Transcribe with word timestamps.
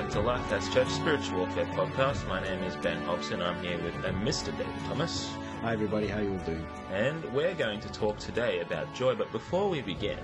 back 0.00 0.10
to 0.10 0.18
Lifehouse 0.18 0.72
Church 0.72 0.88
Spiritual 0.88 1.40
Warfare 1.40 1.66
Podcast. 1.66 2.26
My 2.26 2.42
name 2.42 2.62
is 2.62 2.74
Ben 2.76 3.02
Hobson. 3.02 3.42
I'm 3.42 3.62
here 3.62 3.76
with 3.82 3.94
uh, 3.96 4.08
Mr. 4.12 4.46
David 4.56 4.72
Thomas. 4.86 5.30
Hi 5.60 5.74
everybody, 5.74 6.06
how 6.06 6.20
you 6.20 6.32
all 6.32 6.38
doing? 6.38 6.66
And 6.90 7.22
we're 7.34 7.52
going 7.54 7.80
to 7.80 7.92
talk 7.92 8.18
today 8.18 8.60
about 8.60 8.94
joy. 8.94 9.14
But 9.14 9.30
before 9.30 9.68
we 9.68 9.82
begin, 9.82 10.18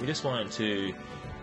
we 0.00 0.06
just 0.08 0.24
wanted 0.24 0.50
to 0.52 0.92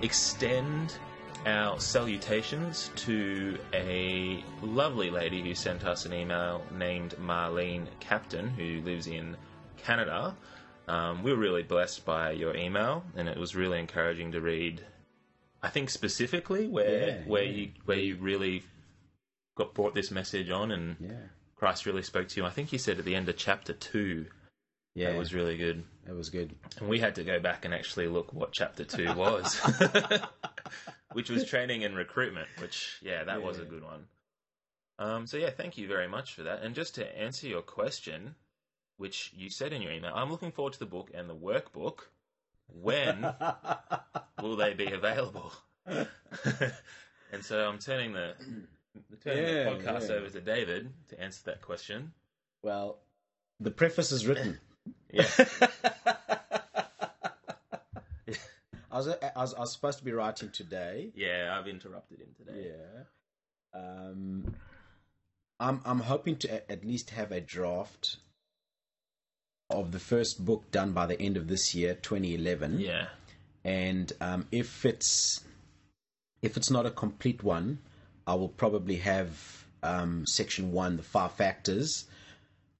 extend 0.02 0.97
our 1.46 1.79
salutations 1.79 2.91
to 2.97 3.57
a 3.73 4.43
lovely 4.61 5.09
lady 5.09 5.41
who 5.41 5.55
sent 5.55 5.85
us 5.85 6.05
an 6.05 6.13
email 6.13 6.61
named 6.77 7.15
Marlene 7.21 7.88
Captain, 8.01 8.49
who 8.49 8.81
lives 8.81 9.07
in 9.07 9.38
Canada. 9.77 10.35
Um, 10.89 11.23
we 11.23 11.31
were 11.31 11.39
really 11.39 11.63
blessed 11.63 12.04
by 12.04 12.31
your 12.31 12.54
email, 12.54 13.05
and 13.15 13.29
it 13.29 13.38
was 13.38 13.55
really 13.55 13.79
encouraging 13.79 14.33
to 14.33 14.41
read. 14.41 14.83
I 15.62 15.70
think 15.70 15.89
specifically 15.89 16.68
where 16.68 17.10
Yeah, 17.10 17.18
where 17.26 17.44
yeah. 17.44 17.52
you 17.52 17.71
where 17.86 17.98
you 17.98 18.15
really 18.18 18.64
got 19.56 19.74
brought 19.74 19.96
this 19.96 20.11
message 20.11 20.50
on, 20.50 20.71
and 20.71 20.98
Yeah, 21.00 21.28
Christ 21.56 21.86
really 21.86 22.04
spoke 22.04 22.28
to 22.29 22.42
you. 22.42 22.46
I 22.46 22.52
think 22.52 22.71
you 22.71 22.79
said 22.79 23.00
at 23.00 23.06
the 23.06 23.15
end 23.15 23.29
of 23.29 23.38
chapter 23.38 23.74
two 23.74 24.28
yeah, 24.98 25.10
it 25.10 25.18
was 25.18 25.32
really 25.32 25.57
good. 25.57 25.84
It 26.07 26.14
was 26.14 26.32
good. 26.32 26.56
And 26.79 26.89
we 26.89 27.00
had 27.00 27.15
to 27.15 27.24
go 27.24 27.39
back 27.39 27.65
and 27.65 27.74
actually 27.74 28.07
look 28.07 28.34
what 28.34 28.51
chapter 28.51 28.84
two 28.84 29.14
was, 29.15 29.56
which 31.14 31.29
was 31.29 31.46
training 31.46 31.84
and 31.84 31.96
recruitment. 31.96 32.48
Which, 32.59 32.98
yeah, 33.03 33.23
that 33.26 33.44
was 33.44 33.59
a 33.59 33.64
good 33.66 33.84
one. 33.84 34.06
Um, 34.98 35.28
so 35.28 35.38
yeah, 35.38 35.52
thank 35.52 35.78
you 35.78 35.88
very 35.88 36.08
much 36.08 36.34
for 36.34 36.42
that. 36.44 36.64
And 36.64 36.73
just 36.73 36.95
to 36.95 37.20
answer 37.20 37.45
your 37.45 37.62
question, 37.62 38.34
which 38.98 39.31
you 39.36 39.52
said 39.52 39.72
in 39.72 39.84
your 39.84 39.92
email, 39.92 40.14
I'm 40.16 40.31
looking 40.31 40.52
forward 40.52 40.73
to 40.73 40.80
the 40.80 40.88
book 40.88 41.12
and 41.14 41.30
the 41.30 41.36
workbook. 41.36 42.00
When 42.73 43.22
will 44.42 44.56
they 44.56 44.73
be 44.73 44.86
available? 44.92 45.52
and 45.86 47.42
so 47.42 47.67
I'm 47.67 47.80
turning 47.80 48.14
the 48.14 48.34
turning 49.23 49.44
Yeah, 49.44 49.64
the 49.64 49.70
podcast 49.72 50.09
yeah. 50.09 50.16
over 50.16 50.30
to 50.30 50.42
David 50.42 50.92
to 51.09 51.20
answer 51.22 51.42
that 51.46 51.62
question. 51.62 52.14
well, 52.62 53.00
the 53.59 53.72
preface 53.72 54.12
is 54.12 54.28
written. 54.28 54.59
Yeah. 55.12 55.28
I 58.90 58.98
was, 58.98 59.08
I 59.09 59.31
was 59.36 59.54
I 59.54 59.59
was 59.59 59.74
supposed 59.74 60.00
to 60.00 60.06
be 60.06 60.12
writing 60.12 60.50
today. 60.50 61.12
Yeah, 61.16 61.56
I've 61.58 61.68
interrupted 61.68 62.20
him 62.20 62.30
today. 62.38 62.72
Yeah. 62.72 63.80
Um, 63.80 64.56
I'm 65.59 65.81
I'm 65.86 66.00
hoping 66.00 66.38
to 66.38 66.72
at 66.72 66.86
least 66.86 67.12
have 67.12 67.31
a 67.31 67.42
draft 67.42 68.18
of 69.70 69.92
the 69.92 70.00
first 70.00 70.44
book 70.44 70.70
done 70.72 70.92
by 70.94 71.06
the 71.06 71.20
end 71.22 71.38
of 71.38 71.48
this 71.48 71.76
year, 71.76 71.94
2011. 71.96 72.80
Yeah. 72.80 73.08
and 73.64 74.12
um, 74.22 74.48
if 74.52 74.86
it's 74.86 75.42
if 76.42 76.56
it's 76.56 76.70
not 76.70 76.86
a 76.86 76.92
complete 76.92 77.44
one, 77.44 77.80
I 78.26 78.36
will 78.36 78.50
probably 78.50 78.98
have 78.98 79.66
um, 79.84 80.26
section 80.26 80.72
one, 80.72 80.98
the 80.98 81.04
five 81.04 81.34
factors, 81.34 82.06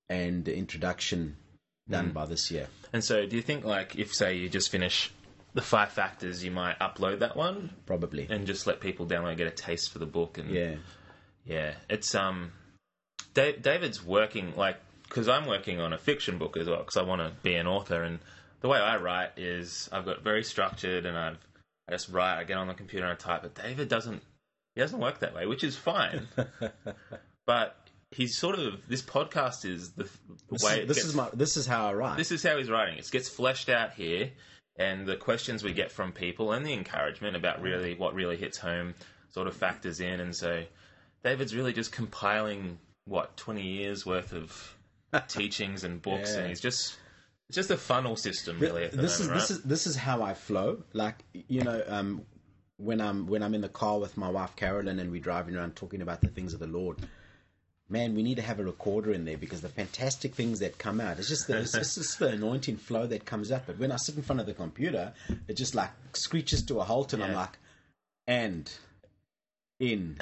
and 0.10 0.46
the 0.46 0.56
introduction 0.56 1.38
done 1.90 2.12
by 2.12 2.26
this 2.26 2.52
year. 2.52 2.68
And 2.94 3.04
so, 3.04 3.26
do 3.26 3.36
you 3.36 3.42
think, 3.42 3.66
like, 3.66 3.96
if 3.96 4.14
say 4.14 4.36
you 4.38 4.50
just 4.50 4.70
finish 4.70 5.12
the 5.54 5.62
five 5.62 5.90
factors, 5.90 6.44
you 6.44 6.52
might 6.52 6.78
upload 6.80 7.20
that 7.20 7.36
one 7.36 7.72
Probably, 7.86 8.28
and 8.30 8.46
just 8.46 8.68
let 8.68 8.80
people 8.80 9.06
download, 9.06 9.38
get 9.38 9.48
a 9.48 9.52
taste 9.52 9.92
for 9.92 10.00
the 10.00 10.06
book, 10.06 10.38
and 10.38 10.52
yeah, 10.52 10.76
yeah, 11.46 11.74
it's 11.90 12.14
um, 12.14 12.52
da- 13.34 13.58
David's 13.58 14.04
working 14.06 14.56
like 14.56 14.78
because 15.08 15.28
I'm 15.28 15.46
working 15.48 15.80
on 15.80 15.94
a 15.94 15.98
fiction 15.98 16.38
book 16.38 16.58
as 16.58 16.68
well 16.68 16.80
because 16.80 16.98
I 16.98 17.04
want 17.04 17.22
to 17.22 17.32
be 17.44 17.56
an 17.56 17.68
author, 17.68 18.04
and 18.04 18.20
the 18.62 18.68
way 18.68 18.80
I 18.80 18.98
write 18.98 19.32
is 19.38 19.90
I've 19.92 20.06
got 20.06 20.24
very 20.24 20.44
structured, 20.44 21.06
and 21.06 21.18
I've 21.18 21.38
I 21.88 21.94
just 21.94 22.10
write, 22.10 22.40
I 22.40 22.44
get 22.44 22.58
on 22.58 22.68
the 22.68 22.74
computer 22.74 23.06
and 23.06 23.14
I 23.14 23.16
type, 23.16 23.44
but 23.44 23.56
David 23.56 23.88
doesn't. 23.88 24.22
He 24.76 24.82
doesn't 24.82 25.00
work 25.00 25.20
that 25.20 25.34
way, 25.34 25.46
which 25.48 25.64
is 25.64 25.76
fine. 25.76 26.28
but 27.46 27.90
he's 28.12 28.38
sort 28.38 28.60
of 28.60 28.88
this 28.88 29.02
podcast 29.02 29.66
is 29.66 29.92
the, 29.92 30.04
the 30.04 30.10
this, 30.52 30.64
way 30.64 30.82
is, 30.82 30.88
this 30.88 30.98
gets- 30.98 31.08
is 31.08 31.16
my 31.16 31.30
this 31.34 31.58
is 31.58 31.66
how 31.66 31.88
I 31.88 31.94
write. 31.94 32.18
this 32.18 32.32
is 32.32 32.44
how 32.44 32.58
he's 32.58 32.70
writing. 32.70 32.98
It 32.98 33.10
gets 33.10 33.30
fleshed 33.30 33.70
out 33.70 33.94
here, 33.94 34.32
and 34.78 35.08
the 35.08 35.16
questions 35.16 35.64
we 35.64 35.74
get 35.74 35.92
from 35.92 36.12
people 36.12 36.52
and 36.52 36.66
the 36.66 36.74
encouragement 36.74 37.36
about 37.36 37.60
mm. 37.60 37.64
really 37.64 37.96
what 37.96 38.14
really 38.14 38.38
hits 38.38 38.58
home 38.58 38.94
sort 39.30 39.48
of 39.48 39.56
factors 39.56 40.00
in. 40.00 40.20
And 40.20 40.36
so, 40.36 40.64
David's 41.24 41.56
really 41.56 41.74
just 41.74 41.92
compiling 41.92 42.78
what 43.06 43.38
twenty 43.38 43.66
years 43.66 44.06
worth 44.06 44.34
of 44.34 44.77
teachings 45.22 45.84
and 45.84 46.02
books, 46.02 46.34
Yeah. 46.34 46.40
and 46.42 46.50
he's 46.50 46.60
just 46.62 46.98
it's 47.50 47.56
just 47.56 47.72
a 47.72 47.78
funnel 47.78 48.16
system, 48.16 48.60
really. 48.60 48.88
This 48.88 49.20
is 49.20 49.28
moment, 49.28 49.42
this 49.42 49.52
is 49.52 49.64
this 49.64 49.88
is 49.88 49.96
how 49.96 50.22
I 50.22 50.34
flow. 50.34 50.84
Like 50.94 51.16
you 51.34 51.62
know, 51.64 51.82
um, 51.88 52.24
when 52.78 53.00
I'm 53.02 53.26
when 53.28 53.42
I'm 53.44 53.54
in 53.56 53.62
the 53.62 53.70
car 53.70 54.00
with 54.00 54.18
my 54.18 54.30
wife 54.30 54.56
Carolyn 54.56 55.00
and 55.00 55.12
we're 55.12 55.22
driving 55.22 55.56
around 55.56 55.76
talking 55.76 56.02
about 56.02 56.22
the 56.22 56.28
things 56.30 56.54
of 56.54 56.60
the 56.60 56.68
Lord. 56.68 56.98
Man, 57.90 58.16
we 58.16 58.22
need 58.22 58.36
to 58.36 58.42
have 58.42 58.60
a 58.60 58.66
recorder 58.66 59.14
in 59.14 59.24
there 59.24 59.38
because 59.38 59.62
the 59.62 59.70
fantastic 59.70 60.36
things 60.36 60.60
that 60.60 60.78
come 60.78 61.00
out. 61.00 61.20
It's 61.20 61.30
just 61.30 61.48
the, 61.48 61.60
it's, 61.60 61.74
it's 61.74 61.96
just 61.96 62.20
the 62.20 62.28
anointing 62.28 62.76
flow 62.76 63.08
that 63.08 63.24
comes 63.24 63.50
out. 63.50 63.62
But 63.66 63.80
when 63.80 63.94
I 63.94 63.96
sit 63.96 64.18
in 64.18 64.24
front 64.24 64.42
of 64.42 64.46
the 64.46 64.54
computer, 64.54 65.14
it 65.48 65.54
just 65.54 65.74
like 65.74 65.92
screeches 66.12 66.62
to 66.64 66.82
a 66.82 66.84
halt, 66.84 67.14
and 67.14 67.24
I'm 67.24 67.34
like, 67.34 67.58
and 68.28 68.70
in 69.80 70.18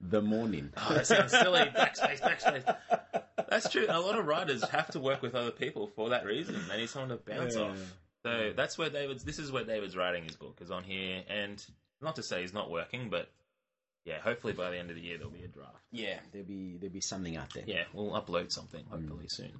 the 0.00 0.22
morning. 0.22 0.72
Oh, 0.76 0.94
that 0.94 1.06
sounds 1.08 1.32
silly. 1.32 1.58
Backspace, 1.60 2.20
backspace. 2.20 3.22
That's 3.50 3.68
true. 3.68 3.84
A 3.88 4.00
lot 4.00 4.18
of 4.18 4.26
writers 4.26 4.66
have 4.70 4.88
to 4.92 5.00
work 5.00 5.20
with 5.22 5.34
other 5.34 5.50
people 5.50 5.88
for 5.96 6.10
that 6.10 6.24
reason. 6.24 6.56
They 6.68 6.78
need 6.78 6.88
someone 6.88 7.10
to 7.10 7.16
bounce 7.16 7.56
Yeah. 7.56 7.62
off. 7.62 7.78
So 8.22 8.52
that's 8.54 8.78
where 8.78 8.88
David's. 8.90 9.24
This 9.24 9.38
is 9.38 9.50
where 9.50 9.64
David's 9.64 9.96
writing 9.96 10.24
his 10.24 10.36
book 10.36 10.58
is 10.60 10.70
on 10.70 10.84
here, 10.84 11.24
and 11.28 11.62
not 12.00 12.16
to 12.16 12.22
say 12.22 12.42
he's 12.42 12.52
not 12.54 12.70
working, 12.70 13.10
but 13.10 13.30
yeah, 14.04 14.20
hopefully 14.20 14.52
by 14.52 14.70
the 14.70 14.76
end 14.78 14.90
of 14.90 14.96
the 14.96 15.02
year 15.02 15.16
there'll 15.18 15.32
be 15.32 15.42
a 15.44 15.48
draft. 15.48 15.76
Yeah, 15.90 16.18
there'll 16.32 16.46
be 16.46 16.76
there'll 16.78 16.92
be 16.92 17.00
something 17.00 17.36
out 17.36 17.52
there. 17.54 17.64
Yeah, 17.66 17.84
we'll 17.92 18.12
upload 18.12 18.52
something 18.52 18.84
hopefully 18.90 19.26
soon. 19.28 19.52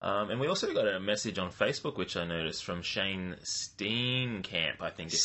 Um, 0.00 0.30
and 0.30 0.40
we 0.40 0.48
also 0.48 0.72
got 0.72 0.88
a 0.88 0.98
message 0.98 1.38
on 1.38 1.50
Facebook, 1.52 1.96
which 1.96 2.16
I 2.16 2.24
noticed 2.24 2.64
from 2.64 2.82
Shane 2.82 3.36
Steenkamp. 3.44 4.80
I 4.80 4.90
think 4.90 5.12
if 5.12 5.20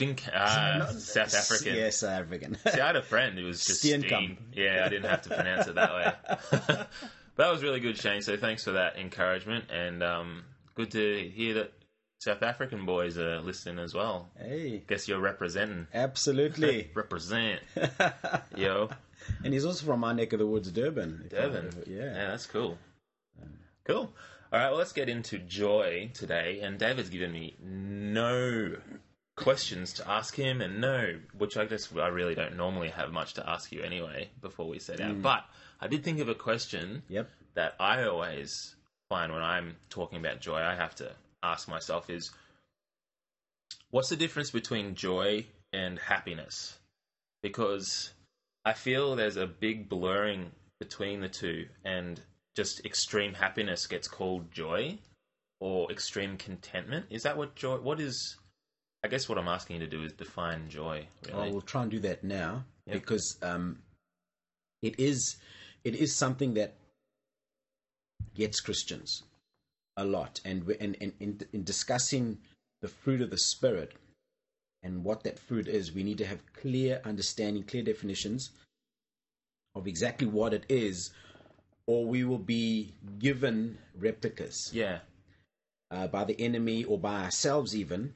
I'm 0.00 0.06
is 0.06 0.16
it 0.16 0.16
Steenkamp. 0.16 0.18
Steenk, 0.18 0.30
ah, 0.34 0.92
South 0.98 1.34
African. 1.34 1.74
Yes, 1.74 1.96
South 1.98 2.20
African. 2.20 2.56
See, 2.56 2.80
I 2.80 2.86
had 2.86 2.96
a 2.96 3.02
friend 3.02 3.38
who 3.38 3.44
was 3.46 3.64
just 3.64 3.84
Steenkamp. 3.84 4.06
Steen. 4.06 4.38
Yeah, 4.52 4.82
I 4.84 4.88
didn't 4.88 5.08
have 5.08 5.22
to 5.22 5.28
pronounce 5.30 5.66
it 5.66 5.74
that 5.76 5.94
way. 5.94 6.12
but 6.50 6.88
that 7.36 7.50
was 7.50 7.62
really 7.62 7.80
good, 7.80 7.96
Shane. 7.96 8.22
So 8.22 8.36
thanks 8.36 8.64
for 8.64 8.72
that 8.72 8.98
encouragement, 8.98 9.66
and 9.70 10.02
um, 10.02 10.44
good 10.74 10.90
to 10.92 11.28
hear 11.30 11.54
that 11.54 11.72
South 12.20 12.42
African 12.42 12.84
boys 12.84 13.16
are 13.16 13.40
listening 13.40 13.78
as 13.78 13.94
well. 13.94 14.28
hey, 14.38 14.82
Guess 14.88 15.08
you're 15.08 15.20
representing. 15.20 15.86
absolutely. 15.94 16.90
Represent, 16.94 17.60
yo, 18.56 18.90
and 19.44 19.54
he's 19.54 19.64
also 19.64 19.86
from 19.86 20.00
my 20.00 20.12
neck 20.12 20.32
of 20.32 20.40
the 20.40 20.46
woods, 20.46 20.70
Durban. 20.72 21.30
I- 21.32 21.36
yeah. 21.36 21.60
yeah, 21.86 22.12
that's 22.28 22.46
cool. 22.46 22.76
Cool. 23.84 24.12
All 24.52 24.58
right, 24.58 24.68
well, 24.70 24.78
let's 24.78 24.92
get 24.92 25.08
into 25.08 25.38
joy 25.38 26.10
today. 26.14 26.60
And 26.62 26.78
David's 26.78 27.10
given 27.10 27.32
me 27.32 27.54
no 27.62 28.76
questions 29.38 29.92
to 29.94 30.10
ask 30.10 30.34
him, 30.34 30.60
and 30.60 30.80
no, 30.80 31.18
which 31.36 31.56
I 31.56 31.64
guess 31.64 31.88
I 31.96 32.08
really 32.08 32.34
don't 32.34 32.56
normally 32.56 32.90
have 32.90 33.12
much 33.12 33.34
to 33.34 33.48
ask 33.48 33.72
you 33.72 33.82
anyway 33.82 34.30
before 34.40 34.68
we 34.68 34.78
set 34.78 35.00
out. 35.00 35.14
Mm. 35.16 35.22
But 35.22 35.44
I 35.80 35.86
did 35.86 36.04
think 36.04 36.20
of 36.20 36.28
a 36.28 36.34
question 36.34 37.02
Yep. 37.08 37.30
that 37.54 37.74
I 37.80 38.04
always 38.04 38.74
find 39.08 39.32
when 39.32 39.42
I'm 39.42 39.76
talking 39.90 40.18
about 40.18 40.40
joy, 40.40 40.58
I 40.58 40.74
have 40.74 40.94
to 40.96 41.12
ask 41.42 41.68
myself 41.68 42.10
is 42.10 42.30
what's 43.90 44.08
the 44.08 44.16
difference 44.16 44.50
between 44.50 44.94
joy 44.94 45.46
and 45.72 45.98
happiness? 45.98 46.76
Because 47.42 48.10
I 48.64 48.72
feel 48.72 49.14
there's 49.16 49.36
a 49.36 49.46
big 49.46 49.88
blurring 49.88 50.50
between 50.80 51.20
the 51.20 51.28
two, 51.28 51.66
and 51.84 52.20
just 52.54 52.84
extreme 52.84 53.34
happiness 53.34 53.86
gets 53.86 54.08
called 54.08 54.50
joy 54.52 54.98
or 55.60 55.90
extreme 55.90 56.36
contentment. 56.36 57.06
Is 57.10 57.22
that 57.22 57.36
what 57.36 57.54
joy? 57.54 57.76
What 57.76 58.00
is? 58.00 58.36
I 59.04 59.08
guess 59.08 59.28
what 59.28 59.38
I'm 59.38 59.48
asking 59.48 59.76
you 59.80 59.86
to 59.86 59.90
do 59.90 60.02
is 60.02 60.12
define 60.12 60.68
joy. 60.68 61.06
Well, 61.30 61.40
Really, 61.40 61.52
we'll 61.52 61.60
try 61.62 61.82
and 61.82 61.90
do 61.90 62.00
that 62.00 62.24
now 62.24 62.64
Yep. 62.86 62.94
because 62.94 63.36
um, 63.42 63.78
it 64.82 64.98
is 64.98 65.36
it 65.84 65.94
is 65.94 66.14
something 66.16 66.54
that 66.54 66.74
gets 68.34 68.60
Christians 68.60 69.22
a 69.96 70.04
lot, 70.04 70.40
and 70.44 70.64
we- 70.64 70.78
and, 70.78 70.96
and 71.00 71.12
in, 71.20 71.40
in 71.52 71.64
discussing 71.64 72.38
the 72.80 72.88
fruit 72.88 73.20
of 73.20 73.30
the 73.30 73.38
spirit 73.38 73.92
and 74.82 75.04
what 75.04 75.24
that 75.24 75.38
fruit 75.38 75.66
is, 75.68 75.92
we 75.92 76.02
need 76.04 76.18
to 76.18 76.26
have 76.26 76.40
clear 76.52 77.00
understanding, 77.04 77.62
clear 77.64 77.82
definitions 77.82 78.50
of 79.74 79.86
exactly 79.86 80.26
what 80.26 80.54
it 80.54 80.64
is, 80.68 81.10
or 81.86 82.06
we 82.06 82.24
will 82.24 82.38
be 82.38 82.94
given 83.18 83.78
replicas 83.96 84.70
yeah, 84.72 85.00
uh, 85.90 86.06
by 86.06 86.24
the 86.24 86.40
enemy 86.40 86.84
or 86.84 86.98
by 86.98 87.24
ourselves 87.24 87.74
even, 87.76 88.14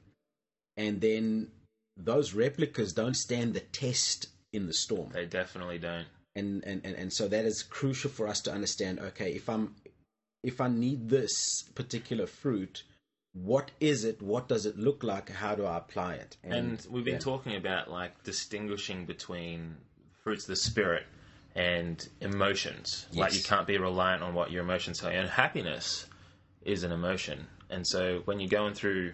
and 0.77 1.01
then 1.01 1.51
those 1.97 2.33
replicas 2.33 2.93
don't 2.93 3.15
stand 3.15 3.53
the 3.53 3.59
test 3.59 4.27
in 4.51 4.67
the 4.67 4.73
storm. 4.73 5.09
they 5.13 5.25
definitely 5.25 5.77
don't. 5.77 6.07
And, 6.35 6.63
and, 6.65 6.81
and, 6.83 6.95
and 6.95 7.13
so 7.13 7.27
that 7.27 7.45
is 7.45 7.61
crucial 7.61 8.09
for 8.09 8.27
us 8.27 8.41
to 8.41 8.51
understand. 8.51 8.99
Okay, 8.99 9.31
if 9.33 9.47
I'm 9.49 9.75
if 10.43 10.59
I 10.59 10.67
need 10.67 11.09
this 11.09 11.63
particular 11.73 12.27
fruit, 12.27 12.83
what 13.33 13.71
is 13.79 14.03
it? 14.03 14.21
What 14.21 14.47
does 14.47 14.65
it 14.65 14.77
look 14.77 15.03
like? 15.03 15.29
How 15.29 15.55
do 15.55 15.65
I 15.65 15.77
apply 15.77 16.15
it? 16.15 16.37
And 16.43 16.85
we've 16.89 17.05
been 17.05 17.13
yeah. 17.15 17.19
talking 17.19 17.55
about 17.55 17.89
like 17.89 18.23
distinguishing 18.23 19.05
between 19.05 19.77
fruits 20.23 20.43
of 20.43 20.49
the 20.49 20.55
spirit 20.55 21.05
and 21.55 22.07
emotions. 22.21 23.07
Like 23.13 23.33
you 23.33 23.43
can't 23.43 23.67
be 23.67 23.77
reliant 23.77 24.23
on 24.23 24.33
what 24.33 24.51
your 24.51 24.63
emotions 24.63 24.99
tell 24.99 25.11
you. 25.11 25.17
And 25.17 25.29
happiness 25.29 26.07
is 26.63 26.83
an 26.83 26.91
emotion. 26.91 27.47
And 27.69 27.87
so 27.87 28.21
when 28.25 28.39
you're 28.39 28.49
going 28.49 28.73
through 28.73 29.13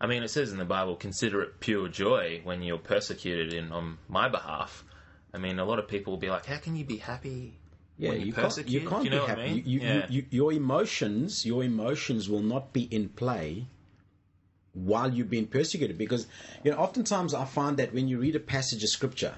I 0.00 0.06
mean, 0.06 0.22
it 0.22 0.28
says 0.28 0.50
in 0.50 0.58
the 0.58 0.64
Bible, 0.64 0.96
consider 0.96 1.42
it 1.42 1.60
pure 1.60 1.88
joy 1.88 2.40
when 2.42 2.62
you're 2.62 2.78
persecuted 2.78 3.52
in 3.52 3.70
on 3.70 3.98
my 4.08 4.28
behalf. 4.28 4.84
I 5.34 5.38
mean, 5.38 5.58
a 5.58 5.64
lot 5.64 5.78
of 5.78 5.88
people 5.88 6.12
will 6.12 6.18
be 6.18 6.30
like, 6.30 6.46
"How 6.46 6.56
can 6.56 6.74
you 6.74 6.84
be 6.84 6.96
happy 6.96 7.58
Yeah, 7.98 8.12
you 8.12 8.32
can't, 8.32 8.46
persecuted?" 8.46 8.82
you 8.82 8.88
can't 8.88 9.04
you 9.04 9.10
know 9.10 9.20
be 9.22 9.28
happy. 9.28 9.40
I 9.42 9.46
mean? 9.48 9.56
You, 9.56 9.62
you, 9.64 9.80
yeah. 9.80 10.06
you, 10.08 10.24
your 10.30 10.52
emotions, 10.52 11.44
your 11.44 11.62
emotions 11.62 12.28
will 12.28 12.42
not 12.42 12.72
be 12.72 12.84
in 12.84 13.10
play 13.10 13.66
while 14.72 15.12
you're 15.12 15.26
being 15.26 15.46
persecuted. 15.46 15.98
Because 15.98 16.26
you 16.64 16.70
know, 16.70 16.78
oftentimes 16.78 17.34
I 17.34 17.44
find 17.44 17.76
that 17.76 17.92
when 17.92 18.08
you 18.08 18.18
read 18.18 18.34
a 18.34 18.40
passage 18.40 18.82
of 18.82 18.88
scripture, 18.88 19.34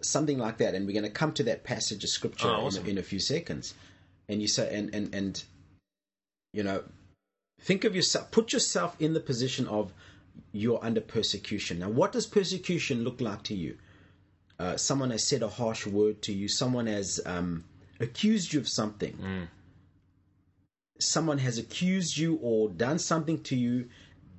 something 0.00 0.38
like 0.38 0.58
that, 0.58 0.74
and 0.74 0.86
we're 0.86 0.92
going 0.92 1.02
to 1.04 1.10
come 1.10 1.32
to 1.32 1.42
that 1.42 1.64
passage 1.64 2.04
of 2.04 2.10
scripture 2.10 2.48
Oh, 2.48 2.66
awesome. 2.66 2.82
in, 2.84 2.88
a, 2.88 2.90
in 2.92 2.98
a 2.98 3.02
few 3.02 3.18
seconds, 3.18 3.74
and 4.28 4.40
you 4.40 4.48
say, 4.48 4.72
and 4.72 4.94
and 4.94 5.12
and 5.14 5.44
you 6.52 6.62
know, 6.62 6.84
think 7.60 7.84
of 7.84 7.94
yourself, 7.96 8.30
put 8.30 8.52
yourself 8.52 8.96
in 9.00 9.12
the 9.14 9.20
position 9.20 9.66
of 9.68 9.92
you're 10.52 10.82
under 10.84 11.00
persecution. 11.00 11.78
Now, 11.78 11.88
what 11.88 12.12
does 12.12 12.26
persecution 12.26 13.04
look 13.04 13.20
like 13.20 13.42
to 13.44 13.54
you? 13.54 13.76
uh, 14.58 14.76
someone 14.76 15.10
has 15.10 15.22
said 15.22 15.42
a 15.42 15.48
harsh 15.48 15.86
word 15.86 16.22
to 16.22 16.32
you, 16.32 16.48
someone 16.48 16.86
has 16.86 17.20
um, 17.26 17.64
accused 18.00 18.52
you 18.52 18.60
of 18.60 18.68
something, 18.68 19.48
someone 20.98 21.38
has 21.38 21.58
accused 21.58 22.16
you 22.16 22.38
or 22.42 22.68
done 22.70 22.98
something 22.98 23.42
to 23.42 23.56
you 23.56 23.88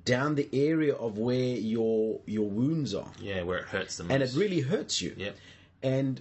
down 0.04 0.34
the 0.34 0.48
area 0.52 0.94
of 0.94 1.18
where 1.18 1.54
your 1.56 2.20
your 2.26 2.48
wounds 2.48 2.94
are, 2.94 3.12
yeah, 3.20 3.42
where 3.42 3.58
it 3.58 3.66
hurts 3.66 3.96
the 3.98 4.04
most. 4.04 4.12
and 4.12 4.22
it 4.22 4.32
really 4.34 4.60
hurts 4.60 5.00
you. 5.00 5.14
Yep. 5.16 5.36
And 5.82 6.20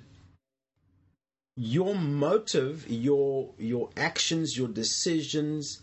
your 1.55 1.95
motive, 1.95 2.85
your 2.87 3.53
your 3.57 3.89
actions, 3.97 4.55
your 4.55 4.67
decisions, 4.67 5.81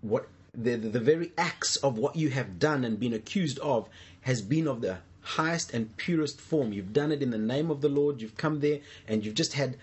what 0.00 0.28
the, 0.56 0.76
the 0.76 0.88
the 0.88 1.00
very 1.00 1.32
acts 1.36 1.76
of 1.76 1.98
what 1.98 2.16
you 2.16 2.30
have 2.30 2.58
done 2.58 2.84
and 2.84 2.98
been 3.00 3.12
accused 3.12 3.58
of 3.58 3.88
has 4.22 4.40
been 4.40 4.66
of 4.68 4.80
the 4.80 4.98
highest 5.20 5.72
and 5.72 5.96
purest 5.96 6.40
form. 6.40 6.72
You've 6.72 6.92
done 6.92 7.10
it 7.10 7.22
in 7.22 7.30
the 7.30 7.38
name 7.38 7.70
of 7.70 7.80
the 7.80 7.88
Lord. 7.88 8.20
You've 8.20 8.36
come 8.36 8.60
there 8.60 8.80
and 9.08 9.24
you've 9.24 9.34
just 9.34 9.54
had 9.54 9.76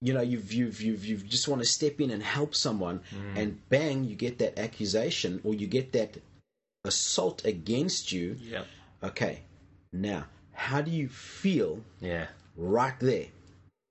you 0.00 0.12
know 0.12 0.20
you've 0.20 0.52
you've 0.52 0.80
you've 0.80 1.04
you've 1.04 1.28
just 1.28 1.48
want 1.48 1.60
to 1.62 1.66
step 1.68 2.00
in 2.00 2.10
and 2.10 2.22
help 2.22 2.54
someone 2.54 3.00
mm. 3.12 3.40
and 3.40 3.58
bang 3.68 4.04
you 4.04 4.14
get 4.14 4.38
that 4.38 4.56
accusation 4.58 5.40
or 5.42 5.54
you 5.54 5.66
get 5.66 5.90
that 5.92 6.16
assault 6.84 7.44
against 7.44 8.12
you 8.12 8.36
Yeah. 8.40 8.62
okay 9.02 9.40
now 9.92 10.26
how 10.52 10.82
do 10.82 10.92
you 10.92 11.08
feel 11.08 11.80
Yeah. 12.00 12.28
right 12.56 12.94
there 13.00 13.26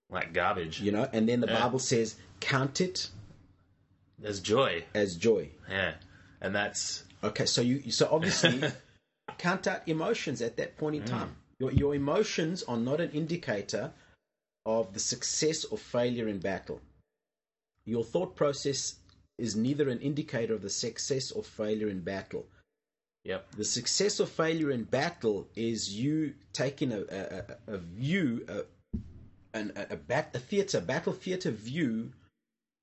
Like 0.09 0.31
garbage. 0.31 0.79
you 0.79 0.93
know 0.93 1.09
and 1.11 1.27
then 1.27 1.41
the 1.41 1.47
Yeah. 1.47 1.59
bible 1.61 1.79
says 1.79 2.15
count 2.39 2.79
it 2.79 3.09
There's 4.17 4.39
joy. 4.39 4.85
as 4.93 5.15
joy 5.15 5.49
Yeah. 5.69 5.93
And 6.41 6.55
that's 6.55 7.03
okay 7.23 7.45
so 7.45 7.61
you 7.61 7.91
so 7.91 8.07
obviously 8.11 8.61
count 9.37 9.67
out 9.67 9.87
emotions 9.87 10.41
at 10.41 10.57
that 10.57 10.77
point 10.77 10.95
in 10.95 11.01
mm. 11.03 11.07
time 11.07 11.35
your, 11.59 11.71
your 11.71 11.95
emotions 11.95 12.63
are 12.63 12.77
not 12.77 13.01
an 13.01 13.11
indicator 13.11 13.91
of 14.65 14.93
the 14.93 14.99
success 14.99 15.65
or 15.65 15.77
failure 15.77 16.27
in 16.27 16.39
battle 16.39 16.81
your 17.85 18.03
thought 18.03 18.35
process 18.35 18.95
is 19.37 19.55
neither 19.55 19.89
an 19.89 19.99
indicator 19.99 20.53
of 20.53 20.61
the 20.61 20.69
success 20.69 21.31
or 21.31 21.43
failure 21.43 21.89
in 21.89 22.01
battle 22.01 22.45
yep. 23.23 23.49
the 23.55 23.65
success 23.65 24.19
or 24.19 24.27
failure 24.27 24.71
in 24.71 24.83
battle 24.83 25.47
is 25.55 25.93
you 25.93 26.33
taking 26.53 26.91
a, 26.91 27.01
a, 27.01 27.73
a- 27.73 27.77
view, 27.77 28.45
a, 28.47 28.97
an, 29.57 29.71
a, 29.75 29.93
a, 29.93 29.95
bat, 29.95 30.31
a 30.33 30.39
theater, 30.39 30.81
battle 30.81 31.13
theater 31.13 31.51
view 31.51 32.11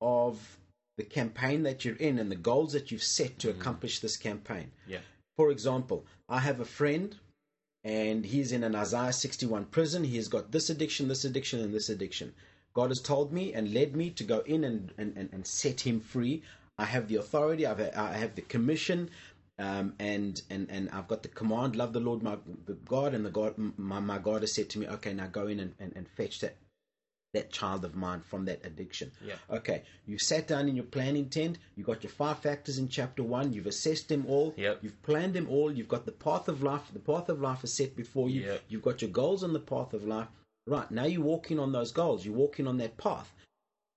of 0.00 0.58
the 0.96 1.04
campaign 1.04 1.62
that 1.64 1.84
you're 1.84 1.96
in 1.96 2.18
and 2.18 2.30
the 2.30 2.36
goals 2.36 2.72
that 2.72 2.90
you've 2.90 3.02
set 3.02 3.38
to 3.40 3.50
accomplish 3.50 3.98
this 4.00 4.16
campaign. 4.16 4.70
Yeah. 4.86 4.98
For 5.36 5.50
example, 5.50 6.06
I 6.28 6.40
have 6.40 6.60
a 6.60 6.64
friend 6.64 7.16
and 7.82 8.24
he's 8.24 8.52
in 8.52 8.64
an 8.64 8.74
Isaiah 8.74 9.12
61 9.12 9.66
prison. 9.66 10.04
He's 10.04 10.28
got 10.28 10.52
this 10.52 10.70
addiction, 10.70 11.08
this 11.08 11.24
addiction, 11.24 11.60
and 11.60 11.74
this 11.74 11.88
addiction. 11.88 12.32
God 12.72 12.90
has 12.90 13.00
told 13.00 13.32
me 13.32 13.52
and 13.52 13.74
led 13.74 13.94
me 13.94 14.10
to 14.10 14.24
go 14.24 14.40
in 14.40 14.64
and, 14.64 14.92
and, 14.98 15.16
and, 15.16 15.28
and 15.32 15.46
set 15.46 15.80
him 15.80 16.00
free. 16.00 16.42
I 16.78 16.84
have 16.84 17.08
the 17.08 17.16
authority, 17.16 17.66
I've, 17.66 17.80
I 17.96 18.16
have 18.16 18.34
the 18.34 18.42
commission, 18.42 19.10
um, 19.58 19.94
and, 20.00 20.40
and, 20.50 20.68
and 20.70 20.90
I've 20.90 21.06
got 21.06 21.22
the 21.22 21.28
command 21.28 21.76
love 21.76 21.92
the 21.92 22.00
Lord 22.00 22.22
my 22.22 22.36
the 22.66 22.72
God, 22.72 23.14
and 23.14 23.24
the 23.24 23.30
God 23.30 23.54
my, 23.76 24.00
my 24.00 24.18
God 24.18 24.42
has 24.42 24.52
said 24.52 24.68
to 24.70 24.80
me, 24.80 24.88
okay, 24.88 25.12
now 25.12 25.28
go 25.28 25.46
in 25.46 25.60
and, 25.60 25.74
and, 25.78 25.92
and 25.94 26.08
fetch 26.08 26.40
that 26.40 26.56
that 27.34 27.52
child 27.52 27.84
of 27.84 27.94
mine 27.94 28.22
from 28.22 28.46
that 28.46 28.64
addiction. 28.64 29.12
Yeah. 29.24 29.34
Okay, 29.50 29.82
you 30.06 30.18
sat 30.18 30.48
down 30.48 30.68
in 30.68 30.74
your 30.74 30.86
planning 30.86 31.28
tent. 31.28 31.58
You 31.76 31.84
got 31.84 32.02
your 32.02 32.10
five 32.10 32.38
factors 32.38 32.78
in 32.78 32.88
chapter 32.88 33.22
one. 33.22 33.52
You've 33.52 33.66
assessed 33.66 34.08
them 34.08 34.24
all. 34.26 34.54
Yep. 34.56 34.78
You've 34.82 35.02
planned 35.02 35.34
them 35.34 35.48
all. 35.48 35.70
You've 35.70 35.88
got 35.88 36.06
the 36.06 36.12
path 36.12 36.48
of 36.48 36.62
life. 36.62 36.90
The 36.92 36.98
path 36.98 37.28
of 37.28 37.40
life 37.40 37.62
is 37.62 37.72
set 37.72 37.94
before 37.94 38.30
you. 38.30 38.42
Yep. 38.42 38.62
You've 38.68 38.82
got 38.82 39.02
your 39.02 39.10
goals 39.10 39.44
on 39.44 39.52
the 39.52 39.60
path 39.60 39.92
of 39.92 40.06
life. 40.06 40.28
Right 40.66 40.90
now, 40.90 41.04
you're 41.04 41.20
walking 41.20 41.58
on 41.58 41.72
those 41.72 41.92
goals. 41.92 42.24
You're 42.24 42.34
walking 42.34 42.66
on 42.66 42.78
that 42.78 42.96
path. 42.96 43.30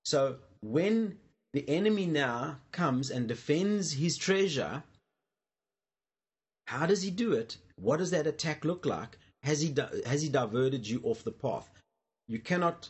So 0.03 0.37
when 0.61 1.17
the 1.53 1.67
enemy 1.69 2.05
now 2.05 2.57
comes 2.71 3.09
and 3.09 3.27
defends 3.27 3.93
his 3.93 4.17
treasure, 4.17 4.83
how 6.67 6.85
does 6.85 7.01
he 7.01 7.11
do 7.11 7.31
it? 7.33 7.57
What 7.77 7.97
does 7.97 8.11
that 8.11 8.27
attack 8.27 8.65
look 8.65 8.85
like? 8.85 9.17
Has 9.43 9.61
he 9.61 9.69
di- 9.69 10.01
has 10.05 10.21
he 10.21 10.29
diverted 10.29 10.87
you 10.87 10.99
off 11.03 11.23
the 11.23 11.31
path? 11.31 11.69
You 12.27 12.39
cannot 12.39 12.89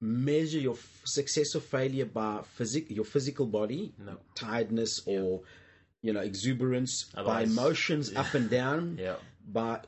measure 0.00 0.58
your 0.58 0.74
f- 0.74 1.02
success 1.04 1.54
or 1.54 1.60
failure 1.60 2.06
by 2.06 2.42
physic- 2.42 2.90
your 2.90 3.04
physical 3.04 3.46
body, 3.46 3.92
No. 3.98 4.16
tiredness 4.34 5.02
or 5.06 5.42
you 6.02 6.12
know 6.14 6.20
exuberance, 6.20 7.04
by 7.14 7.20
Otherwise- 7.20 7.50
emotions 7.50 8.16
up 8.16 8.32
and 8.34 8.48
down, 8.48 8.96
Yeah. 9.00 9.16
by 9.46 9.82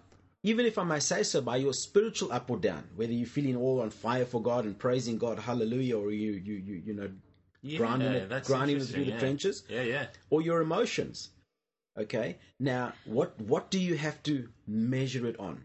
even 0.44 0.66
if 0.66 0.76
I 0.76 0.84
may 0.84 0.98
say 0.98 1.22
so, 1.22 1.40
by 1.40 1.56
your 1.56 1.72
spiritual 1.72 2.32
up 2.32 2.50
or 2.50 2.58
down, 2.58 2.84
whether 2.96 3.12
you're 3.12 3.26
feeling 3.28 3.56
all 3.56 3.80
on 3.80 3.90
fire 3.90 4.24
for 4.26 4.42
God 4.42 4.64
and 4.64 4.76
praising 4.78 5.16
God, 5.16 5.38
hallelujah, 5.38 5.96
or 5.98 6.10
you 6.10 6.32
you 6.32 6.54
you 6.54 6.74
you 6.86 6.94
know 6.94 7.10
Yeah, 7.62 7.78
grinding 7.78 8.12
it, 8.12 8.44
grinding 8.44 8.76
it 8.78 8.84
through 8.84 9.04
the 9.06 9.18
trenches, 9.18 9.62
Yeah, 9.68 9.82
yeah. 9.84 10.06
or 10.30 10.42
your 10.42 10.60
emotions. 10.60 11.30
Okay, 11.98 12.38
now 12.58 12.92
what 13.04 13.40
what 13.40 13.70
do 13.70 13.78
you 13.78 13.96
have 13.96 14.22
to 14.24 14.48
measure 14.66 15.26
it 15.26 15.38
on? 15.38 15.62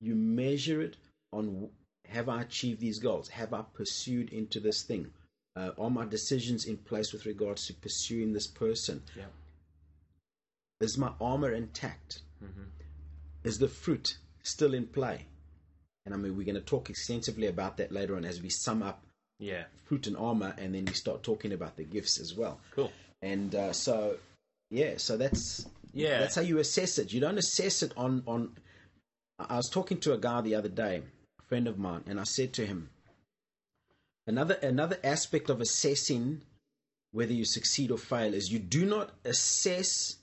You 0.00 0.14
measure 0.14 0.80
it 0.82 0.96
on 1.32 1.70
have 2.10 2.28
I 2.28 2.42
achieved 2.42 2.80
these 2.80 2.98
goals? 2.98 3.28
Have 3.28 3.52
I 3.54 3.62
pursued 3.74 4.32
into 4.32 4.60
this 4.60 4.82
thing? 4.82 5.10
Uh, 5.56 5.70
are 5.78 5.90
my 5.90 6.04
decisions 6.04 6.64
in 6.66 6.76
place 6.76 7.12
with 7.12 7.26
regards 7.26 7.66
to 7.66 7.74
pursuing 7.74 8.32
this 8.32 8.46
person? 8.46 9.02
Yeah. 9.16 9.24
Is 10.80 10.96
my 10.96 11.12
armor 11.20 11.52
intact? 11.52 12.22
Mm-hmm. 12.42 12.62
Is 13.44 13.58
the 13.58 13.68
fruit 13.68 14.16
still 14.42 14.74
in 14.74 14.86
play? 14.86 15.26
And 16.06 16.14
I 16.14 16.18
mean, 16.18 16.36
we're 16.36 16.44
going 16.44 16.54
to 16.54 16.60
talk 16.60 16.88
extensively 16.88 17.46
about 17.46 17.76
that 17.76 17.92
later 17.92 18.16
on 18.16 18.24
as 18.24 18.40
we 18.40 18.48
sum 18.48 18.82
up 18.82 19.02
Yeah. 19.38 19.64
fruit 19.84 20.06
and 20.06 20.16
armor, 20.16 20.54
and 20.58 20.74
then 20.74 20.86
we 20.86 20.92
start 20.94 21.22
talking 21.22 21.52
about 21.52 21.76
the 21.76 21.84
gifts 21.84 22.18
as 22.18 22.34
well. 22.34 22.60
Cool. 22.74 22.90
And 23.22 23.54
uh, 23.54 23.72
so, 23.72 24.16
yeah, 24.70 24.94
so 24.96 25.16
that's 25.16 25.66
Yeah. 25.92 26.20
that's 26.20 26.36
how 26.36 26.42
you 26.42 26.58
assess 26.58 26.98
it. 26.98 27.12
You 27.12 27.20
don't 27.20 27.38
assess 27.38 27.82
it 27.82 27.92
on 27.96 28.22
on. 28.26 28.56
I 29.38 29.56
was 29.56 29.68
talking 29.70 29.98
to 30.00 30.12
a 30.14 30.18
guy 30.18 30.40
the 30.42 30.54
other 30.54 30.68
day, 30.68 31.02
friend 31.50 31.66
of 31.66 31.80
mine, 31.80 32.04
and 32.06 32.20
I 32.20 32.22
said 32.22 32.52
to 32.54 32.64
him, 32.64 32.90
another 34.24 34.54
another 34.62 34.98
aspect 35.02 35.50
of 35.50 35.60
assessing 35.60 36.42
whether 37.10 37.32
you 37.32 37.44
succeed 37.44 37.90
or 37.90 37.98
fail 37.98 38.32
is 38.34 38.52
you 38.52 38.60
do 38.60 38.86
not 38.86 39.10
assess 39.24 40.18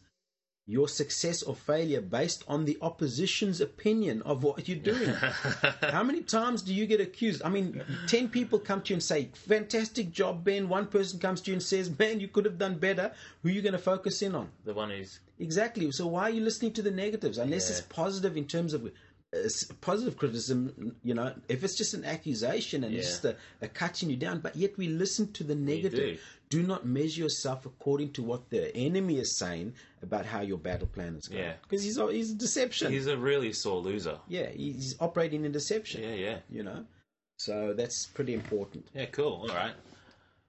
your 0.66 0.88
success 0.88 1.44
or 1.44 1.54
failure 1.54 2.00
based 2.00 2.46
on 2.48 2.64
the 2.64 2.78
opposition's 2.82 3.60
opinion 3.60 4.22
of 4.22 4.42
what 4.44 4.70
you're 4.70 4.78
doing. 4.78 5.10
How 5.82 6.04
many 6.04 6.22
times 6.22 6.62
do 6.62 6.74
you 6.74 6.86
get 6.86 7.02
accused? 7.02 7.42
I 7.44 7.50
mean, 7.50 7.84
10 8.08 8.30
people 8.30 8.60
come 8.60 8.82
to 8.82 8.90
you 8.92 8.96
and 8.96 9.04
say, 9.04 9.30
Fantastic 9.34 10.12
job, 10.12 10.46
Ben. 10.46 10.70
One 10.70 10.88
person 10.88 11.20
comes 11.20 11.42
to 11.42 11.52
you 11.52 11.56
and 11.56 11.64
says, 11.64 11.90
Man, 12.00 12.22
you 12.22 12.30
could 12.30 12.46
have 12.46 12.58
done 12.58 12.76
better. 12.76 13.12
Who 13.44 13.50
are 13.50 13.52
you 13.52 13.62
going 13.62 13.74
to 13.74 13.80
focus 13.80 14.22
in 14.22 14.34
on? 14.34 14.50
The 14.64 14.74
one 14.74 14.90
who's 14.92 15.20
Exactly. 15.40 15.92
So 15.92 16.08
why 16.08 16.24
are 16.24 16.30
you 16.32 16.42
listening 16.42 16.74
to 16.74 16.82
the 16.82 16.92
negatives? 16.92 17.38
Unless 17.38 17.70
Yeah. 17.70 17.78
it's 17.78 17.86
positive 17.88 18.36
in 18.38 18.46
terms 18.46 18.74
of 18.74 18.92
positive 19.82 20.18
criticism, 20.18 20.96
you 21.04 21.14
know, 21.14 21.34
if 21.50 21.64
it's 21.64 21.76
just 21.76 21.94
an 21.94 22.06
accusation 22.06 22.84
and 22.84 22.96
it's 22.96 23.06
Yeah. 23.06 23.12
just 23.12 23.26
a, 23.26 23.36
a 23.62 23.68
cutting 23.68 24.10
you 24.10 24.16
down, 24.16 24.40
but 24.40 24.56
yet 24.56 24.78
we 24.78 24.88
listen 24.88 25.32
to 25.34 25.44
the 25.44 25.56
negative. 25.56 26.22
Do. 26.50 26.64
not 26.64 26.86
measure 26.86 27.24
yourself 27.24 27.66
according 27.66 28.14
to 28.14 28.24
what 28.24 28.50
the 28.50 28.74
enemy 28.74 29.18
is 29.20 29.36
saying 29.38 29.74
about 30.02 30.26
how 30.26 30.40
your 30.40 30.58
battle 30.58 30.88
plan 30.88 31.16
is 31.16 31.28
going. 31.28 31.44
Yeah. 31.44 31.54
Because 31.62 31.84
he's, 31.84 31.98
a- 31.98 32.12
he's 32.14 32.32
a 32.32 32.36
deception. 32.36 32.90
he's 32.90 33.08
a 33.08 33.18
really 33.18 33.52
sore 33.52 33.82
loser. 33.82 34.18
yeah, 34.30 34.48
he's 34.50 34.96
operating 35.02 35.44
in 35.44 35.52
deception, 35.52 36.04
Yeah, 36.04 36.14
yeah. 36.14 36.38
you 36.50 36.64
know. 36.64 36.86
So 37.38 37.74
that's 37.74 38.06
pretty 38.06 38.34
important. 38.34 38.88
Yeah, 38.96 39.08
cool. 39.08 39.42
All 39.42 39.48
right. 39.50 39.74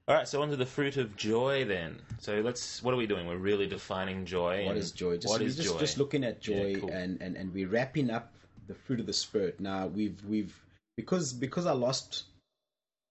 All 0.06 0.14
right, 0.14 0.26
so 0.28 0.40
onto 0.40 0.54
the 0.56 0.64
fruit 0.64 0.96
of 0.96 1.16
joy 1.16 1.64
then. 1.66 2.00
So 2.20 2.40
let's. 2.40 2.82
What 2.82 2.94
are 2.94 2.96
we 2.96 3.06
doing? 3.08 3.26
We're 3.26 3.36
really 3.36 3.66
defining 3.66 4.24
joy. 4.24 4.64
What 4.64 4.76
is 4.78 4.92
joy? 4.92 5.16
Just, 5.18 5.28
what 5.28 5.40
just, 5.42 5.60
joy? 5.62 5.78
just 5.78 5.98
looking 5.98 6.22
at 6.24 6.40
joy 6.40 6.66
Yeah, 6.68 6.78
cool. 6.78 6.90
and, 6.90 7.20
and, 7.20 7.36
and 7.36 7.52
we're 7.52 7.68
wrapping 7.68 8.08
up 8.10 8.32
the 8.68 8.74
fruit 8.74 9.00
of 9.00 9.06
the 9.06 9.12
spirit. 9.12 9.58
Now 9.60 9.86
we've 9.88 10.22
we've 10.24 10.54
because 10.96 11.32
because 11.32 11.66
I 11.66 11.72
lost 11.72 12.24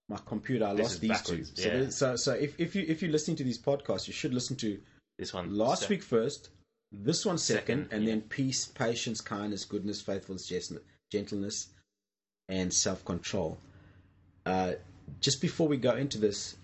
my 0.08 0.18
computer, 0.24 0.64
I 0.66 0.74
This 0.74 0.84
lost 0.84 1.00
these 1.00 1.10
backwards, 1.10 1.50
two. 1.50 1.62
So, 1.62 1.68
yeah. 1.68 1.88
so 1.90 2.16
so 2.16 2.32
if, 2.32 2.58
if 2.58 2.74
you 2.74 2.84
if 2.88 3.02
you're 3.02 3.10
listening 3.10 3.36
to 3.38 3.44
these 3.44 3.58
podcasts, 3.58 4.06
you 4.06 4.14
should 4.14 4.32
listen 4.32 4.56
to 4.56 4.78
this 5.18 5.34
one 5.34 5.54
last 5.56 5.88
week 5.88 6.02
first, 6.02 6.48
this 6.92 7.26
one 7.26 7.38
second, 7.38 7.84
Second, 7.84 7.92
and 7.92 8.04
yeah. 8.04 8.10
then 8.12 8.20
peace, 8.22 8.66
patience, 8.66 9.20
kindness, 9.20 9.64
goodness, 9.64 10.00
faithfulness, 10.00 10.46
gentleness- 10.46 10.84
gentleness, 11.10 11.68
and 12.48 12.72
self 12.72 13.04
control. 13.04 13.58
Uh, 14.46 14.72
just 15.20 15.40
before 15.40 15.68
we 15.68 15.76
go 15.76 15.94
into 15.96 16.18
this, 16.18 16.56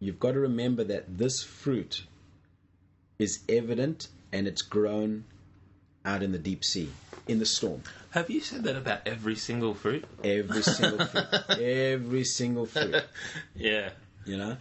you've 0.00 0.18
got 0.18 0.32
to 0.32 0.40
remember 0.40 0.82
that 0.84 1.18
this 1.18 1.42
fruit 1.42 2.04
is 3.18 3.40
evident 3.48 4.08
and 4.32 4.48
it's 4.48 4.62
grown 4.62 5.24
out 6.04 6.22
in 6.22 6.32
the 6.32 6.38
deep 6.38 6.64
sea, 6.64 6.90
in 7.28 7.38
the 7.38 7.46
storm. 7.46 7.82
Have 8.10 8.28
you 8.30 8.40
said 8.40 8.64
that 8.64 8.76
about 8.76 9.00
every 9.06 9.36
single 9.36 9.74
fruit? 9.74 10.04
Every 10.22 10.62
single 10.62 11.06
fruit, 11.06 11.26
every 11.60 12.24
single 12.24 12.66
fruit. 12.66 13.04
Yeah. 13.54 13.90
you 14.24 14.36
know 14.36 14.56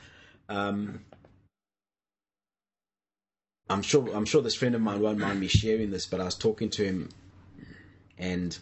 um 0.49 1.01
i'm 3.69 3.81
sure 3.81 4.09
i'm 4.15 4.25
sure 4.25 4.41
this 4.41 4.55
friend 4.55 4.75
of 4.75 4.81
mine 4.81 4.99
won't 4.99 5.17
mind 5.17 5.39
me 5.39 5.47
sharing 5.47 5.91
this 5.91 6.05
but 6.05 6.19
i 6.19 6.23
was 6.25 6.35
talking 6.35 6.69
to 6.69 6.83
him 6.83 7.09
and 8.17 8.57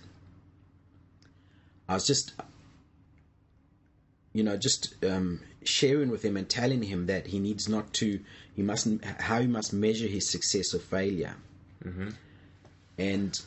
i 1.87 1.93
was 1.93 2.05
just 2.05 2.33
you 4.33 4.43
know 4.43 4.55
just 4.57 4.93
um 5.03 5.39
sharing 5.63 6.09
with 6.09 6.23
him 6.23 6.37
and 6.37 6.47
telling 6.49 6.83
him 6.83 7.07
that 7.07 7.27
he 7.27 7.39
needs 7.39 7.67
not 7.67 7.91
to 7.93 8.19
he 8.55 8.61
mustn't 8.61 9.03
how 9.05 9.39
he 9.41 9.47
must 9.47 9.73
measure 9.73 10.07
his 10.07 10.29
success 10.29 10.73
or 10.73 10.79
failure 10.79 11.35
and 12.99 13.41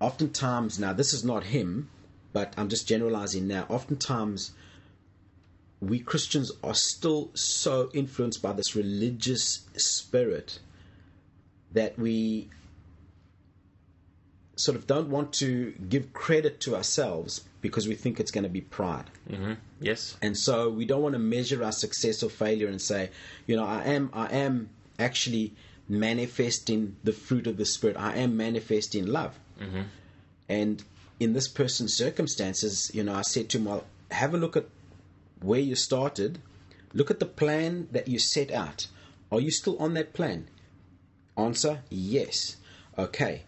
oftentimes 0.00 0.78
now 0.78 0.92
this 0.92 1.12
is 1.12 1.24
not 1.24 1.44
him 1.44 1.88
but 2.32 2.52
i'm 2.56 2.68
just 2.68 2.86
generalizing 2.88 3.46
now 3.46 3.64
oftentimes 3.68 4.52
we 5.82 5.98
Christians 5.98 6.52
are 6.62 6.74
still 6.74 7.30
so 7.34 7.90
influenced 7.92 8.40
by 8.40 8.52
this 8.52 8.76
religious 8.76 9.66
spirit 9.76 10.60
that 11.72 11.98
we 11.98 12.48
sort 14.54 14.76
of 14.76 14.86
don't 14.86 15.08
want 15.08 15.32
to 15.32 15.72
give 15.88 16.12
credit 16.12 16.60
to 16.60 16.76
ourselves 16.76 17.42
because 17.60 17.88
we 17.88 17.96
think 17.96 18.20
it's 18.20 18.30
going 18.30 18.44
to 18.44 18.50
be 18.50 18.60
pride. 18.60 19.06
hmm 19.28 19.54
Yes. 19.80 20.16
And 20.22 20.38
so 20.38 20.70
we 20.70 20.84
don't 20.84 21.02
want 21.02 21.14
to 21.14 21.18
measure 21.18 21.64
our 21.64 21.72
success 21.72 22.22
or 22.22 22.30
failure 22.30 22.68
and 22.68 22.80
say, 22.80 23.10
you 23.48 23.56
know, 23.56 23.64
I 23.64 23.82
am 23.84 24.10
I 24.12 24.26
am 24.26 24.70
actually 25.00 25.54
manifesting 25.88 26.96
the 27.04 27.12
fruit 27.12 27.46
of 27.46 27.56
the 27.56 27.64
spirit. 27.64 27.96
I 27.96 28.16
am 28.16 28.36
manifesting 28.36 29.06
love. 29.06 29.38
Mm-hmm. 29.60 29.82
And 30.48 30.82
in 31.20 31.32
this 31.32 31.48
person's 31.48 31.94
circumstances, 31.94 32.90
you 32.94 33.02
know, 33.02 33.14
I 33.14 33.22
said 33.22 33.48
to 33.50 33.58
him, 33.58 33.66
well, 33.66 33.84
have 34.10 34.34
a 34.34 34.38
look 34.38 34.56
at 34.56 34.66
where 35.40 35.60
you 35.60 35.74
started. 35.74 36.40
Look 36.92 37.10
at 37.10 37.20
the 37.20 37.26
plan 37.26 37.88
that 37.92 38.08
you 38.08 38.18
set 38.18 38.50
out. 38.50 38.86
Are 39.30 39.40
you 39.40 39.50
still 39.50 39.78
on 39.78 39.94
that 39.94 40.12
plan? 40.12 40.48
Answer: 41.36 41.80
Yes. 41.88 42.56
Okay. 42.98 43.42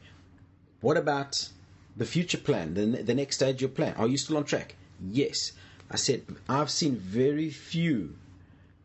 What 0.81 0.97
about 0.97 1.49
the 1.97 2.07
future 2.07 2.39
plan, 2.39 2.75
the, 2.75 3.03
the 3.03 3.15
next 3.15 3.37
stage 3.37 3.57
of 3.57 3.61
your 3.61 3.71
plan? 3.71 3.95
Are 3.97 4.09
you 4.09 4.17
still 4.17 4.37
on 4.39 4.45
track? 4.45 4.75
Yes. 5.01 5.53
I 5.91 5.97
said, 5.97 6.23
I've 6.49 6.71
seen 6.71 6.97
very 6.97 7.51
few 7.51 8.17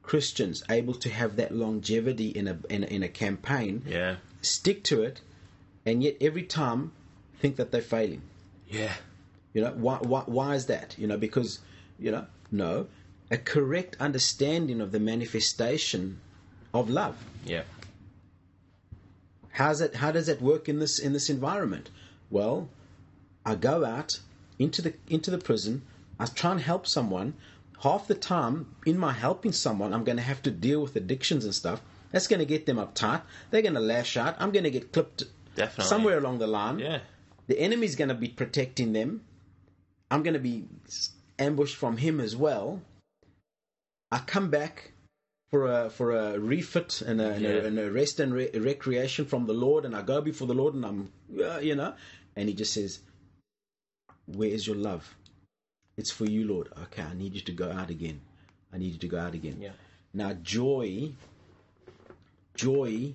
Christians 0.09 0.63
able 0.71 0.95
to 0.95 1.09
have 1.09 1.35
that 1.35 1.51
longevity 1.53 2.29
in 2.29 2.47
a, 2.47 2.57
in 2.67 2.83
a, 2.83 2.87
in 2.87 3.03
a 3.03 3.07
campaign, 3.07 3.83
Yeah. 3.85 4.15
stick 4.41 4.83
to 4.85 5.03
it, 5.03 5.21
and 5.85 6.01
yet 6.01 6.15
every 6.19 6.41
time 6.41 6.91
think 7.39 7.57
that 7.57 7.71
they're 7.71 7.89
failing. 7.95 8.23
Yeah. 8.67 8.93
You 9.53 9.61
know, 9.61 9.71
why, 9.85 9.97
why, 9.97 10.23
why 10.25 10.55
is 10.55 10.65
that? 10.65 10.95
You 10.97 11.05
know, 11.05 11.17
because, 11.17 11.59
you 11.99 12.09
know, 12.11 12.25
no, 12.51 12.87
a 13.29 13.37
correct 13.37 13.97
understanding 13.99 14.81
of 14.81 14.91
the 14.91 14.99
manifestation 14.99 16.19
of 16.73 16.89
love. 16.89 17.15
Yeah. 17.45 17.65
How's 19.51 19.79
it, 19.79 19.95
how 19.95 20.11
does 20.11 20.25
that 20.25 20.41
work 20.41 20.67
in 20.67 20.79
this 20.79 20.97
in 20.97 21.13
this 21.13 21.29
environment? 21.29 21.91
Well, 22.31 22.69
I 23.45 23.53
go 23.55 23.85
out 23.85 24.19
into 24.57 24.81
the 24.81 24.93
into 25.07 25.29
the 25.29 25.37
prison. 25.37 25.83
I 26.19 26.25
try 26.25 26.51
and 26.53 26.61
help 26.61 26.87
someone. 26.87 27.33
Half 27.81 28.07
the 28.07 28.15
time, 28.15 28.75
in 28.85 28.97
my 28.97 29.13
helping 29.13 29.51
someone, 29.53 29.93
I'm 29.93 30.03
going 30.03 30.17
to 30.17 30.23
have 30.23 30.41
to 30.43 30.51
deal 30.51 30.81
with 30.81 30.95
addictions 30.95 31.45
and 31.45 31.55
stuff. 31.55 31.81
That's 32.11 32.27
going 32.27 32.39
to 32.39 32.45
get 32.45 32.65
them 32.65 32.77
uptight. 32.77 33.21
They're 33.51 33.61
going 33.61 33.75
to 33.75 33.79
lash 33.79 34.17
out. 34.17 34.35
I'm 34.39 34.51
going 34.51 34.63
to 34.65 34.71
get 34.71 34.91
clipped 34.91 35.23
Definitely. 35.55 35.89
somewhere 35.89 36.17
along 36.17 36.39
the 36.39 36.47
line. 36.47 36.79
Yeah. 36.79 36.99
The 37.47 37.59
enemy's 37.59 37.95
going 37.95 38.09
to 38.09 38.15
be 38.15 38.27
protecting 38.27 38.93
them. 38.93 39.21
I'm 40.11 40.23
going 40.23 40.33
to 40.33 40.39
be 40.39 40.65
ambushed 41.37 41.75
from 41.77 41.97
him 41.97 42.19
as 42.19 42.35
well. 42.35 42.81
I 44.11 44.19
come 44.19 44.49
back 44.49 44.91
for 45.51 45.65
a 45.67 45.89
for 45.89 46.11
a 46.11 46.37
refit 46.39 47.01
and 47.01 47.21
a, 47.21 47.29
and 47.31 47.41
Yeah. 47.41 47.49
a, 47.49 47.65
and 47.65 47.79
a 47.79 47.91
rest 47.91 48.19
and 48.19 48.33
re- 48.33 48.49
recreation 48.53 49.25
from 49.25 49.45
the 49.45 49.53
Lord, 49.53 49.85
and 49.85 49.95
I 49.95 50.01
go 50.01 50.19
before 50.19 50.47
the 50.47 50.53
Lord, 50.53 50.73
and 50.73 50.85
I'm 50.85 51.11
uh, 51.39 51.59
you 51.59 51.75
know, 51.75 51.93
and 52.35 52.49
He 52.49 52.55
just 52.55 52.73
says, 52.73 52.99
"Where 54.25 54.49
is 54.49 54.65
your 54.67 54.75
love? 54.75 55.15
It's 55.99 56.11
for 56.11 56.25
you, 56.25 56.47
Lord. 56.47 56.69
Okay, 56.85 57.03
I 57.03 57.13
need 57.13 57.33
you 57.33 57.41
to 57.41 57.51
go 57.51 57.69
out 57.71 57.89
again. 57.89 58.21
I 58.73 58.77
need 58.77 58.93
you 58.93 58.99
to 58.99 59.07
go 59.07 59.19
out 59.19 59.33
again. 59.33 59.57
Yeah. 59.59 59.71
Now, 60.13 60.31
joy, 60.33 61.11
joy 62.55 63.13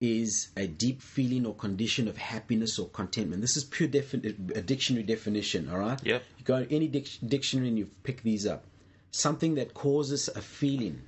is 0.00 0.48
a 0.56 0.66
deep 0.66 1.00
feeling 1.00 1.46
or 1.46 1.54
condition 1.54 2.06
of 2.06 2.18
happiness 2.18 2.78
or 2.78 2.88
contentment. 2.90 3.40
This 3.40 3.56
is 3.56 3.64
pure 3.64 3.88
defi- 3.88 4.36
a 4.54 4.60
dictionary 4.60 5.04
definition, 5.04 5.70
all 5.70 5.78
right? 5.78 5.98
Yep. 6.04 6.22
You 6.38 6.44
go 6.44 6.64
to 6.64 6.74
any 6.74 6.86
dic- 6.86 7.18
dictionary 7.26 7.68
and 7.68 7.78
you 7.78 7.88
pick 8.02 8.22
these 8.22 8.46
up. 8.46 8.64
Something 9.10 9.54
that 9.54 9.72
causes 9.72 10.28
a 10.28 10.42
feeling. 10.42 11.00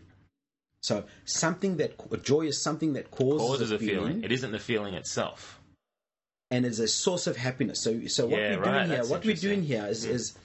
So, 0.83 1.05
something 1.27 1.77
that 1.77 2.23
joy 2.23 2.43
is 2.47 2.63
something 2.63 2.95
that 2.95 3.11
causes, 3.11 3.47
Causes 3.47 3.71
a, 3.73 3.75
a 3.75 3.79
feeling. 3.79 3.97
feeling 3.97 4.25
It 4.25 4.33
isn't 4.33 4.53
the 4.53 4.59
feeling 4.59 4.95
itself. 4.95 5.61
and 6.51 6.65
is 6.65 6.81
a 6.81 6.89
source 6.89 7.27
of 7.27 7.37
happiness. 7.37 7.83
So, 7.83 8.07
so 8.07 8.27
what 8.27 8.41
Yeah, 8.41 8.57
we're 8.57 8.63
right, 8.63 8.73
doing 8.79 8.87
here, 8.89 8.97
that's 8.97 9.11
what 9.11 9.25
we're 9.27 9.37
doing 9.37 9.63
here 9.65 9.85
is, 9.87 10.07
is, 10.07 10.39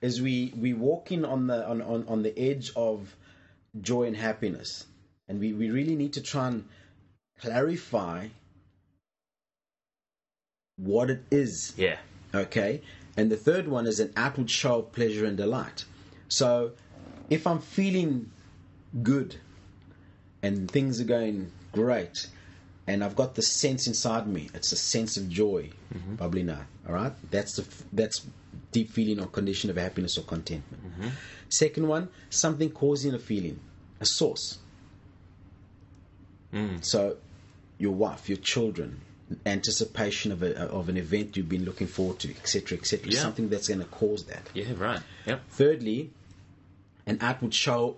is 0.00 0.20
we 0.20 0.52
we 0.56 0.74
walk 0.74 1.12
in 1.12 1.24
on 1.24 1.46
the 1.46 1.66
on, 1.66 1.82
on, 1.82 2.06
on 2.08 2.22
the 2.22 2.38
edge 2.38 2.72
of 2.76 3.14
joy 3.80 4.04
and 4.04 4.16
happiness, 4.16 4.86
and 5.28 5.40
we, 5.40 5.52
we 5.52 5.70
really 5.70 5.96
need 5.96 6.12
to 6.14 6.20
try 6.20 6.48
and 6.48 6.64
clarify 7.40 8.28
what 10.76 11.10
it 11.10 11.22
is. 11.30 11.74
Yeah. 11.76 11.98
Okay, 12.34 12.82
and 13.16 13.30
the 13.30 13.36
third 13.36 13.68
one 13.68 13.86
is 13.86 14.00
an 14.00 14.12
outward 14.16 14.50
show 14.50 14.80
of 14.80 14.92
pleasure 14.92 15.24
and 15.24 15.36
delight. 15.36 15.84
So, 16.28 16.72
if 17.30 17.46
I'm 17.46 17.60
feeling 17.60 18.30
good 19.02 19.36
and 20.42 20.70
things 20.70 21.00
are 21.00 21.04
going 21.04 21.50
great, 21.72 22.28
and 22.86 23.02
I've 23.02 23.16
got 23.16 23.34
the 23.34 23.42
sense 23.42 23.86
inside 23.86 24.26
me, 24.26 24.48
it's 24.54 24.72
a 24.72 24.76
sense 24.76 25.16
of 25.16 25.28
joy, 25.28 25.70
mm-hmm. 25.92 26.46
now. 26.46 26.60
All 26.86 26.94
right, 26.94 27.12
that's 27.30 27.56
the 27.56 27.66
that's 27.92 28.24
deep 28.72 28.90
feeling 28.90 29.20
or 29.20 29.26
condition 29.26 29.70
of 29.70 29.76
happiness 29.76 30.18
or 30.18 30.22
contentment. 30.22 30.84
Mm-hmm. 30.84 31.08
Second 31.48 31.88
one, 31.88 32.08
something 32.30 32.70
causing 32.70 33.14
a 33.14 33.18
feeling, 33.18 33.58
a 34.00 34.06
source. 34.06 34.58
Mm. 36.52 36.84
So, 36.84 37.16
your 37.78 37.92
wife, 37.92 38.28
your 38.28 38.38
children, 38.38 39.00
anticipation 39.44 40.30
of 40.30 40.42
a 40.42 40.56
of 40.68 40.88
an 40.88 40.96
event 40.96 41.36
you've 41.36 41.48
been 41.48 41.64
looking 41.64 41.86
forward 41.86 42.20
to, 42.20 42.30
etc., 42.30 42.78
etc. 42.78 43.10
Yeah. 43.10 43.20
Something 43.20 43.48
that's 43.48 43.68
going 43.68 43.80
to 43.80 43.86
cause 43.86 44.24
that. 44.26 44.48
Yeah. 44.54 44.66
Right. 44.76 45.00
Yep. 45.26 45.40
Thirdly, 45.50 46.10
an 47.06 47.18
outward 47.20 47.54
show 47.54 47.96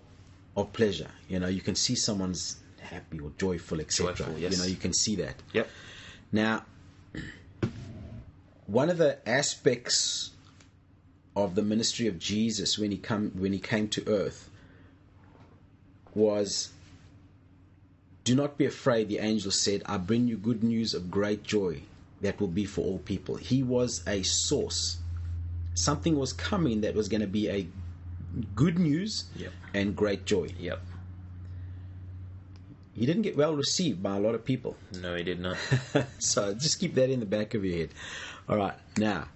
of 0.56 0.72
pleasure. 0.72 1.10
You 1.28 1.38
know, 1.40 1.48
you 1.48 1.60
can 1.60 1.74
see 1.74 1.94
someone's 1.94 2.56
happy 2.88 3.20
or 3.20 3.30
joyful, 3.38 3.80
etc. 3.80 4.26
Yes. 4.38 4.52
You 4.52 4.58
know, 4.58 4.64
you 4.68 4.76
can 4.76 4.92
see 4.92 5.16
that. 5.16 5.36
Yep. 5.52 5.68
Now, 6.32 6.64
one 8.66 8.90
of 8.90 8.98
the 8.98 9.18
aspects 9.28 10.30
of 11.36 11.54
the 11.54 11.62
ministry 11.62 12.06
of 12.06 12.18
Jesus 12.18 12.78
when 12.78 12.90
he 12.90 12.98
come 12.98 13.30
when 13.34 13.52
he 13.52 13.58
came 13.58 13.88
to 13.88 14.06
earth 14.08 14.50
was 16.14 16.70
do 18.24 18.34
not 18.34 18.58
be 18.58 18.66
afraid 18.66 19.08
the 19.08 19.18
angel 19.18 19.50
said 19.50 19.82
i 19.86 19.96
bring 19.96 20.26
you 20.26 20.36
good 20.36 20.62
news 20.64 20.92
of 20.94 21.10
great 21.10 21.44
joy 21.44 21.80
that 22.20 22.40
will 22.40 22.48
be 22.48 22.64
for 22.64 22.80
all 22.82 22.98
people 22.98 23.36
he 23.36 23.62
was 23.62 24.02
a 24.06 24.22
source 24.22 24.98
something 25.74 26.16
was 26.18 26.32
coming 26.32 26.80
that 26.80 26.94
was 26.94 27.08
going 27.08 27.20
to 27.20 27.26
be 27.26 27.48
a 27.48 27.68
good 28.56 28.78
news 28.78 29.24
Yep. 29.36 29.52
and 29.74 29.94
great 29.96 30.26
joy 30.26 30.48
Yep. 30.58 30.80
He 32.98 33.06
didn't 33.06 33.22
get 33.22 33.36
well 33.36 33.54
received 33.54 34.02
by 34.02 34.16
a 34.16 34.20
lot 34.20 34.34
of 34.34 34.44
people 34.44 34.76
No, 35.00 35.14
he 35.14 35.22
did 35.22 35.40
not. 35.40 35.56
so 36.18 36.54
just 36.54 36.78
keep 36.80 36.94
that 36.94 37.10
in 37.10 37.20
the 37.20 37.26
back 37.26 37.54
of 37.54 37.64
your 37.64 37.76
head. 37.76 37.90
All 38.48 38.56
right, 38.56 38.74
now, 38.96 39.28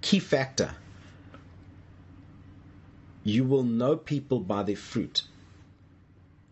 key 0.00 0.18
factor 0.18 0.74
you 3.24 3.42
will 3.42 3.62
know 3.62 3.96
people 3.96 4.38
by 4.38 4.62
their 4.62 4.76
fruit. 4.76 5.22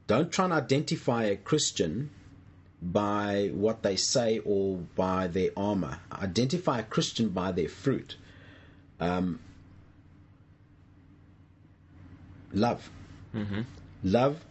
Don't 0.07 0.33
try 0.33 0.47
and 0.47 0.55
identify 0.55 1.25
a 1.25 1.37
Christian 1.37 2.11
by 2.81 3.51
what 3.53 3.83
they 3.83 3.95
say 3.97 4.39
or 4.39 4.79
by 4.97 5.29
their 5.29 5.51
armor. 5.57 6.01
Identify 6.11 6.81
a 6.81 6.83
Christian 6.83 7.29
by 7.29 7.53
their 7.53 7.69
fruit. 7.69 8.17
Um, 8.99 9.39
love. 12.53 12.91
Love 14.03 14.45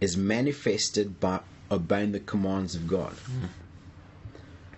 is 0.00 0.16
manifested 0.16 1.20
by 1.20 1.40
obeying 1.70 2.12
the 2.12 2.20
commands 2.20 2.74
of 2.74 2.86
God. 2.88 3.14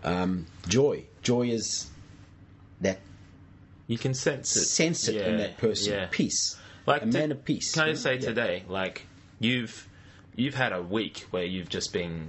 Um, 0.02 0.46
joy. 0.68 1.04
Joy 1.22 1.48
is 1.48 1.90
that 2.80 3.00
You 3.86 3.98
can 3.98 4.14
sense 4.14 4.54
it. 4.56 4.64
sense 4.66 5.08
it 5.08 5.16
in 5.16 5.38
that 5.38 5.56
person. 5.58 5.92
yeah. 5.94 6.08
Peace. 6.10 6.58
Like 6.86 7.02
a 7.02 7.06
to- 7.06 7.12
man 7.18 7.32
of 7.32 7.44
peace. 7.44 7.72
Can 7.72 7.88
I 7.88 7.94
say 7.94 8.14
Yeah. 8.14 8.20
today, 8.20 8.62
like 8.68 9.06
you've 9.40 9.88
you've 10.36 10.54
had 10.54 10.72
a 10.72 10.82
week 10.82 11.26
where 11.30 11.44
you've 11.44 11.68
just 11.68 11.92
been, 11.92 12.28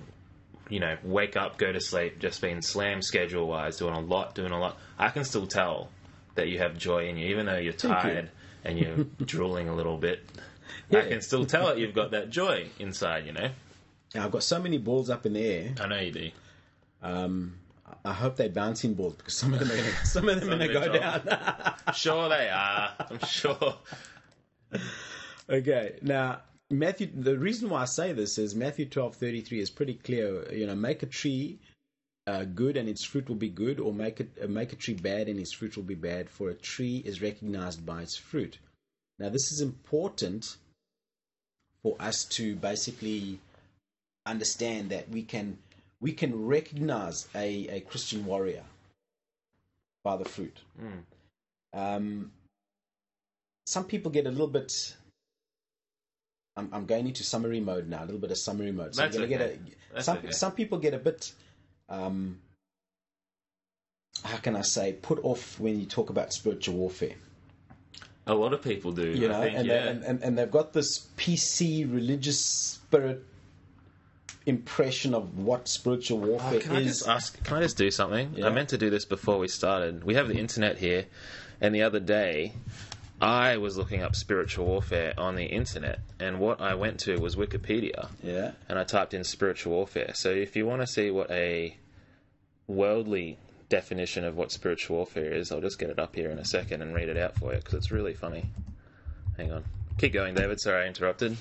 you 0.69 0.79
know, 0.79 0.95
wake 1.03 1.35
up, 1.35 1.57
go 1.57 1.71
to 1.71 1.81
sleep, 1.81 2.19
just 2.19 2.39
been 2.39 2.61
slammed 2.61 3.03
schedule 3.03 3.47
wise, 3.47 3.77
doing 3.77 3.95
a 3.95 3.99
lot, 3.99 4.35
doing 4.35 4.51
a 4.51 4.59
lot. 4.59 4.77
I 4.99 5.09
can 5.09 5.23
still 5.25 5.47
tell 5.47 5.89
that 6.35 6.47
you 6.47 6.59
have 6.59 6.77
joy 6.77 7.07
in 7.09 7.17
you, 7.17 7.27
even 7.29 7.47
though 7.47 7.57
you're 7.57 7.73
Thank 7.73 7.95
you. 7.95 8.09
tired 8.11 8.29
and 8.63 8.77
you're 8.79 8.97
drooling 9.25 9.69
a 9.69 9.75
little 9.75 9.97
bit. 9.97 10.23
Yeah. 10.89 10.99
I 10.99 11.07
can 11.07 11.21
still 11.21 11.45
tell 11.45 11.67
that 11.67 11.77
you've 11.77 11.93
got 11.93 12.11
that 12.11 12.29
joy 12.29 12.67
inside. 12.79 13.25
You 13.25 13.33
know, 13.33 13.49
Now, 14.13 14.25
I've 14.25 14.31
got 14.31 14.43
so 14.43 14.61
many 14.61 14.77
balls 14.77 15.09
up 15.09 15.25
in 15.25 15.33
the 15.33 15.45
air. 15.45 15.73
I 15.79 15.87
know 15.87 15.99
you 15.99 16.11
do. 16.11 16.31
I 18.05 18.13
hope 18.13 18.35
they're 18.35 18.49
bouncing 18.49 18.93
balls 18.93 19.15
because 19.15 19.35
some 19.37 19.53
of 19.53 19.59
them 19.59 19.71
are 19.71 19.75
gonna, 19.75 20.05
some 20.05 20.29
of 20.29 20.39
them 20.39 20.49
are 20.49 20.57
going 20.57 20.67
to 20.67 20.73
go 20.73 20.93
down. 20.99 21.75
Sure, 21.93 22.29
they 22.29 22.49
are. 22.49 22.93
I'm 22.99 23.19
sure. 23.19 23.75
okay, 25.49 25.99
now 26.01 26.41
Matthew. 26.69 27.07
The 27.13 27.37
reason 27.37 27.69
why 27.69 27.83
I 27.83 27.85
say 27.85 28.11
this 28.11 28.37
is 28.37 28.55
Matthew 28.55 28.85
twelve 28.85 29.15
thirty 29.15 29.41
three 29.41 29.59
is 29.59 29.69
pretty 29.69 29.93
clear. 29.93 30.51
You 30.51 30.65
know, 30.65 30.75
make 30.75 31.03
a 31.03 31.05
tree 31.05 31.59
uh, 32.27 32.43
good 32.43 32.75
and 32.75 32.89
its 32.89 33.03
fruit 33.03 33.29
will 33.29 33.35
be 33.35 33.49
good, 33.49 33.79
or 33.79 33.93
make 33.93 34.19
it 34.19 34.31
uh, 34.43 34.47
make 34.47 34.73
a 34.73 34.75
tree 34.75 34.95
bad 34.95 35.29
and 35.29 35.39
its 35.39 35.51
fruit 35.51 35.75
will 35.75 35.83
be 35.83 35.95
bad. 35.95 36.29
For 36.29 36.49
a 36.49 36.55
tree 36.55 37.03
is 37.05 37.21
recognized 37.21 37.85
by 37.85 38.01
its 38.01 38.17
fruit. 38.17 38.57
Now, 39.19 39.29
this 39.29 39.51
is 39.51 39.61
important 39.61 40.57
for 41.83 41.95
us 41.99 42.25
to 42.25 42.55
basically 42.55 43.39
understand 44.25 44.89
that 44.89 45.09
we 45.09 45.21
can 45.23 45.57
we 46.01 46.11
can 46.11 46.45
recognize 46.45 47.27
a, 47.35 47.67
a 47.67 47.79
Christian 47.81 48.25
warrior 48.25 48.63
by 50.03 50.17
the 50.17 50.25
fruit. 50.25 50.59
Um, 51.73 52.31
some 53.65 53.85
people 53.85 54.11
get 54.11 54.27
a 54.27 54.31
little 54.31 54.47
bit. 54.47 54.71
I'm, 56.57 56.69
I'm 56.71 56.85
going 56.85 57.07
into 57.07 57.23
summary 57.23 57.59
mode 57.59 57.89
now, 57.89 58.03
a 58.03 58.05
little 58.05 58.19
bit 58.19 58.31
of 58.31 58.37
summary 58.37 58.71
mode. 58.71 58.95
So 58.95 59.01
That's 59.01 59.17
okay. 59.17 59.27
get 59.27 59.41
a, 59.41 59.57
That's 59.93 60.05
some 60.05 60.17
okay. 60.17 60.31
some 60.31 60.51
people 60.51 60.77
get 60.77 60.93
a 60.93 60.99
bit. 60.99 61.31
Um, 61.89 62.39
how 64.23 64.37
can 64.37 64.55
I 64.55 64.61
say 64.61 64.93
put 64.93 65.23
off 65.23 65.59
when 65.59 65.79
you 65.79 65.85
talk 65.85 66.09
about 66.09 66.33
spiritual 66.33 66.75
warfare? 66.75 67.15
A 68.27 68.33
lot 68.33 68.53
of 68.53 68.61
people 68.61 68.91
do. 68.91 69.07
You 69.07 69.27
know, 69.29 69.39
I 69.39 69.43
think, 69.43 69.57
and, 69.57 69.67
yeah. 69.67 69.87
and, 69.87 70.03
and 70.03 70.23
and 70.23 70.37
they've 70.37 70.49
got 70.49 70.73
this 70.73 71.07
PC 71.17 71.91
religious 71.91 72.43
spirit 72.43 73.23
impression 74.45 75.13
of 75.13 75.37
what 75.37 75.67
spiritual 75.67 76.23
oh, 76.23 76.27
warfare 76.27 76.55
Oh, 76.55 76.59
can 76.59 76.75
I 76.75 76.79
is. 76.79 76.99
just 76.99 77.07
ask? 77.07 77.43
Can 77.43 77.57
I 77.57 77.61
just 77.61 77.77
do 77.77 77.91
something? 77.91 78.33
Yeah. 78.35 78.47
I 78.47 78.49
meant 78.49 78.69
to 78.69 78.77
do 78.77 78.89
this 78.89 79.05
before 79.05 79.37
we 79.37 79.47
started. 79.47 80.03
We 80.03 80.15
have 80.15 80.27
the 80.27 80.37
internet 80.37 80.77
here, 80.77 81.05
and 81.61 81.73
the 81.73 81.83
other 81.83 81.99
day, 81.99 82.53
I 83.21 83.57
was 83.57 83.77
looking 83.77 84.01
up 84.01 84.15
spiritual 84.15 84.65
warfare 84.65 85.13
on 85.17 85.35
the 85.35 85.45
internet, 85.45 85.99
and 86.19 86.39
what 86.39 86.61
I 86.61 86.75
went 86.75 86.99
to 87.01 87.17
was 87.19 87.35
Wikipedia, 87.35 88.09
yeah, 88.23 88.51
and 88.67 88.77
I 88.77 88.83
typed 88.83 89.13
in 89.13 89.23
spiritual 89.23 89.73
warfare. 89.73 90.11
So 90.15 90.29
if 90.29 90.55
you 90.55 90.65
want 90.65 90.81
to 90.81 90.87
see 90.87 91.11
what 91.11 91.29
a 91.31 91.77
worldly 92.67 93.37
definition 93.69 94.23
of 94.23 94.35
what 94.35 94.51
spiritual 94.51 94.97
warfare 94.97 95.33
is, 95.33 95.51
I'll 95.51 95.61
just 95.61 95.79
get 95.79 95.89
it 95.89 95.99
up 95.99 96.15
here 96.15 96.29
in 96.29 96.39
a 96.39 96.45
second 96.45 96.81
and 96.81 96.93
read 96.93 97.09
it 97.09 97.17
out 97.17 97.37
for 97.37 97.53
you 97.53 97.59
because 97.59 97.73
it's 97.73 97.91
really 97.91 98.13
funny. 98.13 98.45
Hang 99.37 99.51
on. 99.51 99.63
Keep 99.97 100.13
going, 100.13 100.35
David. 100.35 100.59
Sorry, 100.59 100.83
I 100.83 100.87
interrupted. 100.87 101.37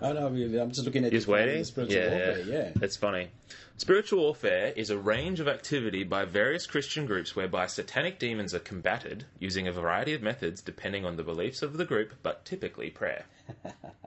Oh, 0.00 0.10
I 0.10 0.12
know. 0.12 0.26
I'm 0.26 0.70
just 0.70 0.84
looking 0.84 1.04
at 1.04 1.12
finding 1.12 1.32
waiting? 1.32 1.58
the 1.58 1.64
spiritual 1.64 2.00
warfare. 2.00 2.40
Yeah, 2.40 2.70
It's 2.82 2.96
funny. 2.96 3.28
Spiritual 3.78 4.20
warfare 4.20 4.72
is 4.76 4.90
a 4.90 4.98
range 4.98 5.40
of 5.40 5.48
activity 5.48 6.04
by 6.04 6.24
various 6.26 6.66
Christian 6.66 7.06
groups 7.06 7.34
whereby 7.34 7.66
satanic 7.66 8.18
demons 8.18 8.54
are 8.54 8.58
combated 8.58 9.24
using 9.38 9.68
a 9.68 9.72
variety 9.72 10.12
of 10.12 10.22
methods 10.22 10.60
depending 10.60 11.06
on 11.06 11.16
the 11.16 11.22
beliefs 11.22 11.62
of 11.62 11.78
the 11.78 11.84
group, 11.84 12.14
but 12.22 12.44
typically 12.44 12.90
prayer. 12.90 13.24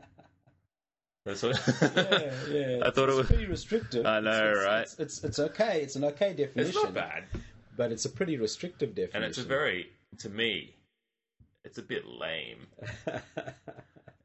That's 1.26 1.44
what 1.44 1.62
yeah, 1.96 2.32
yeah. 2.50 2.80
I 2.86 2.92
thought 2.92 3.10
it 3.10 3.16
was- 3.16 3.28
pretty 3.28 3.46
restrictive. 3.46 4.06
I 4.06 4.20
know, 4.20 4.30
It's- 4.32 4.56
it's, 4.58 4.66
right? 4.66 4.82
It's, 4.82 5.00
it's 5.00 5.24
it's 5.24 5.40
okay. 5.40 5.82
It's 5.82 5.96
an 5.96 6.04
okay 6.06 6.34
definition. 6.34 6.70
It's 6.76 6.84
not 6.84 6.94
bad. 6.94 7.26
but 7.78 7.92
it's 7.92 8.06
a 8.06 8.10
pretty 8.10 8.38
restrictive 8.38 8.96
definition. 8.96 9.24
And 9.24 9.26
it's 9.26 9.38
a 9.38 9.44
very, 9.44 9.90
to 10.20 10.30
me, 10.30 10.74
it's 11.66 11.78
a 11.78 11.84
bit 11.84 12.06
lame. 12.08 12.68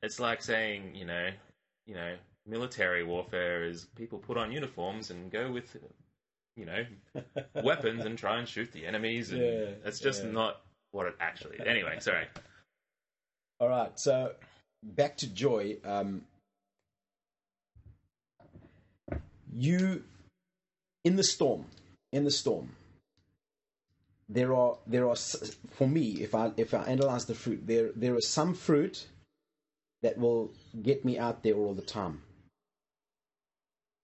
It's 0.02 0.20
like 0.20 0.42
saying, 0.42 0.94
you 0.94 1.06
know, 1.06 1.30
you 1.86 1.94
know, 1.94 2.14
military 2.46 3.04
warfare 3.04 3.64
is 3.64 3.86
people 3.96 4.18
put 4.18 4.36
on 4.36 4.52
uniforms 4.52 5.10
and 5.10 5.30
go 5.32 5.50
with, 5.50 5.74
you 6.56 6.66
know, 6.66 6.84
weapons 7.64 8.04
and 8.04 8.18
try 8.18 8.38
and 8.38 8.46
shoot 8.46 8.70
the 8.72 8.84
enemies. 8.86 9.30
And 9.30 9.40
Yeah, 9.40 9.64
it's 9.86 10.00
just 10.00 10.22
yeah. 10.24 10.30
not 10.30 10.60
what 10.90 11.06
it 11.06 11.14
actually. 11.20 11.56
Is. 11.56 11.66
Anyway, 11.66 11.96
sorry. 12.00 12.26
All 13.60 13.68
right, 13.70 13.98
so 13.98 14.32
back 14.82 15.16
to 15.18 15.26
joy. 15.26 15.78
Um, 15.86 16.20
you 19.54 20.02
in 21.04 21.16
the 21.16 21.22
storm, 21.22 21.66
in 22.12 22.24
the 22.24 22.30
storm. 22.30 22.74
There 24.28 24.54
are 24.54 24.76
there 24.86 25.08
are 25.08 25.16
for 25.16 25.86
me 25.86 26.22
if 26.22 26.34
I 26.34 26.50
if 26.56 26.72
I 26.72 26.84
analyze 26.84 27.26
the 27.26 27.34
fruit 27.34 27.66
there 27.66 27.90
there 27.94 28.16
is 28.16 28.26
some 28.26 28.54
fruit 28.54 29.06
that 30.02 30.18
will 30.18 30.50
get 30.82 31.04
me 31.04 31.18
out 31.18 31.42
there 31.42 31.54
all 31.56 31.74
the 31.74 31.82
time, 31.82 32.22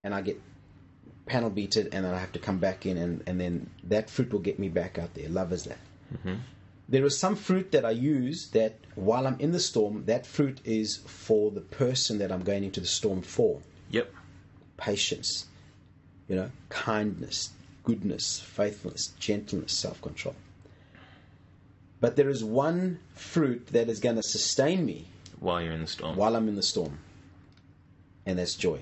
and 0.05 0.15
I 0.15 0.21
get 0.21 0.41
panel 1.27 1.51
beated 1.51 1.95
and 1.95 2.05
then 2.05 2.13
I 2.13 2.19
have 2.19 2.33
to 2.33 2.39
come 2.39 2.59
back 2.59 2.87
in 2.87 2.97
and 2.99 3.23
and 3.27 3.41
then 3.41 3.71
that 3.85 4.11
fruit 4.11 4.33
will 4.33 4.41
get 4.41 4.59
me 4.59 4.69
back 4.69 4.99
out 4.99 5.15
there. 5.15 5.29
Love 5.29 5.53
is 5.53 5.65
that 5.65 5.79
mm-hmm. 6.13 6.41
there 6.89 7.05
is 7.05 7.19
some 7.19 7.37
fruit 7.37 7.73
that 7.73 7.85
I 7.85 7.93
use 7.93 8.49
that 8.49 8.75
while 8.95 9.27
I'm 9.27 9.39
in 9.39 9.53
the 9.53 9.61
storm, 9.61 10.05
that 10.05 10.27
fruit 10.27 10.61
is 10.65 10.99
for 11.07 11.51
the 11.51 11.61
person 11.61 12.19
that 12.19 12.31
I'm 12.31 12.43
going 12.43 12.65
into 12.65 12.81
the 12.81 12.87
storm 12.87 13.23
for. 13.23 13.61
Yep. 13.91 14.13
Patience, 14.81 15.47
you 16.27 16.37
know, 16.37 16.51
kindness, 16.71 17.51
goodness, 17.85 18.41
faithfulness, 18.41 19.09
gentleness, 19.19 19.73
self 19.73 20.01
control. 20.01 20.35
But 22.01 22.17
there 22.17 22.31
is 22.31 22.43
one 22.43 22.99
fruit 23.15 23.67
that 23.69 23.91
is 23.91 24.01
going 24.01 24.17
to 24.17 24.23
sustain 24.23 24.87
me 24.87 25.05
While 25.39 25.61
you're 25.61 25.75
in 25.75 25.83
the 25.83 25.87
storm. 25.87 26.17
while 26.17 26.35
I'm 26.35 26.49
in 26.49 26.57
the 26.57 26.63
storm, 26.63 26.99
and 28.25 28.39
that's 28.39 28.55
joy. 28.55 28.81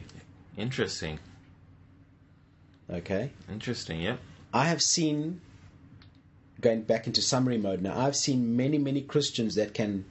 Interesting. 0.56 1.18
Okay? 2.88 3.30
Interesting. 3.50 4.00
Yep. 4.00 4.20
I 4.54 4.66
have 4.66 4.80
seen, 4.80 5.40
going 6.60 6.82
back 6.82 7.08
into 7.08 7.20
summary 7.22 7.58
mode 7.58 7.82
now, 7.82 7.98
I've 7.98 8.16
seen 8.16 8.56
many, 8.56 8.78
many 8.78 9.02
Christians 9.02 9.56
that 9.56 9.74
can 9.74 10.04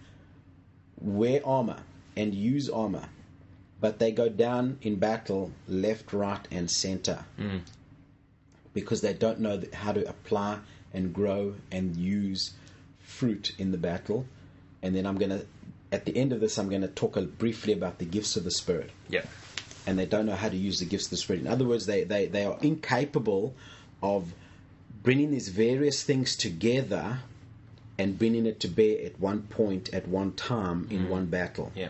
wear 1.00 1.41
armor 1.45 1.80
and 2.17 2.34
use 2.36 2.69
armor, 2.69 3.08
but 3.80 4.00
they 4.00 4.12
go 4.12 4.30
down 4.30 4.78
in 4.82 4.96
battle 4.96 5.52
left, 5.68 6.13
right, 6.13 6.46
and 6.52 6.70
center 6.70 7.26
mm. 7.40 7.62
because 8.74 9.02
they 9.02 9.13
don't 9.13 9.40
know 9.40 9.62
how 9.74 9.92
to 9.92 10.08
apply 10.08 10.60
and 10.94 11.13
grow 11.13 11.54
and 11.72 11.96
use 11.96 12.54
fruit 13.02 13.54
in 13.58 13.72
the 13.72 13.78
battle. 13.78 14.26
And 14.82 14.96
then 14.96 15.06
I'm 15.06 15.18
going 15.18 15.30
to, 15.30 15.46
at 15.92 16.06
the 16.06 16.16
end 16.18 16.34
of 16.34 16.40
this, 16.40 16.58
I'm 16.58 16.70
going 16.70 16.82
to 16.82 16.88
talk 16.88 17.18
briefly 17.38 17.74
about 17.74 18.00
the 18.00 18.06
gifts 18.06 18.36
of 18.36 18.44
the 18.44 18.52
Spirit 18.52 18.92
Yeah. 19.10 19.26
and 19.86 19.98
they 19.98 20.06
don't 20.06 20.26
know 20.26 20.36
how 20.36 20.50
to 20.50 20.58
use 20.58 20.80
the 20.80 20.86
gifts 20.86 21.06
of 21.06 21.12
the 21.12 21.18
Spirit. 21.18 21.42
In 21.42 21.48
other 21.48 21.66
words, 21.66 21.86
they, 21.86 22.04
they, 22.04 22.28
they 22.28 22.46
are 22.46 22.58
incapable 22.62 23.54
of 24.02 24.34
bringing 25.04 25.32
these 25.32 25.50
various 25.50 26.04
things 26.04 26.36
together 26.36 27.20
and 27.98 28.18
bringing 28.18 28.46
it 28.46 28.60
to 28.62 28.68
bear 28.68 29.06
at 29.06 29.20
one 29.20 29.44
point, 29.44 29.94
at 29.94 30.08
one 30.08 30.32
time, 30.34 30.88
in 30.90 31.06
mm. 31.06 31.10
one 31.10 31.26
battle. 31.28 31.72
Yeah. 31.76 31.90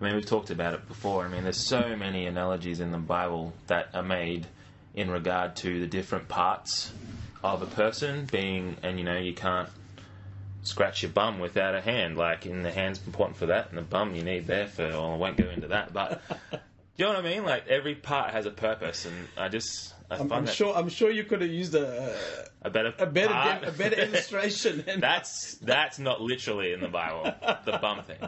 I 0.00 0.04
mean, 0.04 0.14
we've 0.14 0.26
talked 0.26 0.50
about 0.50 0.74
it 0.74 0.86
before. 0.88 1.24
I 1.24 1.28
mean, 1.28 1.44
there's 1.44 1.56
so 1.66 1.96
many 1.96 2.26
analogies 2.26 2.80
in 2.80 2.92
the 2.92 2.98
Bible 2.98 3.54
that 3.66 3.88
are 3.94 4.02
made 4.02 4.46
in 4.94 5.10
regard 5.10 5.56
to 5.56 5.80
the 5.80 5.86
different 5.86 6.28
parts 6.28 6.92
of 7.42 7.62
a 7.62 7.66
person 7.66 8.26
being, 8.30 8.76
and 8.82 8.98
you 8.98 9.04
know, 9.04 9.16
you 9.16 9.32
can't 9.32 9.68
scratch 10.62 11.02
your 11.02 11.12
bum 11.12 11.38
without 11.38 11.74
a 11.74 11.80
hand. 11.80 12.16
Like, 12.16 12.44
in 12.44 12.62
the 12.62 12.70
hand's 12.72 13.00
important 13.06 13.38
for 13.38 13.46
that, 13.46 13.70
and 13.70 13.78
the 13.78 13.82
bum 13.82 14.14
you 14.14 14.22
need 14.22 14.46
there 14.46 14.66
for. 14.66 14.88
Well, 14.88 15.12
I 15.12 15.16
won't 15.16 15.36
go 15.36 15.48
into 15.48 15.68
that, 15.68 15.92
but. 15.92 16.22
Do 16.28 16.58
you 16.96 17.04
know 17.06 17.14
what 17.14 17.24
I 17.24 17.28
mean? 17.28 17.44
Like 17.44 17.68
every 17.68 17.94
part 17.94 18.32
has 18.32 18.44
a 18.44 18.50
purpose, 18.50 19.06
and 19.06 19.28
I 19.36 19.48
just 19.48 19.94
I 20.10 20.22
that 20.22 20.48
sure. 20.50 20.76
I'm 20.76 20.88
sure 20.88 21.10
you 21.10 21.24
could 21.24 21.40
have 21.40 21.50
used 21.50 21.74
a 21.74 22.14
a 22.62 22.70
better 22.70 22.94
a 22.98 23.06
better 23.06 23.32
part- 23.32 23.64
a 23.64 23.72
better 23.72 24.02
illustration. 24.02 24.84
That's 24.98 25.54
that's 25.56 25.98
not 25.98 26.20
literally 26.20 26.72
in 26.72 26.80
the 26.80 26.88
Bible. 26.88 27.34
The 27.64 27.78
bum 27.78 28.02
thing. 28.04 28.18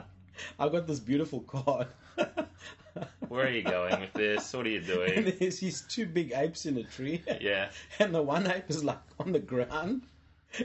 I 0.59 0.68
got 0.68 0.87
this 0.87 1.01
beautiful 1.01 1.40
card. 1.40 1.88
Where 3.29 3.46
are 3.46 3.51
you 3.51 3.62
going 3.62 4.01
with 4.01 4.12
this? 4.12 4.53
What 4.53 4.66
are 4.66 4.70
you 4.70 4.79
and 4.79 4.87
doing? 4.87 5.33
there's 5.38 5.61
these 5.61 5.83
two 5.83 6.07
big 6.07 6.33
apes 6.35 6.66
in 6.66 6.77
a 6.79 6.85
tree. 6.85 7.22
Yeah. 7.40 7.70
And 7.98 8.14
the 8.14 8.22
one 8.22 8.51
ape 8.51 8.68
is 8.68 8.83
like 8.83 8.98
on 9.20 9.33
the 9.33 9.38
ground. 9.38 10.03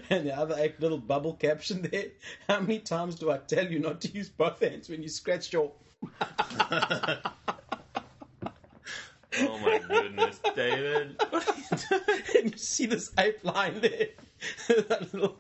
And 0.10 0.26
the 0.26 0.36
other 0.36 0.56
ape, 0.58 0.80
little 0.80 0.98
bubble 0.98 1.34
caption 1.34 1.82
there. 1.82 2.06
How 2.48 2.62
many 2.62 2.80
times 2.80 3.16
do 3.16 3.30
I 3.32 3.38
tell 3.38 3.70
you 3.70 3.80
not 3.80 4.00
to 4.02 4.08
use 4.12 4.30
both 4.30 4.62
hands 4.62 4.90
when 4.90 5.04
you 5.04 5.10
scratch 5.10 5.52
your. 5.52 5.72
Oh 9.40 9.58
my 9.60 9.82
goodness, 9.88 10.40
David. 10.56 11.22
What 11.30 11.48
are 11.50 11.56
you 11.56 11.64
doing? 11.90 12.22
and 12.38 12.52
you 12.52 12.58
see 12.58 12.86
this 12.86 13.12
ape 13.18 13.40
lying 13.44 13.82
there. 13.82 14.10
that 14.68 15.14
little. 15.14 15.38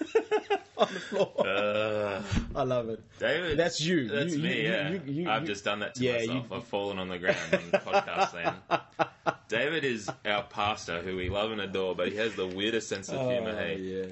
on 0.78 0.88
the 0.94 1.00
floor. 1.00 1.46
Uh, 1.46 2.22
I 2.54 2.62
love 2.64 2.88
it. 2.88 3.00
David. 3.18 3.58
That's 3.58 3.80
you. 3.80 4.08
That's 4.08 4.34
You- 4.34 4.42
me, 4.42 4.56
you- 4.62 4.68
yeah. 4.68 4.98
you- 5.06 5.30
I've 5.30 5.44
just 5.44 5.64
done 5.64 5.80
that 5.80 5.94
to 5.96 6.04
Yeah, 6.04 6.18
myself. 6.18 6.52
I've 6.52 6.64
fallen 6.64 6.98
on 6.98 7.08
the 7.08 7.18
ground 7.18 7.36
on 7.52 7.70
the 7.70 7.78
podcast 7.78 8.34
land. 8.34 8.56
David 9.48 9.84
is 9.84 10.08
our 10.24 10.44
pastor 10.44 11.02
who 11.02 11.16
we 11.16 11.28
love 11.28 11.50
and 11.52 11.60
adore, 11.60 11.94
but 11.94 12.08
he 12.08 12.16
has 12.16 12.34
the 12.34 12.46
weirdest 12.46 12.88
sense 12.88 13.08
of 13.08 13.20
humor, 13.20 13.50
Oh, 13.52 13.56
hey? 13.56 13.76
yeah. 13.78 14.06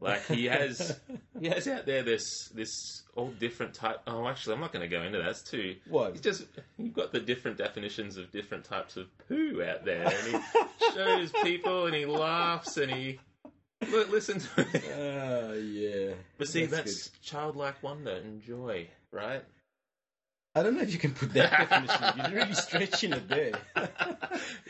Like 0.00 0.24
he 0.26 0.44
has 0.46 0.98
he 1.40 1.48
has 1.48 1.66
out 1.66 1.84
there 1.84 2.04
this 2.04 2.48
this 2.54 3.02
all 3.16 3.30
different 3.40 3.74
type 3.74 4.00
oh 4.06 4.28
actually 4.28 4.54
I'm 4.54 4.60
not 4.60 4.72
gonna 4.72 4.86
go 4.86 5.02
into 5.02 5.18
that. 5.18 5.26
It's 5.28 5.42
too 5.42 5.74
What? 5.88 6.12
He's 6.12 6.20
just 6.20 6.44
you've 6.78 6.94
got 6.94 7.10
the 7.12 7.18
different 7.18 7.58
definitions 7.58 8.16
of 8.16 8.30
different 8.30 8.64
types 8.64 8.96
of 8.96 9.08
poo 9.26 9.60
out 9.68 9.84
there 9.84 10.04
and 10.06 10.36
he 10.36 10.92
shows 10.94 11.32
people 11.42 11.86
and 11.86 11.96
he 11.96 12.06
laughs 12.06 12.76
and 12.76 12.92
he 12.92 13.18
look 13.90 14.10
listen 14.10 14.40
to 14.40 14.48
it. 14.60 14.84
Oh, 14.98 15.52
yeah. 15.54 16.14
But 16.38 16.48
see 16.48 16.66
That's 16.66 17.06
that's, 17.06 17.10
childlike 17.22 17.82
wonder 17.82 18.10
and 18.12 18.42
joy, 18.42 18.88
right? 19.12 19.44
I 20.54 20.62
don't 20.64 20.74
know 20.76 20.82
if 20.82 20.92
you 20.92 20.98
can 20.98 21.12
put 21.14 21.32
that 21.34 21.50
definition. 21.70 22.32
You're 22.32 22.40
really 22.40 22.54
stretching 22.54 23.12
it 23.12 23.28
there. 23.28 23.52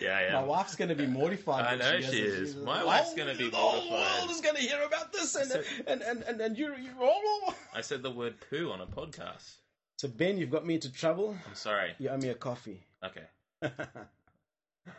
Yeah, 0.01 0.21
yeah. 0.21 0.33
My 0.35 0.45
wife's 0.45 0.77
going 0.77 0.89
to 0.91 0.95
be 0.95 1.07
mortified. 1.07 1.65
I 1.67 1.75
know 1.77 1.91
hears 1.99 2.11
she 2.11 2.19
is. 2.21 2.53
She's 2.53 2.57
My 2.63 2.85
wife's 2.85 3.11
"Oh, 3.13 3.17
gonna 3.17 3.35
be 3.35 3.51
mortified. 3.51 3.53
The 3.53 3.57
whole 3.57 3.91
mortified." 3.91 4.19
world 4.21 4.31
is 4.31 4.41
going 4.41 4.55
to 4.57 4.63
hear 4.63 4.83
about 4.83 5.13
this, 5.13 5.35
and 5.35 5.51
So- 5.51 5.63
and, 5.87 6.03
and, 6.03 6.23
and, 6.23 6.41
and 6.41 6.57
you 6.59 6.75
you. 6.77 6.91
Oh. 7.01 7.55
I 7.75 7.81
said 7.81 8.03
the 8.03 8.11
word 8.11 8.37
poo 8.49 8.71
on 8.71 8.81
a 8.81 8.87
podcast. 8.87 9.57
So 9.99 10.09
Ben, 10.09 10.39
you've 10.39 10.51
got 10.51 10.65
me 10.65 10.75
into 10.75 10.91
trouble. 10.93 11.37
I'm 11.47 11.55
sorry. 11.55 11.95
You 11.99 12.11
owe 12.11 12.17
me 12.17 12.29
a 12.29 12.35
coffee. 12.35 12.81
Okay. 13.05 13.25
I 13.63 13.71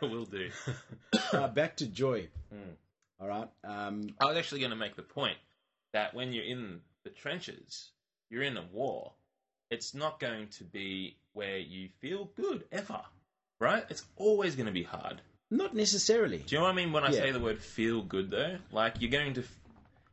will 0.02 0.26
do. 0.26 0.50
uh, 1.32 1.48
back 1.48 1.76
to 1.78 1.86
joy. 1.86 2.28
Hmm. 2.52 2.70
All 3.20 3.28
right. 3.28 3.48
Um, 3.64 4.14
I 4.20 4.26
was 4.26 4.36
actually 4.36 4.60
going 4.60 4.70
to 4.70 4.76
make 4.76 4.96
the 4.96 5.02
point 5.02 5.36
that 5.92 6.14
when 6.14 6.32
you're 6.32 6.44
in 6.44 6.80
the 7.04 7.10
trenches, 7.10 7.90
you're 8.30 8.42
in 8.42 8.56
a 8.56 8.64
war. 8.72 9.12
It's 9.70 9.94
not 9.94 10.18
going 10.20 10.48
to 10.48 10.64
be 10.64 11.16
where 11.32 11.58
you 11.58 11.88
feel 12.00 12.30
good 12.36 12.64
ever, 12.72 13.00
right? 13.60 13.84
It's 13.88 14.04
always 14.16 14.56
going 14.56 14.66
to 14.66 14.72
be 14.72 14.82
hard. 14.82 15.20
not 15.52 15.74
necessarily. 15.74 16.38
Do 16.38 16.54
you 16.54 16.58
know 16.60 16.66
what 16.66 16.70
I 16.70 16.76
mean 16.76 16.92
when 16.92 17.02
I 17.02 17.10
Yeah. 17.10 17.22
say 17.22 17.30
the 17.32 17.40
word 17.40 17.60
feel 17.60 18.02
good 18.02 18.30
though? 18.30 18.58
Like 18.70 19.00
you're 19.00 19.10
going 19.10 19.34
to 19.34 19.42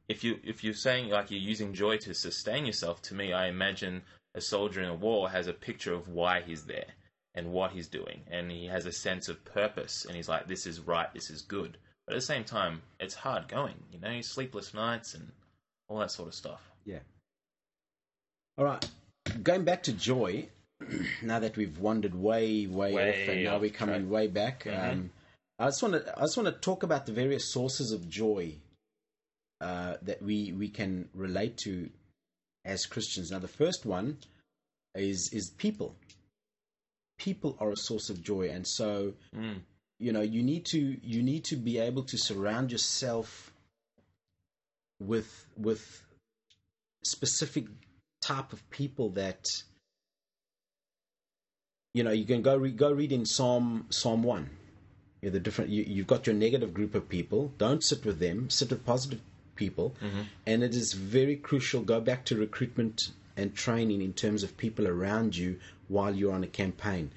if 0.09 0.23
you 0.23 0.39
if 0.43 0.63
you're 0.63 0.73
saying 0.73 1.09
like 1.09 1.29
you're 1.29 1.39
using 1.39 1.73
joy 1.73 1.97
to 1.97 2.13
sustain 2.15 2.65
yourself, 2.65 3.03
to 3.03 3.13
me 3.13 3.33
I 3.33 3.45
imagine 3.47 4.01
a 4.33 4.41
soldier 4.41 4.81
in 4.81 4.89
a 4.89 4.95
war 4.95 5.29
has 5.29 5.45
a 5.45 5.53
picture 5.53 5.93
of 5.93 6.07
why 6.07 6.41
he's 6.41 6.63
there 6.65 6.95
and 7.35 7.51
what 7.51 7.71
he's 7.71 7.87
doing 7.87 8.23
and 8.31 8.49
he 8.49 8.65
has 8.65 8.87
a 8.87 8.91
sense 8.91 9.29
of 9.29 9.45
purpose 9.45 10.05
and 10.05 10.15
he's 10.15 10.27
like 10.27 10.47
this 10.47 10.65
is 10.65 10.79
right, 10.79 11.13
this 11.13 11.29
is 11.29 11.43
good. 11.43 11.77
But 12.07 12.13
at 12.13 12.19
the 12.19 12.25
same 12.25 12.45
time, 12.45 12.81
it's 12.99 13.13
hard 13.13 13.47
going, 13.49 13.75
you 13.91 13.99
know, 13.99 14.21
sleepless 14.21 14.73
nights 14.73 15.13
and 15.13 15.29
all 15.89 15.99
that 15.99 16.09
sort 16.11 16.29
of 16.29 16.33
stuff. 16.35 16.61
Yeah. 16.85 16.99
All 18.57 18.65
right. 18.65 18.89
Going 19.43 19.65
back 19.65 19.83
to 19.83 19.93
joy. 19.93 20.47
now 21.23 21.39
that 21.39 21.57
we've 21.57 21.79
wandered 21.79 22.13
way, 22.15 22.65
way, 22.67 22.93
Way 22.93 23.09
off, 23.23 23.29
and 23.29 23.43
now 23.43 23.55
off 23.55 23.61
we're 23.61 23.69
coming 23.71 24.01
track. 24.03 24.11
way 24.11 24.27
back. 24.27 24.67
Um, 24.67 25.09
I 25.59 25.65
just 25.65 25.81
want 25.81 25.95
to, 25.95 26.17
I 26.17 26.21
just 26.21 26.37
want 26.37 26.47
to 26.47 26.61
talk 26.61 26.83
about 26.83 27.07
the 27.07 27.11
various 27.13 27.51
sources 27.51 27.91
of 27.91 28.07
joy 28.07 28.53
uh, 29.59 29.95
that 30.03 30.21
we 30.21 30.51
we 30.53 30.69
can 30.69 31.09
relate 31.15 31.57
to 31.65 31.89
as 32.63 32.85
Christians. 32.85 33.31
Now, 33.31 33.39
the 33.39 33.47
first 33.47 33.85
one 33.87 34.17
is 34.93 35.31
is 35.33 35.49
people. 35.57 35.95
People 37.17 37.57
are 37.59 37.71
a 37.71 37.75
source 37.77 38.09
of 38.11 38.21
joy, 38.21 38.49
and 38.49 38.65
so 38.67 39.13
Mm. 39.35 39.61
You 39.99 40.11
know 40.11 40.21
you 40.21 40.43
need 40.43 40.65
to 40.65 40.97
you 41.01 41.21
need 41.23 41.43
to 41.45 41.55
be 41.55 41.77
able 41.79 42.03
to 42.03 42.17
surround 42.17 42.71
yourself 42.71 43.51
with 44.99 45.45
with 45.57 46.03
specific 47.03 47.65
type 48.21 48.51
of 48.53 48.67
people 48.69 49.09
that 49.09 49.45
you 51.93 52.03
know 52.03 52.11
you 52.11 52.25
can 52.25 52.41
go 52.41 52.55
re- 52.57 52.71
go 52.71 52.91
read 52.91 53.11
in 53.11 53.25
psalm 53.25 53.85
psalm 53.89 54.23
1 54.23 54.49
You're 55.21 55.31
the 55.31 55.39
different 55.39 55.69
you, 55.71 55.83
you've 55.87 56.07
got 56.07 56.27
your 56.27 56.35
negative 56.35 56.73
group 56.73 56.93
of 56.95 57.07
people. 57.09 57.53
Don't 57.57 57.83
sit 57.83 58.05
with 58.05 58.19
them. 58.19 58.49
Sit 58.49 58.69
with 58.69 58.85
positive 58.85 59.21
people. 59.55 59.95
And 60.45 60.63
it 60.63 60.75
is 60.75 60.93
very 60.93 61.35
crucial. 61.35 61.81
Go 61.81 61.99
back 61.99 62.25
to 62.25 62.35
recruitment 62.35 63.11
and 63.35 63.55
training 63.55 64.01
in 64.01 64.13
terms 64.13 64.43
of 64.43 64.55
people 64.57 64.87
around 64.87 65.35
you 65.35 65.59
while 65.87 66.13
you're 66.15 66.33
on 66.33 66.43
a 66.43 66.47
campaign. 66.47 67.11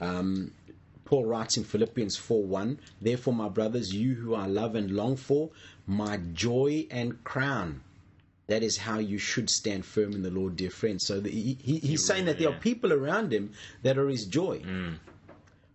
Um, 0.00 0.52
Paul 1.12 1.26
writes 1.26 1.58
in 1.58 1.64
Philippians 1.64 2.16
4 2.16 2.42
1, 2.42 2.78
Therefore, 3.02 3.34
my 3.34 3.50
brothers, 3.50 3.94
you 3.94 4.14
who 4.14 4.34
I 4.34 4.46
love 4.46 4.74
and 4.74 4.90
long 4.90 5.16
for, 5.16 5.50
my 5.86 6.16
joy 6.32 6.86
and 6.90 7.22
crown. 7.22 7.82
That 8.46 8.62
is 8.62 8.78
how 8.78 8.98
you 8.98 9.18
should 9.18 9.50
stand 9.50 9.84
firm 9.84 10.14
in 10.14 10.22
the 10.22 10.30
Lord, 10.30 10.56
dear 10.56 10.70
friends. 10.70 11.04
So 11.04 11.20
the, 11.20 11.28
he, 11.28 11.58
he, 11.62 11.76
he's 11.80 12.06
saying 12.06 12.24
that 12.24 12.38
there 12.38 12.48
are 12.48 12.58
people 12.58 12.94
around 12.94 13.30
him 13.30 13.52
that 13.82 13.98
are 13.98 14.08
his 14.08 14.24
joy. 14.24 14.62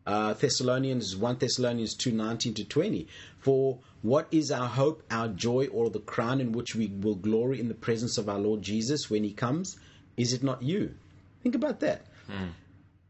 Uh, 0.08 0.34
Thessalonians 0.34 1.16
1 1.16 1.38
Thessalonians 1.38 1.94
2 1.94 2.14
19 2.14 2.56
to 2.56 2.64
20. 2.64 3.08
For 3.38 3.78
what 4.02 4.28
is 4.32 4.50
our 4.50 4.68
hope, 4.68 5.04
our 5.12 5.28
joy, 5.28 5.68
or 5.68 5.92
the 5.92 6.00
crown 6.00 6.42
in 6.42 6.52
which 6.52 6.74
we 6.74 6.88
will 6.88 7.14
glory 7.14 7.60
in 7.60 7.68
the 7.68 7.76
presence 7.76 8.18
of 8.18 8.28
our 8.28 8.40
Lord 8.40 8.64
Jesus 8.64 9.08
when 9.12 9.24
he 9.24 9.34
comes? 9.34 9.78
Is 10.18 10.34
it 10.34 10.42
not 10.42 10.64
you? 10.64 10.96
Think 11.44 11.54
about 11.54 11.80
that. 11.82 12.08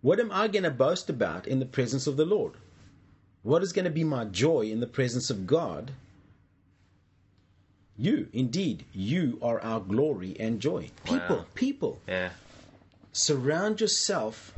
What 0.01 0.19
am 0.19 0.31
I 0.31 0.47
going 0.47 0.63
to 0.63 0.71
boast 0.71 1.10
about 1.10 1.47
in 1.47 1.60
the 1.60 1.65
presence 1.65 2.07
of 2.07 2.17
the 2.17 2.25
Lord? 2.25 2.53
What 3.43 3.63
is 3.63 3.73
going 3.73 3.86
to 3.86 3.91
be 3.91 4.03
my 4.03 4.25
joy 4.25 4.62
in 4.62 4.79
the 4.79 4.88
presence 4.88 5.29
of 5.29 5.47
God? 5.47 5.91
You, 7.97 8.27
indeed, 8.31 8.86
you 8.93 9.39
are 9.41 9.60
our 9.62 9.79
glory 9.79 10.36
and 10.39 10.60
joy. 10.60 10.91
People, 11.03 11.38
Wow. 11.38 11.45
people, 11.55 11.99
Yeah. 12.07 12.31
surround 13.12 13.81
yourself 13.81 14.53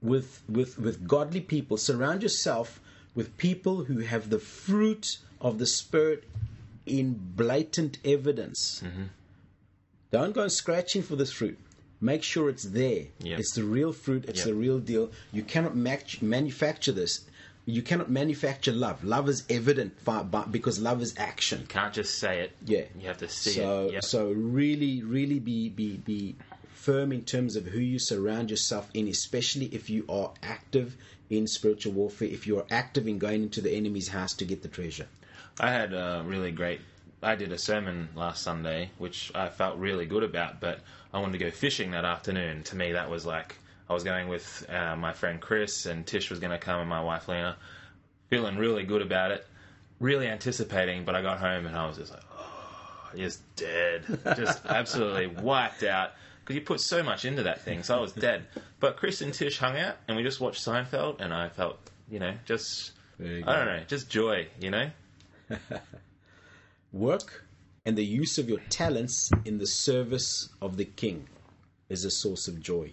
with 0.00 0.42
with 0.48 0.78
with 0.78 1.06
godly 1.08 1.40
people. 1.40 1.76
Surround 1.76 2.22
yourself 2.22 2.80
with 3.14 3.36
people 3.36 3.84
who 3.84 3.98
have 3.98 4.30
the 4.30 4.38
fruit 4.38 5.18
of 5.40 5.58
the 5.58 5.66
spirit 5.66 6.24
in 6.86 7.14
blatant 7.36 7.98
evidence. 8.04 8.80
Mm-hmm. 8.84 9.04
Don't 10.12 10.32
go 10.32 10.46
scratching 10.48 11.02
for 11.02 11.16
this 11.16 11.32
fruit. 11.32 11.58
Make 12.00 12.22
sure 12.22 12.48
it's 12.48 12.64
there. 12.64 13.04
Yep. 13.20 13.38
It's 13.40 13.52
the 13.52 13.64
real 13.64 13.92
fruit. 13.92 14.24
It's 14.26 14.40
Yep. 14.40 14.46
the 14.46 14.54
real 14.54 14.78
deal. 14.78 15.10
You 15.32 15.42
cannot 15.42 15.76
match, 15.76 16.22
manufacture 16.22 16.92
this. 16.92 17.24
You 17.66 17.82
cannot 17.82 18.10
manufacture 18.10 18.72
love. 18.72 19.04
Love 19.04 19.28
is 19.28 19.44
evident 19.50 20.02
by, 20.04 20.22
by, 20.22 20.44
because 20.44 20.80
love 20.80 21.02
is 21.02 21.14
action. 21.18 21.66
Can't 21.68 21.92
just 21.92 22.18
say 22.18 22.40
it. 22.40 22.52
Yeah. 22.64 22.84
You 22.98 23.08
have 23.08 23.18
to 23.18 23.28
see 23.28 23.50
so, 23.50 23.86
it. 23.88 23.92
Yep. 23.92 24.04
So 24.04 24.32
really, 24.32 25.02
really 25.02 25.38
be, 25.38 25.68
be, 25.68 25.98
be 25.98 26.36
firm 26.72 27.12
in 27.12 27.22
terms 27.22 27.56
of 27.56 27.66
who 27.66 27.78
you 27.78 27.98
surround 27.98 28.50
yourself 28.50 28.88
in, 28.94 29.06
especially 29.06 29.66
if 29.66 29.90
you 29.90 30.06
are 30.08 30.32
active 30.42 30.96
in 31.28 31.46
spiritual 31.46 31.92
warfare, 31.92 32.28
if 32.28 32.46
you 32.46 32.58
are 32.58 32.66
active 32.70 33.06
in 33.06 33.18
going 33.18 33.42
into 33.42 33.60
the 33.60 33.70
enemy's 33.70 34.08
house 34.08 34.32
to 34.34 34.44
get 34.46 34.62
the 34.62 34.68
treasure. 34.68 35.06
I 35.60 35.70
had 35.70 35.92
a 35.92 36.22
really 36.24 36.50
great. 36.50 36.80
I 37.22 37.34
did 37.34 37.52
a 37.52 37.58
sermon 37.58 38.08
last 38.14 38.42
Sunday, 38.42 38.90
which 38.96 39.30
I 39.34 39.50
felt 39.50 39.76
really 39.76 40.06
good 40.06 40.22
about, 40.22 40.58
but 40.58 40.80
I 41.12 41.18
wanted 41.18 41.38
to 41.38 41.44
go 41.44 41.50
fishing 41.50 41.90
that 41.92 42.04
afternoon. 42.04 42.62
To 42.64 42.76
me, 42.76 42.92
that 42.92 43.10
was 43.10 43.26
like 43.26 43.56
I 43.88 43.94
was 43.94 44.04
going 44.04 44.28
with 44.28 44.66
uh, 44.68 44.96
my 44.96 45.12
friend 45.12 45.40
Chris, 45.40 45.86
and 45.86 46.06
Tish 46.06 46.30
was 46.30 46.38
going 46.38 46.52
to 46.52 46.58
come, 46.58 46.80
and 46.80 46.88
my 46.88 47.02
wife 47.02 47.28
Lena. 47.28 47.56
Feeling 48.28 48.56
really 48.56 48.84
good 48.84 49.02
about 49.02 49.32
it, 49.32 49.44
really 49.98 50.28
anticipating, 50.28 51.04
but 51.04 51.16
I 51.16 51.22
got 51.22 51.38
home 51.38 51.66
and 51.66 51.76
I 51.76 51.86
was 51.88 51.96
just 51.96 52.12
like, 52.12 52.22
oh, 52.32 53.10
just 53.16 53.40
dead, 53.56 54.04
just 54.36 54.64
absolutely 54.66 55.26
wiped 55.26 55.82
out. 55.82 56.12
Because 56.40 56.54
you 56.54 56.62
put 56.62 56.80
so 56.80 57.02
much 57.02 57.24
into 57.24 57.42
that 57.42 57.62
thing, 57.62 57.82
so 57.82 57.96
I 57.96 58.00
was 58.00 58.12
dead. 58.12 58.46
But 58.78 58.96
Chris 58.96 59.20
and 59.20 59.34
Tish 59.34 59.58
hung 59.58 59.76
out, 59.76 59.96
and 60.06 60.16
we 60.16 60.22
just 60.22 60.40
watched 60.40 60.64
Seinfeld, 60.64 61.20
and 61.20 61.34
I 61.34 61.48
felt, 61.48 61.78
you 62.08 62.20
know, 62.20 62.34
just 62.44 62.92
I 63.20 63.24
don't 63.24 63.66
know, 63.66 63.82
just 63.86 64.08
joy, 64.08 64.46
you 64.60 64.70
know. 64.70 64.90
Work 66.92 67.44
and 67.84 67.96
the 67.96 68.04
use 68.04 68.38
of 68.38 68.48
your 68.48 68.60
talents 68.68 69.30
in 69.44 69.58
the 69.58 69.66
service 69.66 70.48
of 70.60 70.76
the 70.76 70.84
king 70.84 71.28
is 71.88 72.04
a 72.04 72.10
source 72.10 72.46
of 72.48 72.60
joy. 72.60 72.92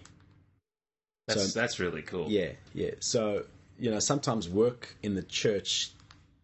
That's 1.26 1.52
So- 1.52 1.60
that's 1.60 1.78
really 1.78 2.02
cool. 2.02 2.30
Yeah, 2.30 2.52
yeah. 2.74 2.92
So 3.00 3.46
you 3.78 3.90
know, 3.90 4.00
sometimes 4.00 4.48
work 4.48 4.96
in 5.02 5.14
the 5.14 5.22
church 5.22 5.92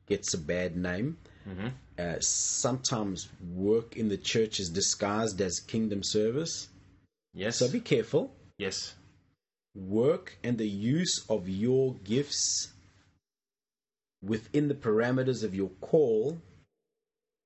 gets 0.07 0.35
a 0.35 0.39
bad 0.39 0.77
name. 0.77 1.17
Uh, 1.99 2.19
sometimes 2.21 3.29
work 3.55 3.97
in 3.97 4.09
the 4.09 4.17
church 4.17 4.59
is 4.59 4.69
disguised 4.71 5.41
as 5.41 5.61
kingdom 5.61 6.03
service. 6.03 6.69
Yes. 7.35 7.57
So 7.59 7.69
be 7.69 7.81
careful. 7.81 8.35
yes. 8.59 8.95
Work 9.77 10.39
and 10.45 10.57
the 10.57 10.69
use 10.69 11.25
of 11.29 11.49
your 11.49 11.95
gifts 12.05 12.73
within 14.23 14.69
the 14.69 14.75
parameters 14.75 15.43
of 15.43 15.55
your 15.55 15.71
call 15.81 16.41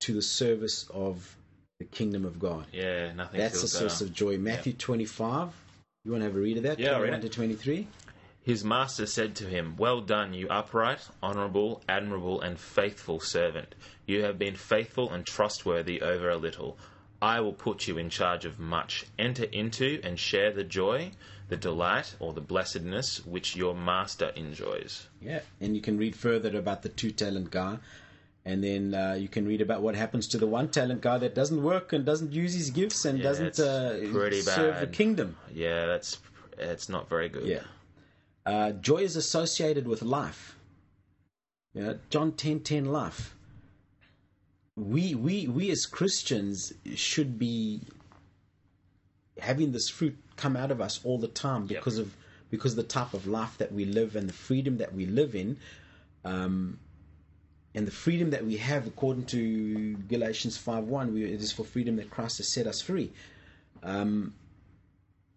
to 0.00 0.14
the 0.14 0.22
service 0.22 0.86
of 0.92 1.36
the 1.78 1.84
kingdom 1.84 2.24
of 2.24 2.38
God. 2.38 2.66
Yeah. 2.72 3.12
Nothing. 3.12 3.40
That's 3.40 3.62
a 3.62 3.68
source 3.68 4.00
of 4.00 4.12
joy. 4.12 4.38
Matthew 4.38 4.72
25. 4.72 5.50
You 6.04 6.12
want 6.12 6.22
to 6.22 6.26
have 6.26 6.36
a 6.36 6.40
read 6.40 6.56
of 6.56 6.62
that? 6.64 6.78
Yeah, 6.78 6.92
I'll 6.92 7.02
read 7.02 7.14
it. 7.14 7.22
to 7.22 7.28
23. 7.28 7.86
His 8.42 8.64
master 8.64 9.04
said 9.04 9.36
to 9.36 9.44
him, 9.44 9.76
Well 9.76 10.00
done, 10.00 10.32
you 10.32 10.48
upright, 10.48 11.00
honourable, 11.22 11.82
admirable, 11.88 12.40
and 12.40 12.58
faithful 12.58 13.20
servant. 13.20 13.74
You 14.06 14.22
have 14.22 14.38
been 14.38 14.56
faithful 14.56 15.12
and 15.12 15.26
trustworthy 15.26 16.00
over 16.00 16.30
a 16.30 16.36
little. 16.38 16.78
I 17.20 17.40
will 17.40 17.52
put 17.52 17.86
you 17.88 17.98
in 17.98 18.08
charge 18.10 18.44
of 18.44 18.58
much. 18.58 19.04
Enter 19.18 19.44
into 19.44 20.00
and 20.02 20.18
share 20.18 20.52
the 20.52 20.64
joy, 20.64 21.10
the 21.48 21.56
delight, 21.56 22.14
or 22.20 22.32
the 22.32 22.40
blessedness 22.40 23.26
which 23.26 23.56
your 23.56 23.74
master 23.74 24.30
enjoys. 24.36 25.08
Yeah, 25.20 25.40
and 25.60 25.74
you 25.74 25.82
can 25.82 25.98
read 25.98 26.14
further 26.16 26.56
about 26.56 26.82
the 26.82 26.88
two 26.88 27.10
talent 27.10 27.50
guy, 27.50 27.78
and 28.44 28.62
then 28.64 28.94
uh, 28.94 29.14
you 29.18 29.28
can 29.28 29.46
read 29.46 29.60
about 29.60 29.82
what 29.82 29.94
happens 29.94 30.26
to 30.28 30.38
the 30.38 30.46
one 30.46 30.68
talent 30.68 31.00
guy 31.00 31.18
that 31.18 31.34
doesn't 31.34 31.62
work 31.62 31.92
and 31.92 32.04
doesn't 32.04 32.32
use 32.32 32.54
his 32.54 32.70
gifts 32.70 33.04
and 33.04 33.18
Yeah, 33.18 33.24
doesn't 33.24 33.58
uh, 33.58 34.42
serve 34.42 34.80
the 34.80 34.86
kingdom. 34.86 35.36
Yeah, 35.52 35.86
that's 35.86 36.18
it's 36.58 36.88
not 36.88 37.08
very 37.08 37.28
good. 37.28 37.46
Yeah, 37.46 37.62
uh, 38.46 38.72
joy 38.72 38.98
is 38.98 39.16
associated 39.16 39.86
with 39.86 40.02
life. 40.02 40.56
Yeah, 41.74 41.94
John 42.10 42.32
ten 42.32 42.60
ten 42.60 42.86
life. 42.86 43.34
We 44.76 45.14
we 45.14 45.46
we 45.48 45.70
as 45.70 45.86
Christians 45.86 46.72
should 46.94 47.38
be 47.38 47.82
having 49.38 49.72
this 49.72 49.88
fruit 49.88 50.16
come 50.36 50.56
out 50.56 50.70
of 50.70 50.80
us 50.80 51.00
all 51.04 51.18
the 51.18 51.28
time 51.28 51.62
Yep. 51.62 51.80
because 51.80 51.98
of 51.98 52.14
because 52.50 52.72
of 52.72 52.76
the 52.76 52.82
type 52.84 53.12
of 53.12 53.26
life 53.26 53.58
that 53.58 53.72
we 53.72 53.84
live 53.84 54.16
and 54.16 54.28
the 54.28 54.32
freedom 54.32 54.78
that 54.78 54.94
we 54.94 55.04
live 55.04 55.34
in. 55.34 55.58
Um, 56.24 56.78
and 57.78 57.86
the 57.86 57.92
freedom 57.92 58.30
that 58.30 58.44
we 58.44 58.56
have, 58.56 58.88
according 58.88 59.26
to 59.26 59.94
Galatians 60.08 60.58
5.1, 60.58 61.12
we, 61.12 61.22
it 61.22 61.40
is 61.40 61.52
for 61.52 61.62
freedom 61.62 61.94
that 61.94 62.10
Christ 62.10 62.38
has 62.38 62.52
set 62.52 62.66
us 62.66 62.80
free. 62.80 63.12
Um, 63.84 64.34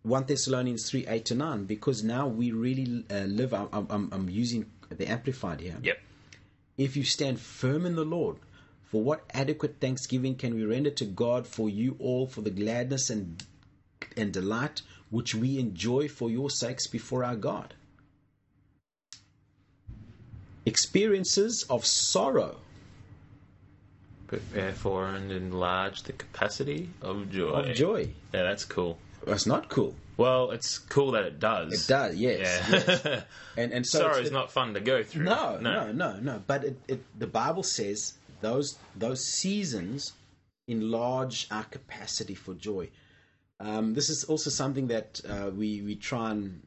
1 0.01 0.25
Thessalonians 0.25 0.89
3 0.89 1.05
8 1.05 1.25
to 1.25 1.35
9, 1.35 1.65
because 1.65 2.03
now 2.03 2.27
we 2.27 2.51
really 2.51 3.05
uh, 3.11 3.25
live, 3.25 3.53
I'm, 3.53 3.69
I'm, 3.71 4.09
I'm 4.11 4.27
using 4.27 4.65
the 4.89 5.07
Amplified 5.07 5.59
here. 5.59 5.77
Yep. 5.83 5.99
If 6.79 6.97
you 6.97 7.03
stand 7.03 7.39
firm 7.39 7.85
in 7.85 7.95
the 7.95 8.03
Lord, 8.03 8.37
for 8.85 9.03
what 9.03 9.23
adequate 9.35 9.75
thanksgiving 9.79 10.33
can 10.33 10.55
we 10.55 10.65
render 10.65 10.89
to 10.89 11.05
God 11.05 11.45
for 11.45 11.69
you 11.69 11.95
all 11.99 12.25
for 12.25 12.41
the 12.41 12.49
gladness 12.49 13.11
and 13.11 13.43
and 14.17 14.33
delight 14.33 14.81
which 15.11 15.35
we 15.35 15.59
enjoy 15.59 16.07
for 16.07 16.31
your 16.31 16.49
sakes 16.49 16.87
before 16.87 17.23
our 17.23 17.35
God? 17.35 17.75
Experiences 20.65 21.63
of 21.69 21.85
sorrow 21.85 22.57
Prepare 24.27 24.71
for 24.71 25.07
and 25.07 25.29
enlarge 25.29 26.03
the 26.03 26.13
capacity 26.13 26.89
of 27.01 27.29
joy. 27.29 27.49
of 27.49 27.75
joy. 27.75 28.09
Yeah, 28.33 28.43
that's 28.43 28.63
cool. 28.63 28.97
That's 29.25 29.45
not 29.45 29.67
cool. 29.67 29.93
Well, 30.15 30.51
it's 30.51 30.77
cool 30.77 31.11
that 31.11 31.25
it 31.25 31.39
does. 31.39 31.73
It 31.73 31.91
does, 31.91 32.15
yes. 32.15 32.39
Yeah. 32.69 32.79
yes. 32.87 33.23
And 33.57 33.73
and 33.73 33.85
so 33.85 33.99
Sorrow 33.99 34.19
is 34.19 34.31
not 34.31 34.49
fun 34.49 34.73
to 34.75 34.79
go 34.79 35.03
through. 35.03 35.25
No, 35.25 35.57
no, 35.57 35.91
no, 35.91 36.17
no. 36.21 36.41
But 36.47 36.63
it, 36.63 36.79
it, 36.87 37.19
the 37.19 37.27
Bible 37.27 37.63
says 37.63 38.13
those 38.39 38.77
those 38.95 39.25
seasons 39.25 40.13
enlarge 40.65 41.47
our 41.51 41.65
capacity 41.65 42.35
for 42.35 42.53
joy. 42.53 42.89
Um, 43.59 43.93
this 43.93 44.09
is 44.09 44.23
also 44.23 44.49
something 44.49 44.87
that 44.87 45.19
uh, 45.27 45.49
we 45.49 45.81
we 45.81 45.95
try 45.95 46.31
and 46.31 46.61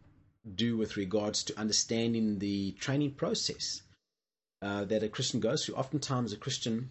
do 0.54 0.76
with 0.76 0.98
regards 0.98 1.42
to 1.44 1.58
understanding 1.58 2.38
the 2.38 2.72
training 2.72 3.12
process 3.12 3.80
uh, 4.64 4.84
that 4.90 5.02
a 5.02 5.08
Christian 5.08 5.40
goes 5.40 5.64
through. 5.64 5.74
Oftentimes, 5.76 6.32
a 6.32 6.36
Christian 6.38 6.88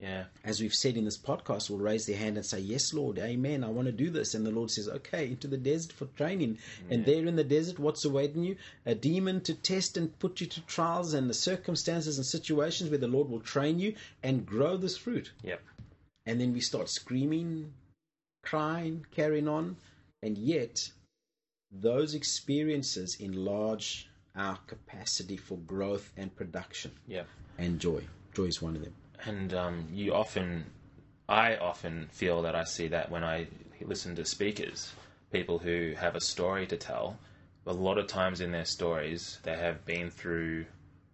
Yeah. 0.00 0.24
as 0.42 0.60
we've 0.62 0.74
said 0.84 0.96
in 0.96 1.04
this 1.04 1.18
podcast, 1.18 1.68
will 1.68 1.76
raise 1.90 2.06
their 2.06 2.16
hand 2.16 2.36
and 2.38 2.46
say, 2.46 2.58
Yes, 2.58 2.94
Lord, 2.94 3.18
Amen, 3.18 3.62
I 3.62 3.68
want 3.68 3.86
to 3.86 3.92
do 4.04 4.08
this. 4.10 4.34
And 4.34 4.46
the 4.46 4.50
Lord 4.58 4.70
says, 4.70 4.88
Okay, 4.88 5.26
into 5.26 5.46
the 5.46 5.58
desert 5.58 5.92
for 5.92 6.06
training. 6.20 6.58
And 6.88 7.04
there 7.04 7.26
in 7.26 7.36
the 7.36 7.44
desert, 7.44 7.78
what's 7.78 8.06
awaiting 8.06 8.42
you? 8.44 8.56
A 8.86 8.94
demon 8.94 9.42
to 9.42 9.54
test 9.54 9.98
and 9.98 10.18
put 10.18 10.40
you 10.40 10.46
to 10.46 10.60
trials 10.62 11.12
and 11.12 11.28
the 11.28 11.34
circumstances 11.34 12.16
and 12.16 12.26
situations 12.26 12.88
where 12.88 12.98
the 13.04 13.14
Lord 13.16 13.28
will 13.28 13.40
train 13.54 13.78
you 13.78 13.94
and 14.22 14.46
grow 14.46 14.78
this 14.78 14.96
fruit. 14.96 15.32
Yep. 15.42 15.60
And 16.26 16.40
then 16.40 16.52
we 16.54 16.60
start 16.60 16.88
screaming, 16.88 17.72
crying, 18.42 19.04
carrying 19.10 19.48
on. 19.48 19.76
And 20.22 20.38
yet, 20.38 20.90
those 21.70 22.14
experiences 22.14 23.16
enlarge 23.20 24.09
our 24.36 24.56
capacity 24.66 25.36
for 25.36 25.56
growth 25.58 26.12
and 26.16 26.34
production 26.34 26.92
Yeah. 27.06 27.24
and 27.58 27.78
joy. 27.80 28.02
Joy 28.34 28.44
is 28.44 28.62
one 28.62 28.76
of 28.76 28.82
them. 28.82 28.94
And 29.24 29.52
um, 29.54 29.86
you 29.92 30.14
often, 30.14 30.64
I 31.28 31.56
often 31.56 32.08
feel 32.12 32.42
that 32.42 32.54
I 32.54 32.64
see 32.64 32.88
that 32.88 33.10
when 33.10 33.24
I 33.24 33.48
listen 33.82 34.14
to 34.16 34.24
speakers, 34.24 34.92
people 35.32 35.58
who 35.58 35.94
have 35.98 36.14
a 36.14 36.20
story 36.20 36.66
to 36.68 36.76
tell. 36.76 37.18
A 37.66 37.72
lot 37.72 37.98
of 37.98 38.06
times 38.06 38.40
in 38.40 38.50
their 38.52 38.64
stories, 38.64 39.38
they 39.42 39.56
have 39.56 39.84
been 39.84 40.10
through 40.10 40.64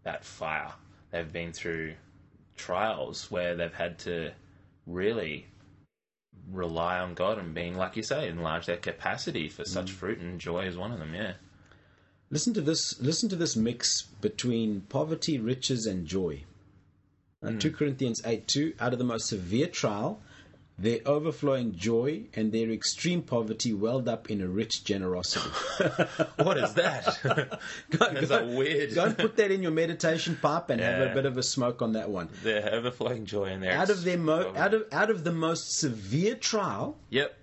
that 0.05 0.24
fire. 0.24 0.72
They've 1.11 1.31
been 1.33 1.52
through 1.52 1.94
trials 2.57 3.31
where 3.31 3.55
they've 3.57 3.74
had 3.74 3.98
to 4.00 4.33
really 4.87 5.46
rely 6.50 6.98
on 7.00 7.14
God 7.14 7.38
and 7.38 7.52
being, 7.55 7.76
like 7.76 7.96
you 7.96 8.02
say, 8.02 8.29
enlarge 8.29 8.66
their 8.66 8.76
capacity 8.76 9.48
for 9.48 9.64
such 9.64 9.90
fruit, 9.90 10.18
and 10.18 10.40
joy 10.40 10.66
is 10.66 10.76
one 10.76 10.92
of 10.92 10.98
them. 10.98 11.14
Yeah. 11.14 11.33
Listen 12.31 12.53
to 12.55 12.61
this. 12.61 13.01
Listen 13.01 13.29
to 13.29 13.37
this 13.37 13.55
mix 13.57 14.03
between 14.21 14.83
poverty, 14.89 15.39
riches, 15.39 15.87
and 15.87 16.07
joy. 16.07 16.43
Uh, 17.43 17.53
Two 17.59 17.71
Corinthians 17.71 18.21
eight 18.25 18.49
two. 18.49 18.75
Out 18.81 18.93
of 18.93 18.99
the 18.99 19.05
most 19.05 19.29
severe 19.29 19.69
trial, 19.69 20.21
their 20.79 20.99
overflowing 21.07 21.77
joy 21.77 22.23
and 22.35 22.51
their 22.51 22.71
extreme 22.71 23.23
poverty 23.23 23.73
welled 23.73 24.09
up 24.09 24.29
in 24.29 24.41
a 24.41 24.49
rich 24.49 24.83
generosity. 24.85 25.49
what 26.43 26.59
is 26.59 26.75
that? 26.75 27.17
go, 27.91 28.12
That's 28.12 28.27
go- 28.29 28.47
weird. 28.47 28.95
go 28.95 29.05
and 29.05 29.17
put 29.17 29.37
that 29.37 29.53
in 29.53 29.62
your 29.62 29.71
meditation 29.71 30.37
pipe 30.43 30.69
and 30.71 30.81
have 30.81 31.11
a 31.11 31.15
bit 31.15 31.27
of 31.27 31.39
a 31.39 31.43
smoke 31.45 31.81
on 31.81 31.93
that 31.93 32.11
one. 32.11 32.29
Their 32.43 32.75
overflowing 32.75 33.25
joy 33.27 33.45
and 33.45 33.62
their 33.62 33.73
Out 33.79 33.91
of 33.91 34.03
their 34.03 34.19
mo- 34.19 34.53
out 34.57 34.75
of 34.75 34.85
out 34.91 35.11
of 35.11 35.23
the 35.23 35.33
most 35.33 35.79
severe 35.79 36.35
trial. 36.35 36.97
Yep. 37.11 37.37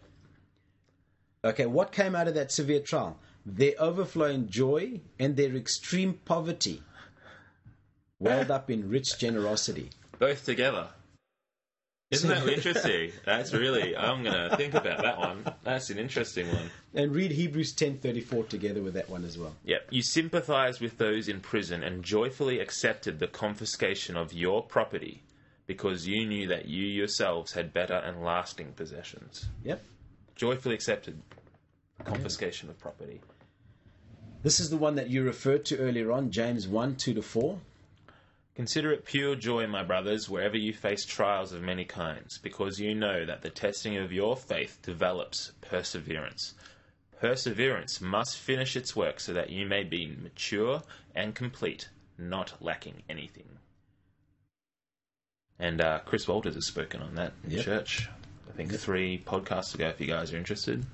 Okay, 1.45 1.65
what 1.65 1.91
came 1.91 2.15
out 2.15 2.27
of 2.27 2.33
that 2.35 2.51
severe 2.51 2.79
trial? 2.81 3.17
Their 3.45 3.73
overflowing 3.79 4.47
joy 4.49 5.01
and 5.19 5.35
their 5.35 5.55
extreme 5.55 6.13
poverty 6.25 6.81
welled 8.19 8.51
up 8.51 8.69
in 8.69 8.89
rich 8.89 9.17
generosity. 9.19 9.89
Both 10.17 10.45
together. 10.45 10.87
Isn't 12.11 12.29
that 12.29 12.47
interesting? 12.57 13.11
That's 13.25 13.53
really. 13.53 13.97
I'm 13.97 14.23
gonna 14.23 14.55
think 14.55 14.75
about 14.75 15.01
that 15.01 15.17
one. 15.17 15.45
That's 15.63 15.89
an 15.89 15.97
interesting 15.97 16.47
one. 16.47 16.69
And 16.93 17.13
read 17.13 17.31
Hebrews 17.31 17.73
10:34 17.73 18.47
together 18.47 18.81
with 18.81 18.93
that 18.93 19.09
one 19.09 19.25
as 19.25 19.37
well. 19.37 19.55
Yep. 19.65 19.87
You 19.89 20.03
sympathized 20.03 20.79
with 20.79 20.97
those 20.97 21.27
in 21.27 21.41
prison 21.41 21.83
and 21.83 22.03
joyfully 22.03 22.59
accepted 22.59 23.19
the 23.19 23.27
confiscation 23.27 24.15
of 24.15 24.31
your 24.31 24.61
property 24.61 25.23
because 25.65 26.07
you 26.07 26.25
knew 26.25 26.47
that 26.47 26.67
you 26.67 26.85
yourselves 26.85 27.53
had 27.53 27.73
better 27.73 27.95
and 27.95 28.23
lasting 28.23 28.73
possessions. 28.73 29.49
Yep. 29.63 29.83
Joyfully 30.35 30.75
accepted 30.75 31.19
confiscation 32.03 32.69
of 32.69 32.77
property. 32.79 33.21
This 34.43 34.59
is 34.59 34.69
the 34.69 34.77
one 34.77 34.95
that 34.95 35.09
you 35.09 35.23
referred 35.23 35.63
to 35.65 35.77
earlier 35.77 36.11
on, 36.11 36.29
James 36.29 36.67
1 36.67 36.97
2 36.97 37.13
to 37.13 37.21
4. 37.21 37.59
Consider 38.55 38.91
it 38.91 39.05
pure 39.05 39.35
joy, 39.35 39.65
my 39.67 39.83
brothers, 39.83 40.29
wherever 40.29 40.57
you 40.57 40.73
face 40.73 41.05
trials 41.05 41.53
of 41.53 41.61
many 41.61 41.85
kinds, 41.85 42.37
because 42.37 42.77
you 42.77 42.93
know 42.93 43.25
that 43.25 43.41
the 43.41 43.49
testing 43.49 43.97
of 43.97 44.11
your 44.11 44.35
faith 44.35 44.79
develops 44.83 45.53
perseverance. 45.61 46.53
Perseverance 47.19 48.01
must 48.01 48.37
finish 48.37 48.75
its 48.75 48.95
work 48.95 49.21
so 49.21 49.31
that 49.31 49.49
you 49.49 49.65
may 49.65 49.83
be 49.83 50.07
mature 50.21 50.83
and 51.15 51.33
complete, 51.33 51.87
not 52.17 52.53
lacking 52.61 53.01
anything. 53.09 53.47
And 55.57 55.79
uh, 55.79 55.99
Chris 56.05 56.27
Walters 56.27 56.55
has 56.55 56.67
spoken 56.67 57.01
on 57.01 57.15
that 57.15 57.31
in 57.45 57.51
Yep. 57.51 57.63
church, 57.65 58.09
I 58.49 58.51
think 58.51 58.73
three 58.73 59.23
podcasts 59.25 59.73
ago, 59.73 59.87
if 59.87 60.01
you 60.01 60.07
guys 60.07 60.33
are 60.33 60.37
interested. 60.37 60.85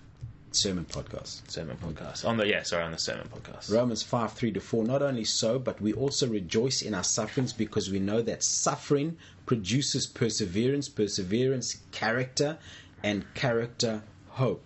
Sermon 0.52 0.86
podcast. 0.86 1.50
Sermon 1.50 1.78
podcast. 1.78 2.26
On 2.26 2.38
the, 2.38 2.48
yeah, 2.48 2.64
sorry, 2.64 2.84
on 2.84 2.92
the 2.92 2.98
sermon 2.98 3.30
podcast. 3.30 3.72
Romans 3.72 4.02
5 4.04 4.34
3 4.34 4.52
to 4.54 4.60
4. 4.60 4.84
Not 4.84 5.02
only 5.02 5.24
so, 5.24 5.60
but 5.60 5.80
we 5.80 5.94
also 5.94 6.28
rejoice 6.28 6.82
in 6.82 6.94
our 6.94 7.04
sufferings 7.04 7.54
because 7.54 7.92
we 7.92 8.00
know 8.00 8.22
that 8.22 8.44
suffering 8.44 9.18
produces 9.46 10.08
perseverance, 10.08 10.90
perseverance, 10.90 11.78
character, 11.92 12.58
and 13.04 13.26
character, 13.34 14.02
hope. 14.30 14.64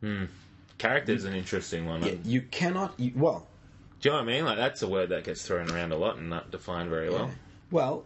Hmm. 0.00 0.24
Character 0.78 1.12
is 1.12 1.24
an 1.24 1.34
interesting 1.34 1.86
one. 1.86 2.02
Yeah, 2.02 2.14
you 2.24 2.42
cannot, 2.42 2.98
you, 2.98 3.12
well, 3.14 3.46
Do 4.00 4.08
you 4.08 4.12
know 4.12 4.22
what 4.22 4.28
I 4.28 4.32
mean? 4.32 4.44
Like 4.44 4.58
that's 4.58 4.82
a 4.82 4.88
word 4.88 5.08
that 5.10 5.24
gets 5.24 5.46
thrown 5.46 5.70
around 5.70 5.92
a 5.92 5.96
lot 5.96 6.16
and 6.16 6.28
not 6.28 6.50
defined 6.50 6.90
very 6.90 7.08
well. 7.10 7.30
Well, 7.70 8.04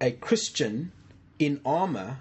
a 0.00 0.10
Christian 0.10 0.92
in 1.38 1.60
armor 1.64 2.18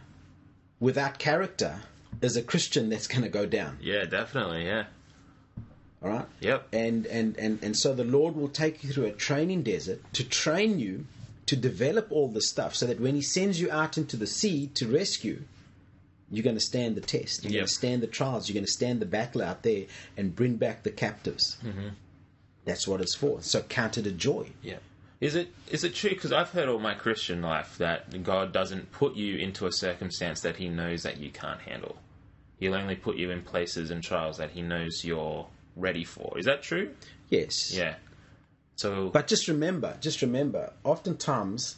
without 0.80 1.18
character 1.20 1.82
is 2.22 2.36
a 2.38 2.42
Christian 2.44 2.90
that's 2.90 3.08
going 3.08 3.24
to 3.24 3.30
go 3.30 3.46
down. 3.46 3.78
Yeah, 3.82 4.06
definitely. 4.06 4.66
Yeah. 4.66 4.86
All 6.04 6.10
right. 6.10 6.26
Yep. 6.42 6.68
And 6.74 7.06
and 7.08 7.38
and 7.38 7.60
and 7.64 7.76
so 7.78 7.94
the 7.94 8.04
Lord 8.04 8.36
will 8.36 8.50
take 8.50 8.84
you 8.84 8.92
through 8.92 9.06
a 9.06 9.12
training 9.12 9.64
desert 9.64 10.02
to 10.14 10.24
train 10.24 10.80
you 10.80 11.06
to 11.48 11.56
develop 11.56 12.08
all 12.12 12.28
the 12.28 12.42
stuff, 12.42 12.76
so 12.76 12.88
that 12.88 13.00
when 13.00 13.16
He 13.16 13.22
sends 13.22 13.60
you 13.62 13.70
out 13.72 13.98
into 13.98 14.18
the 14.18 14.28
sea 14.28 14.68
to 14.76 14.88
rescue, 14.88 15.42
you're 16.32 16.44
going 16.44 16.56
to 16.56 16.60
stand 16.62 16.96
the 16.96 17.02
test. 17.02 17.44
You're 17.44 17.52
Yep. 17.54 17.60
going 17.60 17.68
to 17.68 17.74
stand 17.74 18.02
the 18.04 18.08
trials. 18.08 18.50
You're 18.50 18.56
going 18.56 18.66
to 18.66 18.72
stand 18.72 19.00
the 19.00 19.06
battle 19.06 19.44
out 19.44 19.62
there 19.64 19.86
and 20.18 20.36
bring 20.36 20.56
back 20.56 20.82
the 20.84 20.90
captives. 20.92 21.58
Mm-hmm. 21.64 21.90
That's 22.66 22.88
what 22.88 23.00
it's 23.00 23.14
for. 23.14 23.42
So 23.44 23.62
count 23.62 23.98
it 24.00 24.08
a 24.08 24.12
joy. 24.12 24.48
Yeah. 24.64 24.78
Is 25.22 25.36
it 25.36 25.50
is 25.72 25.84
it 25.84 25.96
true? 25.96 26.10
Because 26.10 26.32
I've 26.32 26.50
heard 26.50 26.68
all 26.68 26.80
my 26.80 26.94
Christian 26.94 27.42
life 27.42 27.78
that 27.78 28.24
God 28.24 28.52
doesn't 28.52 28.92
put 28.92 29.16
you 29.16 29.38
into 29.38 29.66
a 29.66 29.72
circumstance 29.72 30.42
that 30.42 30.58
He 30.58 30.68
knows 30.68 31.04
that 31.04 31.18
you 31.18 31.30
can't 31.30 31.62
handle. 31.62 31.96
He'll 32.60 32.76
only 32.76 32.96
put 32.96 33.18
you 33.18 33.32
in 33.32 33.42
places 33.42 33.92
and 33.92 34.02
trials 34.04 34.38
that 34.38 34.52
He 34.52 34.62
knows 34.62 35.04
you're 35.04 35.48
ready 35.76 36.04
for. 36.04 36.38
Is 36.40 36.46
that 36.46 36.64
true? 36.64 36.92
Yes. 37.30 37.74
Yeah. 37.76 37.96
So 38.78 39.10
But 39.10 39.28
just 39.28 39.48
remember, 39.48 39.98
just 40.02 40.22
remember, 40.22 40.74
oftentimes 40.84 41.76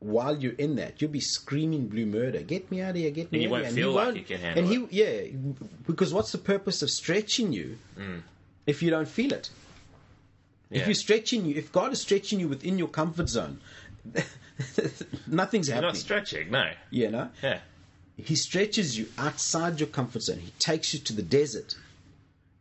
while 0.00 0.36
you're 0.36 0.54
in 0.54 0.76
that, 0.76 1.00
you'll 1.02 1.10
be 1.10 1.20
screaming 1.20 1.86
blue 1.88 2.06
murder. 2.06 2.40
Get 2.40 2.70
me 2.70 2.80
out 2.80 2.90
of 2.90 2.96
here, 2.96 3.10
get 3.10 3.30
me 3.30 3.38
out 3.38 3.40
of 3.40 3.42
And 3.42 3.42
you 3.42 3.50
won't 3.50 3.64
here. 3.66 3.74
feel 3.74 3.92
like 3.92 4.14
you 4.16 4.22
can 4.22 4.40
handle 4.40 4.64
And 4.64 4.88
he 4.90 4.98
yeah, 4.98 5.22
because 5.86 6.12
what's 6.14 6.32
the 6.32 6.38
purpose 6.38 6.82
of 6.82 6.90
stretching 6.90 7.52
you 7.52 7.78
if 8.66 8.82
you 8.82 8.90
don't 8.90 9.08
feel 9.08 9.32
it? 9.32 9.50
Mm. 9.50 10.76
yeah. 10.76 10.80
If 10.80 10.86
you're 10.86 10.94
stretching 10.94 11.44
you, 11.44 11.54
if 11.56 11.70
God 11.70 11.92
is 11.92 12.00
stretching 12.00 12.40
you 12.40 12.48
within 12.48 12.78
your 12.78 12.88
comfort 12.88 13.28
zone, 13.28 13.60
nothing's 15.26 15.68
you're 15.68 15.74
happening. 15.74 15.88
not 15.92 15.96
stretching, 15.96 16.50
no. 16.50 16.70
you 16.90 17.10
know? 17.10 17.28
Yeah. 17.42 17.60
He 18.24 18.36
stretches 18.36 18.98
you 18.98 19.08
outside 19.18 19.80
your 19.80 19.88
comfort 19.88 20.22
zone. 20.22 20.38
He 20.38 20.52
takes 20.58 20.92
you 20.94 21.00
to 21.00 21.12
the 21.12 21.22
desert. 21.22 21.76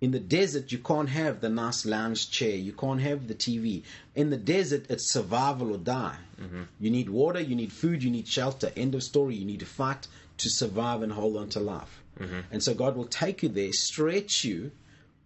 In 0.02 0.12
the 0.12 0.20
desert, 0.20 0.72
you 0.72 0.78
can't 0.78 1.10
have 1.10 1.42
the 1.42 1.50
nice 1.50 1.86
lounge 1.86 2.32
chair. 2.32 2.56
You 2.56 2.72
can't 2.72 3.02
have 3.02 3.28
the 3.28 3.36
TV. 3.36 3.84
In 4.16 4.30
the 4.30 4.38
desert, 4.38 4.86
it's 4.90 5.12
survival 5.12 5.74
or 5.74 5.78
die. 5.78 6.18
Mm-hmm. 6.42 6.62
You 6.80 6.90
need 6.90 7.10
water, 7.10 7.42
you 7.42 7.56
need 7.56 7.74
food, 7.74 8.02
you 8.02 8.10
need 8.10 8.28
shelter. 8.28 8.72
End 8.78 8.96
of 8.96 9.04
story. 9.04 9.36
You 9.36 9.46
need 9.46 9.60
to 9.60 9.66
fight 9.66 10.08
to 10.38 10.50
survive 10.50 11.02
and 11.02 11.12
hold 11.12 11.36
on 11.36 11.50
to 11.50 11.60
life. 11.60 12.02
Mm-hmm. 12.20 12.40
And 12.52 12.64
so 12.64 12.74
God 12.74 12.96
will 12.96 13.06
take 13.06 13.44
you 13.44 13.50
there, 13.50 13.74
stretch 13.74 14.46
you 14.46 14.72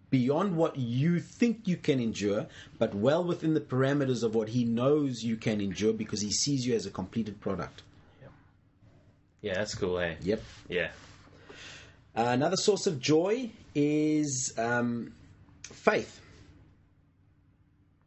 beyond 0.10 0.56
what 0.56 0.78
you 0.78 1.19
think 1.19 1.67
you 1.67 1.76
can 1.78 2.00
endure, 2.00 2.46
but 2.78 2.93
well 2.93 3.24
within 3.24 3.56
the 3.56 3.60
parameters 3.62 4.24
of 4.24 4.36
what 4.36 4.50
He 4.50 4.63
knows 4.63 5.24
you 5.24 5.36
can 5.36 5.62
endure 5.62 5.93
because 5.93 6.22
He 6.22 6.32
sees 6.32 6.65
you 6.67 6.76
as 6.76 6.86
a 6.86 6.91
completed 6.91 7.41
product. 7.41 7.84
Yeah, 9.43 9.53
that's 9.56 9.75
cool, 9.75 9.99
eh? 9.99 10.15
Yep. 10.21 10.41
Yeah. 10.69 10.88
Uh, 12.15 12.27
another 12.29 12.56
source 12.56 12.88
of 12.88 12.99
joy 12.99 13.51
is 13.75 14.53
um, 14.58 15.13
faith. 15.63 16.21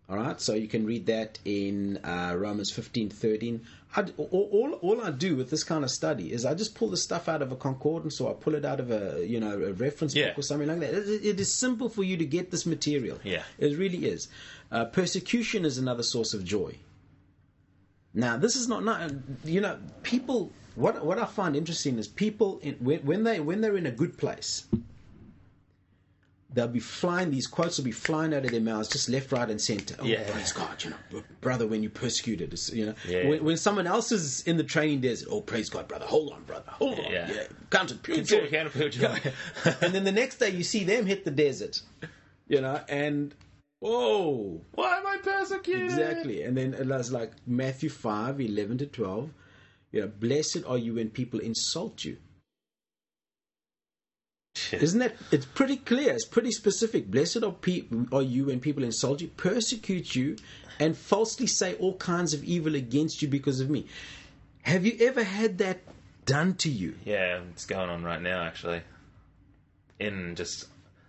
All 0.09 0.17
right, 0.17 0.41
so 0.41 0.55
you 0.55 0.69
can 0.69 0.87
read 0.87 1.07
that 1.07 1.39
in 1.45 1.99
uh, 2.05 2.35
Romans 2.39 2.71
fifteen 2.71 3.11
thirteen. 3.11 3.67
I, 3.97 4.05
all, 4.17 4.49
all, 4.53 4.73
all 4.75 5.01
I 5.03 5.11
do 5.11 5.35
with 5.37 5.51
this 5.51 5.65
kind 5.65 5.83
of 5.83 5.91
study 5.91 6.33
is 6.33 6.45
I 6.47 6.55
just 6.55 6.75
pull 6.77 6.91
the 6.91 6.97
stuff 6.97 7.29
out 7.29 7.43
of 7.43 7.51
a 7.51 7.57
concordance 7.57 8.21
or 8.21 8.31
I 8.31 8.35
pull 8.35 8.55
it 8.55 8.65
out 8.65 8.79
of 8.79 8.91
a 8.93 9.27
you 9.27 9.41
know 9.41 9.61
a 9.63 9.73
reference 9.73 10.15
Yeah. 10.15 10.29
book 10.29 10.39
or 10.39 10.43
something 10.43 10.69
like 10.69 10.79
that. 10.81 10.95
It, 10.95 11.27
it 11.27 11.41
is 11.41 11.53
simple 11.53 11.89
for 11.89 12.03
you 12.05 12.17
to 12.19 12.25
get 12.25 12.51
this 12.53 12.65
material. 12.67 13.19
Yeah. 13.25 13.43
it 13.59 13.77
really 13.77 14.07
is. 14.07 14.29
Uh, 14.73 14.85
persecution 14.87 15.65
is 15.67 15.77
another 15.77 16.03
source 16.05 16.33
of 16.35 16.45
joy. 16.45 16.77
Now, 18.15 18.37
this 18.39 18.57
is 18.57 18.67
not, 18.69 18.83
not 18.85 19.11
you 19.45 19.61
know, 19.61 19.79
people. 20.03 20.51
What 20.77 21.05
what 21.05 21.19
I 21.19 21.25
find 21.25 21.57
interesting 21.57 21.99
is 21.99 22.07
people 22.07 22.59
in, 22.63 22.75
when, 22.75 23.01
when 23.01 23.25
they 23.25 23.41
when 23.41 23.61
they're 23.61 23.77
in 23.77 23.87
a 23.87 23.91
good 23.91 24.17
place, 24.19 24.67
they'll 26.53 26.69
be 26.69 26.81
flying. 26.81 27.31
These 27.31 27.47
quotes 27.47 27.79
will 27.79 27.85
be 27.85 27.93
flying 27.93 28.35
out 28.35 28.45
of 28.45 28.51
their 28.51 28.61
mouths, 28.61 28.89
just 28.89 29.09
left, 29.09 29.33
right, 29.33 29.49
and 29.51 29.61
center. 29.61 29.97
Oh, 29.99 30.05
Yeah. 30.05 30.31
praise 30.31 30.53
God, 30.53 30.85
you 30.85 30.91
know, 30.91 31.23
brother, 31.41 31.67
when 31.67 31.83
you 31.83 31.89
persecuted, 31.91 32.59
you 32.73 32.87
know, 32.87 32.95
Yeah. 33.09 33.27
when, 33.27 33.43
when 33.45 33.57
someone 33.57 33.87
else 33.87 34.13
is 34.13 34.43
in 34.43 34.57
the 34.59 34.65
training 34.65 35.01
desert, 35.01 35.29
oh, 35.31 35.41
praise 35.41 35.69
God, 35.71 35.89
brother, 35.89 36.07
hold 36.07 36.33
on, 36.33 36.43
brother, 36.45 36.71
hold 36.71 36.99
on, 37.01 37.13
Yeah. 37.13 37.31
yeah, 37.33 37.43
count 37.71 37.91
it, 37.91 38.03
pure 38.03 38.19
joy. 38.19 38.41
joy, 38.43 38.51
count 38.51 38.67
it, 38.69 38.73
pure 38.73 38.89
joy. 38.91 39.19
and 39.81 39.95
then 39.95 40.05
the 40.05 40.13
next 40.13 40.37
day, 40.39 40.51
you 40.51 40.63
see 40.63 40.85
them 40.85 41.07
hit 41.07 41.25
the 41.25 41.31
desert, 41.31 41.81
you 42.49 42.61
know, 42.61 42.81
and 42.89 43.35
whoa, 43.81 44.61
Why 44.75 44.99
am 44.99 45.07
I 45.07 45.19
persecuted? 45.23 45.85
Exactly. 45.85 46.43
And 46.43 46.57
then 46.57 46.75
it 46.75 46.87
was 46.87 47.13
like 47.13 47.33
Matthew 47.47 47.89
5, 47.91 48.41
11 48.41 48.79
to 48.79 48.87
12. 48.87 49.31
You 49.93 50.03
know, 50.03 50.09
blessed 50.09 50.65
are 50.67 50.79
you 50.79 50.95
when 50.95 51.11
people 51.11 51.41
insult 51.41 52.05
you. 52.05 52.19
Isn't 54.73 55.01
that? 55.01 55.15
It's 55.31 55.47
pretty 55.47 55.77
clear. 55.77 56.13
It's 56.13 56.25
pretty 56.25 56.51
specific. 56.51 57.11
Blessed 57.11 57.43
are, 57.43 57.53
pe- 57.53 57.85
are 58.11 58.23
you 58.23 58.47
when 58.47 58.61
people 58.61 58.85
insult 58.85 59.21
you, 59.21 59.29
persecute 59.29 60.15
you, 60.17 60.37
and 60.81 60.97
falsely 60.97 61.47
say 61.47 61.75
all 61.75 61.97
kinds 61.97 62.35
of 62.35 62.43
evil 62.43 62.75
against 62.75 63.23
you 63.23 63.29
because 63.29 63.61
of 63.61 63.71
me. 63.71 63.87
Have 64.63 64.85
you 64.85 64.97
ever 65.01 65.23
had 65.23 65.59
that 65.59 65.81
done 66.25 66.55
to 66.57 66.71
you? 66.71 66.95
Yeah, 67.05 67.41
it's 67.53 67.67
going 67.67 67.89
on 67.89 68.03
right 68.03 68.21
now 68.21 68.43
actually. 68.43 68.83
In 70.01 70.35
just 70.35 70.67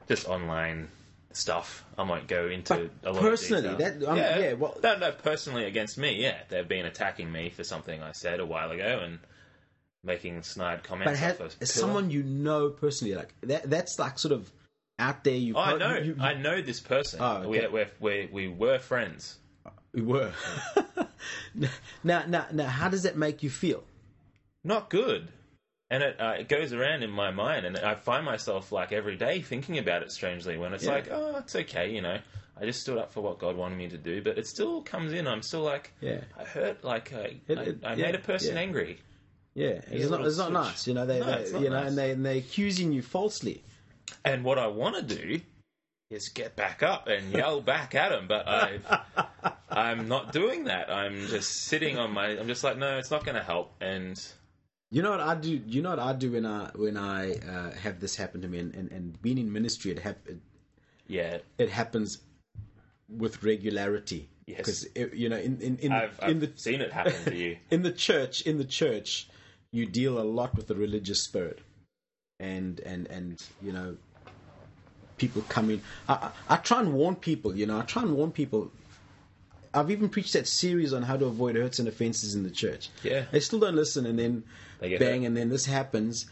just 0.07 0.27
online 0.27 0.89
stuff. 1.37 1.85
I 1.97 2.03
might 2.03 2.27
go 2.27 2.47
into 2.47 2.89
But 3.03 3.09
a 3.09 3.13
lot 3.13 3.21
personally, 3.21 3.67
of 3.67 3.77
detail. 3.77 3.99
that- 3.99 4.07
um, 4.09 4.17
yeah, 4.17 4.53
well- 4.53 4.77
no, 4.83 4.97
no, 4.97 5.11
personally 5.11 5.65
against 5.65 5.97
me. 5.97 6.21
Yeah, 6.21 6.37
they've 6.49 6.67
been 6.67 6.85
attacking 6.85 7.31
me 7.31 7.49
for 7.49 7.63
something 7.63 8.01
I 8.01 8.11
said 8.11 8.39
a 8.39 8.45
while 8.45 8.71
ago 8.71 8.99
and 9.03 9.19
making 10.03 10.41
snide 10.43 10.79
But 10.81 10.87
comments. 10.89 11.19
have, 11.19 11.41
off 11.41 11.57
a 11.59 11.63
as 11.63 11.73
someone 11.73 12.09
you 12.09 12.23
know 12.23 12.69
personally, 12.69 13.15
like 13.15 13.33
that, 13.41 13.69
that's 13.69 13.97
like 13.99 14.19
sort 14.19 14.31
of 14.33 14.51
out 14.99 15.23
there. 15.23 15.35
You, 15.35 15.55
Oh, 15.55 15.59
I 15.59 15.77
know, 15.77 15.95
you- 15.97 16.15
you- 16.15 16.21
I 16.21 16.33
know 16.33 16.61
this 16.61 16.79
person. 16.79 17.19
Oh, 17.21 17.47
we, 17.47 17.59
okay. 17.65 17.87
we, 17.99 18.27
we 18.27 18.29
we 18.31 18.47
were 18.47 18.79
friends. 18.79 19.37
We 19.93 20.01
were. 20.01 20.31
now, 22.03 22.23
now, 22.27 22.45
now, 22.51 22.67
how 22.67 22.89
does 22.89 23.03
that 23.03 23.17
make 23.17 23.43
you 23.43 23.49
feel? 23.49 23.83
Not 24.63 24.89
good. 24.89 25.29
And 25.89 26.03
it, 26.03 26.19
uh, 26.19 26.35
it 26.39 26.49
goes 26.49 26.73
around 26.73 27.03
in 27.03 27.09
my 27.09 27.31
mind, 27.31 27.65
and 27.65 27.77
I 27.77 27.95
find 27.95 28.25
myself 28.25 28.71
like 28.73 28.91
every 28.91 29.15
day 29.15 29.41
thinking 29.41 29.77
about 29.77 30.01
it. 30.03 30.11
Strangely, 30.11 30.57
when 30.57 30.73
it's 30.73 30.83
Yeah. 30.83 30.91
like, 30.91 31.07
oh, 31.09 31.37
it's 31.37 31.55
okay, 31.55 31.89
you 31.93 32.01
know, 32.01 32.17
I 32.59 32.65
just 32.65 32.81
stood 32.81 32.97
up 32.97 33.13
for 33.13 33.21
what 33.21 33.39
God 33.39 33.55
wanted 33.55 33.77
me 33.77 33.87
to 33.89 33.97
do, 33.97 34.21
but 34.21 34.37
it 34.37 34.47
still 34.47 34.81
comes 34.81 35.13
in. 35.13 35.27
I'm 35.27 35.41
still 35.41 35.61
like, 35.61 35.93
Yeah. 36.01 36.21
I 36.37 36.43
hurt, 36.43 36.83
like 36.83 37.13
I, 37.13 37.39
It- 37.47 37.57
I, 37.57 37.61
it- 37.61 37.79
I 37.85 37.93
yeah, 37.93 38.05
made 38.07 38.15
a 38.15 38.19
person 38.19 38.55
yeah. 38.55 38.61
angry. 38.61 38.99
Yeah, 39.53 39.79
it's 39.89 40.09
not, 40.11 40.25
it's 40.25 40.37
not 40.37 40.51
nice, 40.51 40.85
you 40.87 40.93
know. 40.93 41.05
They, 41.05 41.19
No, 41.19 41.43
they 41.43 41.47
you 41.61 41.69
know, 41.69 41.79
nice. 41.79 41.87
and 41.89 41.97
they 41.97 42.11
and 42.11 42.25
they're 42.25 42.35
accusing 42.37 42.91
you 42.91 43.01
falsely. 43.01 43.63
And 44.25 44.43
what 44.43 44.59
I 44.59 44.67
want 44.67 44.95
to 45.07 45.15
do 45.15 45.39
is 46.11 46.29
get 46.29 46.55
back 46.55 46.83
up 46.83 47.07
and 47.07 47.31
yell 47.31 47.59
back 47.61 47.95
at 47.95 48.11
him, 48.11 48.27
but 48.27 48.47
I, 48.47 48.79
I'm 49.69 50.07
not 50.09 50.31
doing 50.31 50.65
that. 50.65 50.91
I'm 50.91 51.27
just 51.27 51.63
sitting 51.63 51.97
on 51.97 52.11
my. 52.11 52.37
I'm 52.37 52.47
just 52.47 52.63
like, 52.63 52.77
no, 52.77 52.97
it's 52.97 53.09
not 53.09 53.25
going 53.25 53.35
to 53.35 53.43
help. 53.43 53.73
And 53.81 54.15
You 54.89 55.01
know 55.01 55.11
what 55.11 55.19
I 55.19 55.35
do? 55.35 55.61
You 55.67 55.81
know 55.81 55.89
what 55.89 55.99
I 55.99 56.13
do 56.13 56.31
when 56.31 56.45
I 56.45 56.69
when 56.75 56.95
I 56.95 57.33
uh, 57.33 57.71
have 57.71 57.99
this 57.99 58.15
happen 58.15 58.41
to 58.41 58.47
me, 58.47 58.59
and, 58.59 58.73
and, 58.73 58.91
and 58.91 59.21
being 59.21 59.37
in 59.37 59.51
ministry, 59.51 59.91
it 59.91 59.99
hap- 59.99 60.27
it, 60.27 60.37
yeah, 61.07 61.39
it 61.57 61.69
happens 61.69 62.19
with 63.09 63.43
regularity. 63.43 64.29
Yes. 64.45 64.57
because 64.57 64.87
you 65.13 65.27
know, 65.27 65.35
in 65.37 65.59
in 65.59 65.77
in, 65.79 65.91
I've, 65.91 66.17
in 66.21 66.29
I've 66.29 66.39
the 66.39 66.51
seen 66.55 66.79
it 66.79 66.93
happen 66.93 67.21
to 67.25 67.35
you. 67.35 67.57
in 67.69 67.83
the 67.83 67.91
church, 67.91 68.41
in 68.43 68.57
the 68.57 68.63
church, 68.63 69.27
you 69.73 69.85
deal 69.85 70.19
a 70.19 70.23
lot 70.23 70.55
with 70.55 70.67
the 70.67 70.75
religious 70.75 71.21
spirit, 71.21 71.59
and 72.39 72.79
and 72.79 73.07
and 73.07 73.43
you 73.61 73.73
know, 73.73 73.97
people 75.17 75.43
come 75.49 75.69
in. 75.69 75.81
I, 76.07 76.13
I, 76.13 76.53
I 76.53 76.55
try 76.57 76.79
and 76.79 76.93
warn 76.93 77.15
people. 77.15 77.57
You 77.57 77.65
know, 77.65 77.77
I 77.77 77.81
try 77.81 78.03
and 78.03 78.15
warn 78.15 78.31
people. 78.31 78.71
I've 79.73 79.91
even 79.91 80.07
preached 80.07 80.31
that 80.31 80.47
series 80.47 80.93
on 80.93 81.03
how 81.03 81.17
to 81.17 81.25
avoid 81.25 81.57
hurts 81.57 81.79
and 81.79 81.89
offenses 81.89 82.33
in 82.33 82.43
the 82.43 82.49
church. 82.49 82.89
Yeah. 83.03 83.25
they 83.31 83.41
still 83.41 83.59
don't 83.59 83.75
listen, 83.75 84.05
and 84.05 84.17
then 84.17 84.43
bang, 84.79 85.25
and 85.25 85.35
then 85.35 85.49
this 85.49 85.65
happens. 85.65 86.25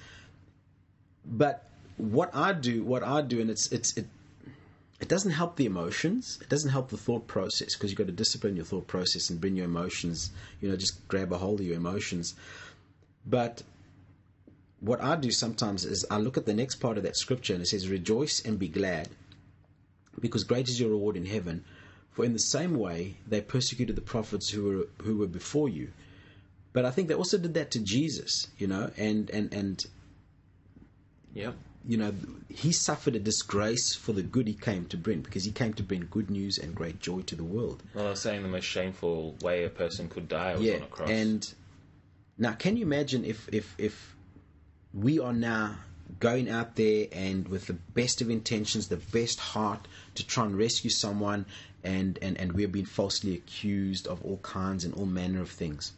But 1.25 1.67
what 1.97 2.36
I 2.36 2.53
do, 2.53 2.84
what 2.84 3.04
I 3.04 3.21
do, 3.21 3.41
and 3.41 3.50
it's 3.50 3.71
it's 3.71 3.96
it. 3.98 4.08
It 5.02 5.10
doesn't 5.10 5.31
help 5.31 5.58
the 5.58 5.65
emotions. 5.65 6.39
It 6.41 6.48
doesn't 6.48 6.69
help 6.69 6.89
the 6.89 6.98
thought 6.98 7.27
process 7.27 7.75
because 7.75 7.91
you've 7.91 7.98
got 7.98 8.08
to 8.08 8.13
discipline 8.13 8.56
your 8.56 8.63
thought 8.63 8.87
process 8.87 9.29
and 9.29 9.41
bring 9.41 9.58
your 9.58 9.65
emotions. 9.65 10.31
You 10.62 10.69
know, 10.69 10.77
just 10.77 11.06
grab 11.10 11.33
a 11.33 11.37
hold 11.37 11.60
of 11.60 11.65
your 11.65 11.75
emotions. 11.75 12.33
But 13.25 13.63
what 14.79 15.02
I 15.02 15.17
do 15.17 15.31
sometimes 15.31 15.83
is 15.83 16.06
I 16.10 16.17
look 16.17 16.37
at 16.37 16.46
the 16.46 16.54
next 16.54 16.75
part 16.75 16.98
of 16.98 17.04
that 17.04 17.17
scripture 17.17 17.54
and 17.54 17.62
it 17.62 17.67
says, 17.67 17.89
"Rejoice 17.89 18.41
and 18.46 18.58
be 18.58 18.69
glad, 18.69 19.10
because 20.19 20.43
great 20.43 20.69
is 20.69 20.79
your 20.79 20.91
reward 20.91 21.17
in 21.17 21.25
heaven. 21.25 21.65
For 22.12 22.23
in 22.23 22.33
the 22.33 22.39
same 22.39 22.75
way 22.75 23.17
they 23.27 23.41
persecuted 23.41 23.98
the 23.98 24.02
prophets 24.02 24.50
who 24.50 24.63
were 24.63 24.87
who 25.04 25.17
were 25.17 25.27
before 25.27 25.67
you." 25.67 25.89
But 26.76 26.84
I 26.84 26.92
think 26.92 27.08
they 27.08 27.13
also 27.13 27.38
did 27.38 27.54
that 27.54 27.71
to 27.71 27.80
Jesus. 27.80 28.48
You 28.58 28.67
know, 28.67 28.92
and 28.98 29.30
and 29.30 29.52
and 29.54 29.86
yeah, 31.34 31.54
you 31.88 31.96
know, 31.96 32.13
he 32.50 32.73
suffered 32.73 33.15
a 33.15 33.19
disgrace 33.19 33.96
for 33.96 34.12
the 34.12 34.21
good 34.21 34.46
he 34.46 34.54
came 34.54 34.86
to 34.88 34.98
bring 34.98 35.21
because 35.21 35.46
he 35.46 35.52
came 35.52 35.73
to 35.76 35.84
bring 35.84 36.06
good 36.12 36.30
news 36.30 36.58
and 36.58 36.76
great 36.76 37.00
joy 37.00 37.21
to 37.21 37.36
the 37.36 37.46
world. 37.46 37.82
Well, 37.94 38.08
I 38.08 38.10
was 38.10 38.21
saying 38.21 38.44
the 38.44 38.50
most 38.50 38.65
shameful 38.65 39.38
way 39.42 39.63
a 39.63 39.69
person 39.69 40.10
could 40.10 40.28
die 40.28 40.56
was 40.56 40.63
yeah, 40.63 40.76
on 40.76 40.82
a 40.82 40.88
cross. 40.88 41.10
and 41.10 41.54
now 42.38 42.52
can 42.52 42.76
you 42.76 42.84
imagine 42.84 43.23
if 43.23 43.48
if 43.54 43.73
if 43.78 44.13
we 44.94 45.17
are 45.17 45.34
now 45.34 45.78
going 46.19 46.50
out 46.50 46.76
there 46.76 47.08
and 47.13 47.48
with 47.48 47.67
the 47.67 47.73
best 47.73 48.21
of 48.21 48.30
intentions, 48.30 48.90
the 48.90 48.98
best 48.98 49.40
heart 49.40 49.88
to 50.15 50.28
try 50.28 50.44
and 50.44 50.58
rescue 50.58 50.90
someone, 50.90 51.46
and 51.86 52.19
and 52.21 52.38
and 52.38 52.52
we're 52.52 52.67
being 52.67 52.86
falsely 52.86 53.34
accused 53.34 54.08
of 54.08 54.21
all 54.26 54.40
kinds 54.40 54.84
and 54.84 54.94
all 54.96 55.06
manner 55.06 55.42
of 55.42 55.50
things. 55.50 55.94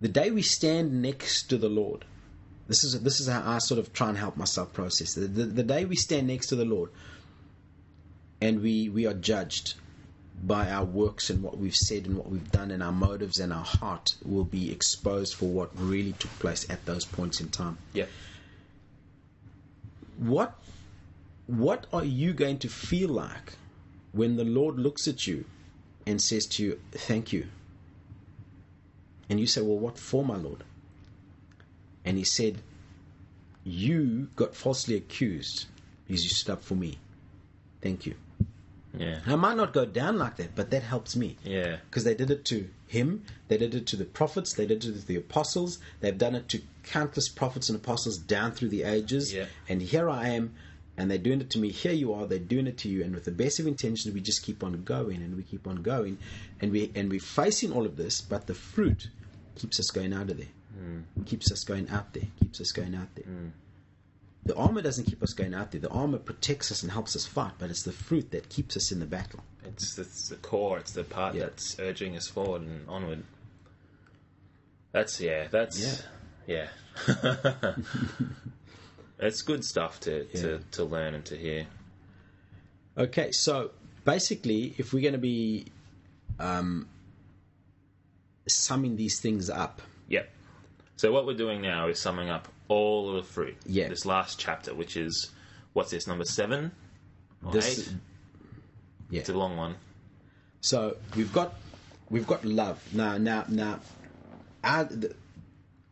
The 0.00 0.08
day 0.08 0.30
we 0.30 0.42
stand 0.42 1.00
next 1.00 1.44
to 1.48 1.56
the 1.56 1.68
Lord, 1.68 2.04
this 2.68 2.84
is 2.84 3.00
this 3.02 3.20
is 3.20 3.28
how 3.28 3.42
I 3.44 3.58
sort 3.58 3.78
of 3.78 3.92
try 3.92 4.08
and 4.08 4.18
help 4.18 4.36
myself 4.36 4.72
process. 4.72 5.14
The, 5.14 5.26
the, 5.26 5.44
the 5.44 5.62
day 5.62 5.84
we 5.84 5.96
stand 5.96 6.26
next 6.26 6.48
to 6.48 6.56
the 6.56 6.64
Lord, 6.64 6.90
and 8.40 8.60
we 8.60 8.88
we 8.88 9.06
are 9.06 9.14
judged 9.14 9.74
by 10.42 10.70
our 10.70 10.84
works 10.84 11.30
and 11.30 11.42
what 11.42 11.56
we've 11.56 11.74
said 11.74 12.04
and 12.04 12.16
what 12.16 12.28
we've 12.28 12.50
done 12.52 12.70
and 12.70 12.82
our 12.82 12.92
motives 12.92 13.38
and 13.38 13.52
our 13.52 13.64
heart 13.64 14.16
will 14.22 14.44
be 14.44 14.70
exposed 14.70 15.34
for 15.34 15.46
what 15.46 15.70
really 15.74 16.12
took 16.12 16.30
place 16.38 16.68
at 16.68 16.84
those 16.84 17.06
points 17.06 17.40
in 17.40 17.48
time. 17.48 17.78
yeah, 17.94 18.04
What 20.18 20.58
what 21.46 21.86
are 21.92 22.04
you 22.04 22.34
going 22.34 22.58
to 22.58 22.68
feel 22.68 23.08
like 23.08 23.54
when 24.12 24.36
the 24.36 24.44
Lord 24.44 24.78
looks 24.78 25.08
at 25.08 25.26
you 25.26 25.46
and 26.06 26.20
says 26.20 26.44
to 26.46 26.62
you, 26.64 26.80
"Thank 26.92 27.32
you." 27.32 27.46
And 29.28 29.40
you 29.40 29.46
say, 29.46 29.60
"Well, 29.60 29.78
what 29.78 29.98
for, 29.98 30.24
my 30.24 30.36
Lord?" 30.36 30.64
And 32.04 32.16
he 32.16 32.24
said, 32.24 32.58
"You 33.64 34.28
got 34.36 34.54
falsely 34.54 34.96
accused 34.96 35.66
because 36.06 36.24
you 36.24 36.30
stood 36.30 36.52
up 36.52 36.62
for 36.62 36.74
me. 36.74 36.98
Thank 37.80 38.06
you." 38.06 38.14
yeah, 38.98 39.20
I 39.26 39.36
might 39.36 39.56
not 39.56 39.72
go 39.72 39.84
down 39.84 40.18
like 40.18 40.36
that, 40.36 40.54
but 40.54 40.70
that 40.70 40.82
helps 40.82 41.16
me. 41.16 41.36
yeah, 41.44 41.76
because 41.90 42.04
they 42.04 42.14
did 42.14 42.30
it 42.30 42.44
to 42.46 42.68
him, 42.86 43.24
they 43.48 43.58
did 43.58 43.74
it 43.74 43.86
to 43.88 43.96
the 43.96 44.04
prophets, 44.04 44.54
they 44.54 44.66
did 44.66 44.84
it 44.84 44.92
to 44.94 45.06
the 45.06 45.16
apostles, 45.16 45.78
they've 46.00 46.16
done 46.16 46.34
it 46.34 46.48
to 46.48 46.62
countless 46.82 47.28
prophets 47.28 47.68
and 47.68 47.76
apostles 47.76 48.16
down 48.16 48.52
through 48.52 48.68
the 48.68 48.84
ages. 48.84 49.34
Yeah. 49.34 49.46
And 49.68 49.82
here 49.82 50.08
I 50.08 50.28
am, 50.28 50.54
and 50.96 51.10
they're 51.10 51.18
doing 51.18 51.40
it 51.40 51.50
to 51.50 51.58
me. 51.58 51.70
Here 51.70 51.92
you 51.92 52.14
are, 52.14 52.26
they're 52.26 52.38
doing 52.38 52.66
it 52.66 52.78
to 52.78 52.88
you, 52.88 53.02
and 53.04 53.14
with 53.14 53.24
the 53.24 53.30
best 53.30 53.58
of 53.60 53.66
intentions, 53.66 54.14
we 54.14 54.20
just 54.20 54.42
keep 54.42 54.62
on 54.64 54.82
going 54.84 55.22
and 55.22 55.36
we 55.36 55.42
keep 55.42 55.66
on 55.66 55.82
going, 55.82 56.18
and 56.60 56.72
we 56.72 56.90
and 56.94 57.10
we're 57.10 57.20
facing 57.20 57.72
all 57.72 57.84
of 57.84 57.96
this, 57.96 58.20
but 58.20 58.46
the 58.46 58.54
fruit 58.54 59.08
keeps 59.54 59.78
us 59.80 59.90
going 59.90 60.12
out 60.12 60.30
of 60.30 60.36
there, 60.38 60.46
hmm. 60.78 61.22
keeps 61.24 61.50
us 61.52 61.64
going 61.64 61.88
out 61.90 62.12
there, 62.14 62.24
keeps 62.40 62.60
us 62.60 62.72
going 62.72 62.94
out 62.94 63.08
there. 63.14 63.24
Hmm. 63.24 63.48
The 64.44 64.54
armor 64.54 64.80
doesn't 64.80 65.06
keep 65.06 65.22
us 65.24 65.32
going 65.32 65.54
out 65.54 65.72
there. 65.72 65.80
The 65.80 65.88
armor 65.90 66.18
protects 66.18 66.70
us 66.70 66.84
and 66.84 66.92
helps 66.92 67.16
us 67.16 67.26
fight, 67.26 67.54
but 67.58 67.68
it's 67.68 67.82
the 67.82 67.90
fruit 67.90 68.30
that 68.30 68.48
keeps 68.48 68.76
us 68.76 68.92
in 68.92 69.00
the 69.00 69.06
battle. 69.06 69.40
it's, 69.64 69.98
it's 69.98 70.28
the 70.28 70.36
core. 70.36 70.78
It's 70.78 70.92
the 70.92 71.02
part 71.02 71.34
Yeah. 71.34 71.46
that's 71.46 71.76
urging 71.80 72.16
us 72.16 72.28
forward 72.28 72.62
and 72.62 72.88
onward. 72.88 73.24
That's 74.92 75.20
yeah. 75.20 75.48
That's 75.50 76.06
yeah. 76.46 76.68
yeah. 77.06 77.74
it's 79.18 79.42
good 79.42 79.64
stuff 79.64 80.00
to, 80.00 80.26
Yeah. 80.34 80.40
to, 80.42 80.58
to 80.72 80.84
learn 80.84 81.14
and 81.14 81.24
to 81.26 81.36
hear. 81.36 81.66
Okay, 82.98 83.30
so 83.32 83.70
basically, 84.04 84.74
if 84.78 84.92
we're 84.92 85.02
going 85.02 85.12
to 85.12 85.18
be 85.18 85.66
um, 86.38 86.88
summing 88.48 88.96
these 88.96 89.20
things 89.20 89.50
up, 89.50 89.82
Yep. 90.08 90.30
So 90.98 91.12
what 91.12 91.26
we're 91.26 91.36
doing 91.36 91.60
now 91.60 91.88
is 91.88 92.00
summing 92.00 92.30
up 92.30 92.48
all 92.68 93.10
of 93.10 93.16
the 93.16 93.22
fruit. 93.22 93.56
Yeah. 93.66 93.88
This 93.88 94.06
last 94.06 94.38
chapter, 94.38 94.72
which 94.72 94.96
is 94.96 95.30
what's 95.74 95.90
this 95.90 96.06
number 96.06 96.24
seven 96.24 96.70
or 97.44 97.52
This- 97.52 97.88
eight? 97.88 97.94
yeah. 99.10 99.20
It's 99.20 99.28
a 99.28 99.34
long 99.36 99.56
one. 99.56 99.74
So 100.62 100.96
we've 101.16 101.32
got 101.32 101.54
we've 102.08 102.26
got 102.26 102.44
love 102.44 102.82
now. 102.94 103.18
Now 103.18 103.44
now, 103.48 103.80
our, 104.64 104.84
the, 104.84 105.14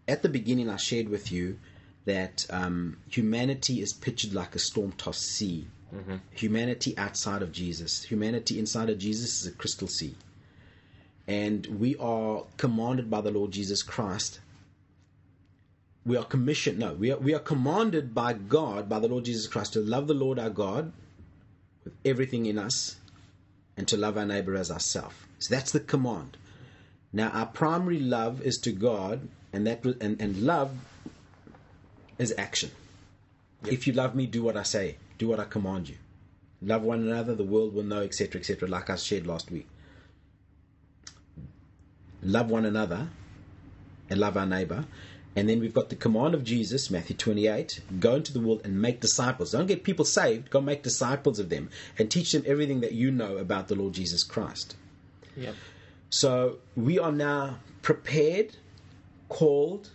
at 0.09 0.22
the 0.22 0.29
beginning, 0.31 0.70
I 0.70 0.77
shared 0.77 1.09
with 1.09 1.31
you 1.31 1.59
that 2.05 2.47
um, 2.51 2.99
humanity 3.09 3.81
is 3.81 3.93
pictured 3.93 4.35
like 4.35 4.55
a 4.55 4.59
storm-tossed 4.59 5.23
sea. 5.23 5.67
Humanity 6.33 6.99
outside 6.99 7.41
of 7.41 7.53
Jesus, 7.53 8.03
humanity 8.03 8.59
inside 8.59 8.91
of 8.91 8.99
Jesus 8.99 9.41
is 9.41 9.47
a 9.47 9.53
crystal 9.53 9.87
sea, 9.87 10.17
and 11.29 11.65
we 11.67 11.95
are 11.99 12.43
commanded 12.57 13.09
by 13.09 13.21
the 13.21 13.31
Lord 13.31 13.53
Jesus 13.53 13.85
Christ. 13.85 14.41
We 16.05 16.17
are 16.17 16.25
commissioned. 16.25 16.81
No, 16.81 16.95
we 16.95 17.13
are 17.13 17.17
we 17.17 17.33
are 17.33 17.39
commanded 17.39 18.13
by 18.13 18.33
God, 18.33 18.89
by 18.89 18.99
the 18.99 19.07
Lord 19.07 19.25
Jesus 19.25 19.47
Christ, 19.47 19.75
to 19.75 19.81
love 19.81 20.09
the 20.09 20.15
Lord 20.15 20.37
our 20.37 20.51
God 20.51 20.93
with 21.85 21.95
everything 22.05 22.47
in 22.47 22.59
us, 22.59 22.97
and 23.77 23.87
to 23.87 23.97
love 23.97 24.19
our 24.19 24.27
neighbor 24.27 24.57
as 24.57 24.73
ourselves. 24.73 25.15
So 25.39 25.55
that's 25.55 25.71
the 25.71 25.79
command. 25.79 26.37
Now, 27.13 27.29
our 27.29 27.47
primary 27.47 28.01
love 28.01 28.43
is 28.43 28.59
to 28.63 28.73
God, 28.73 29.29
and 29.53 29.65
that 29.69 29.85
and, 29.85 30.21
and 30.21 30.43
love 30.43 30.73
is 32.19 32.35
action. 32.39 32.71
If 33.67 33.87
you 33.87 33.93
love 33.93 34.15
me, 34.15 34.27
do 34.27 34.43
what 34.43 34.57
I 34.57 34.62
say, 34.62 34.97
do 35.19 35.29
what 35.29 35.41
I 35.41 35.45
command 35.45 35.89
you. 35.89 35.97
Love 36.61 36.83
one 36.83 37.01
another, 37.01 37.35
the 37.35 37.45
world 37.45 37.75
will 37.75 37.83
know, 37.83 38.01
etc., 38.01 38.41
etc., 38.41 38.69
like 38.69 38.91
I 38.91 38.97
shared 38.97 39.27
last 39.27 39.51
week. 39.51 39.67
Love 42.23 42.51
one 42.51 42.65
another 42.65 43.09
and 44.09 44.21
love 44.21 44.37
our 44.37 44.47
neighbor. 44.47 44.85
And 45.37 45.49
then 45.49 45.61
we've 45.61 45.75
got 45.75 45.89
the 45.89 45.97
command 45.97 46.35
of 46.35 46.45
Jesus, 46.45 46.91
Matthew 46.91 47.17
28 47.17 47.81
go 47.99 48.17
into 48.17 48.33
the 48.33 48.41
world 48.41 48.61
and 48.65 48.81
make 48.81 49.01
disciples. 49.01 49.51
Don't 49.51 49.67
get 49.67 49.83
people 49.83 50.05
saved, 50.05 50.51
go 50.51 50.61
make 50.61 50.83
disciples 50.83 51.39
of 51.39 51.49
them 51.49 51.71
and 51.99 52.11
teach 52.11 52.33
them 52.33 52.45
everything 52.47 52.81
that 52.83 52.93
you 52.93 53.11
know 53.11 53.37
about 53.37 53.69
the 53.69 53.75
Lord 53.75 53.95
Jesus 53.95 54.23
Christ. 54.23 54.77
Yep. 55.37 55.55
So 56.09 56.59
we 56.77 56.99
are 56.99 57.11
now 57.11 57.59
prepared, 57.83 58.57
called, 59.29 59.91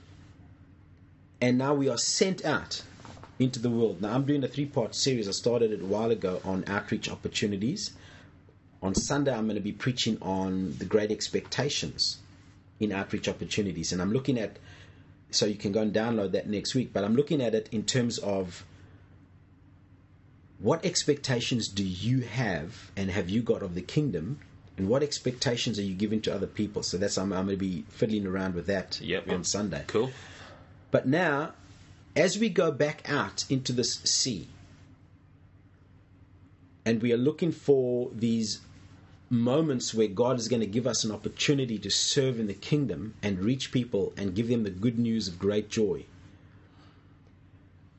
and 1.41 1.57
now 1.57 1.73
we 1.73 1.89
are 1.89 1.97
sent 1.97 2.43
out 2.45 2.83
into 3.37 3.59
the 3.59 3.69
world. 3.69 4.01
Now 4.01 4.13
I'm 4.13 4.25
doing 4.25 4.43
a 4.43 4.47
three 4.47 4.65
part 4.65 4.95
series. 4.95 5.27
I 5.27 5.31
started 5.31 5.71
it 5.71 5.81
a 5.81 5.85
while 5.85 6.11
ago 6.11 6.41
on 6.43 6.63
outreach 6.67 7.09
opportunities. 7.09 7.91
On 8.81 8.95
Sunday, 8.95 9.33
I'm 9.33 9.45
going 9.45 9.55
to 9.55 9.61
be 9.61 9.73
preaching 9.73 10.17
on 10.21 10.75
the 10.77 10.85
great 10.85 11.11
expectations 11.11 12.17
in 12.79 12.91
outreach 12.91 13.27
opportunities. 13.27 13.91
And 13.91 14.01
I'm 14.01 14.13
looking 14.13 14.39
at, 14.39 14.57
so 15.31 15.45
you 15.45 15.55
can 15.55 15.71
go 15.73 15.81
and 15.81 15.93
download 15.93 16.31
that 16.31 16.47
next 16.47 16.75
week, 16.75 16.91
but 16.93 17.03
I'm 17.03 17.15
looking 17.15 17.41
at 17.41 17.53
it 17.53 17.67
in 17.73 17.83
terms 17.83 18.17
of 18.19 18.63
what 20.59 20.83
expectations 20.85 21.67
do 21.67 21.83
you 21.83 22.21
have 22.21 22.91
and 22.95 23.09
have 23.11 23.29
you 23.29 23.41
got 23.41 23.63
of 23.63 23.75
the 23.75 23.81
kingdom 23.81 24.39
and 24.77 24.87
what 24.89 25.03
expectations 25.03 25.79
are 25.79 25.83
you 25.83 25.93
giving 25.93 26.21
to 26.21 26.33
other 26.33 26.47
people 26.47 26.83
so 26.83 26.97
that's 26.97 27.17
i'm, 27.17 27.31
I'm 27.31 27.45
going 27.45 27.57
to 27.57 27.59
be 27.59 27.85
fiddling 27.89 28.27
around 28.27 28.55
with 28.55 28.65
that 28.67 28.99
Yep, 28.99 29.29
on 29.29 29.37
yep. 29.37 29.45
sunday 29.45 29.83
Cool. 29.87 30.11
But 30.91 31.07
now 31.07 31.53
as 32.15 32.37
we 32.37 32.49
go 32.49 32.71
back 32.71 33.01
out 33.09 33.45
into 33.49 33.71
this 33.71 33.95
sea 34.03 34.47
and 36.85 37.01
we 37.01 37.13
are 37.13 37.17
looking 37.17 37.51
for 37.51 38.09
these 38.13 38.61
moments 39.29 39.93
where 39.93 40.07
God 40.07 40.39
is 40.39 40.47
going 40.47 40.61
to 40.61 40.65
give 40.65 40.87
us 40.87 41.03
an 41.03 41.11
opportunity 41.11 41.77
to 41.77 41.89
serve 41.89 42.39
in 42.39 42.47
the 42.47 42.53
kingdom 42.53 43.13
and 43.21 43.39
reach 43.39 43.71
people 43.71 44.11
and 44.17 44.33
give 44.33 44.47
them 44.47 44.63
the 44.63 44.71
good 44.71 44.97
news 44.97 45.27
of 45.27 45.37
great 45.37 45.69
joy. 45.69 46.05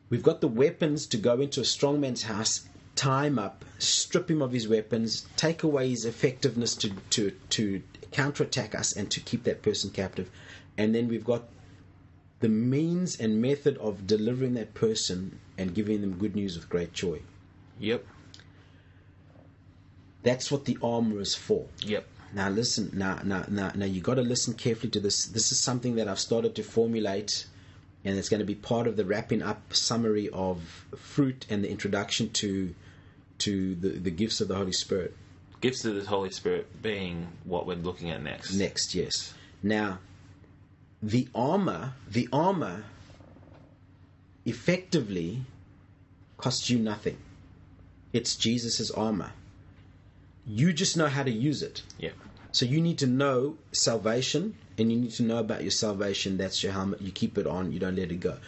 We've 0.09 0.24
got 0.24 0.41
the 0.41 0.49
weapons 0.49 1.07
to 1.07 1.16
go 1.16 1.41
into 1.41 1.61
a 1.61 1.64
strong 1.64 2.01
man's 2.01 2.24
house, 2.24 2.68
tie 2.97 3.26
him 3.26 3.38
up, 3.38 3.64
strip 3.78 4.28
him 4.28 4.43
of 4.43 4.51
his 4.51 4.66
weapons, 4.66 5.26
take 5.36 5.62
away 5.62 5.91
his 5.91 6.05
effectiveness 6.05 6.74
to, 6.76 6.91
to, 7.11 7.30
to 7.51 7.82
counterattack 8.11 8.74
us 8.74 8.93
and 8.93 9.09
to 9.12 9.20
keep 9.20 9.45
that 9.45 9.62
person 9.62 9.91
captive. 9.91 10.28
And 10.76 10.93
then 10.93 11.07
we've 11.07 11.24
got 11.24 11.45
the 12.41 12.49
means 12.49 13.18
and 13.20 13.41
method 13.41 13.76
of 13.78 14.07
delivering 14.07 14.55
that 14.55 14.74
person 14.74 15.38
and 15.57 15.74
giving 15.74 16.01
them 16.01 16.18
good 16.18 16.34
news 16.34 16.57
with 16.57 16.68
great 16.68 16.93
joy. 16.93 17.20
Yep. 17.78 18.05
That's 20.22 20.51
what 20.51 20.64
the 20.64 20.76
armor 20.82 21.20
is 21.20 21.34
for. 21.34 21.66
Yep. 21.82 22.07
Now 22.32 22.49
listen, 22.49 22.91
now 22.95 23.20
now 23.24 23.45
now 23.49 23.72
now 23.74 23.86
you 23.86 24.01
got 24.01 24.14
to 24.14 24.22
listen 24.22 24.55
carefully 24.55 24.91
to 24.91 25.01
this. 25.01 25.26
This 25.26 25.51
is 25.51 25.59
something 25.59 25.97
that 25.97 26.09
I've 26.09 26.20
started 26.20 26.55
to 26.57 26.62
formulate, 26.62 27.47
and 28.05 28.16
it's 28.16 28.28
going 28.28 28.41
to 28.41 28.47
be 28.47 28.55
part 28.55 28.86
of 28.86 28.97
the 28.97 29.05
wrapping 29.05 29.43
up 29.43 29.74
summary 29.74 30.28
of 30.28 30.86
fruit 30.97 31.47
and 31.51 31.64
the 31.64 31.70
introduction 31.70 32.30
to 32.30 32.74
to 33.38 33.74
the, 33.74 33.88
the 33.88 34.11
gifts 34.11 34.41
of 34.41 34.49
the 34.49 34.55
Holy 34.55 34.72
Spirit. 34.72 35.16
Gifts 35.61 35.84
of 35.84 35.95
the 35.95 36.05
Holy 36.05 36.30
Spirit 36.30 36.82
being 36.82 37.28
what 37.45 37.66
we're 37.66 37.76
looking 37.76 38.11
at 38.11 38.22
next. 38.22 38.55
Next, 38.55 38.95
yes. 38.95 39.34
Now, 39.62 39.99
the 41.03 41.29
armor, 41.35 41.95
the 42.09 42.29
armor, 42.33 42.85
effectively 44.45 45.43
costs 46.37 46.69
you 46.71 46.79
nothing. 46.79 47.17
It's 48.13 48.37
Jesus' 48.37 48.91
armor. 48.91 49.33
You 50.47 50.73
just 50.73 50.97
know 50.97 51.07
how 51.07 51.23
to 51.23 51.31
use 51.31 51.63
it. 51.63 51.83
Yep. 51.99 52.15
So 52.53 52.67
you 52.67 52.81
need 52.81 52.99
to 52.99 53.07
know 53.07 53.57
salvation, 53.73 54.57
and 54.77 54.91
you 54.91 54.99
need 54.99 55.13
to 55.13 55.23
know 55.23 55.39
about 55.39 55.63
your 55.63 55.71
salvation. 55.71 56.37
That's 56.37 56.63
your 56.63 56.73
helmet. 56.73 57.01
You 57.01 57.13
keep 57.13 57.39
it 57.39 57.47
on. 57.47 57.73
You 57.73 57.79
don't 57.79 57.97
let 57.97 58.11
it 58.11 58.21
go. 58.21 58.39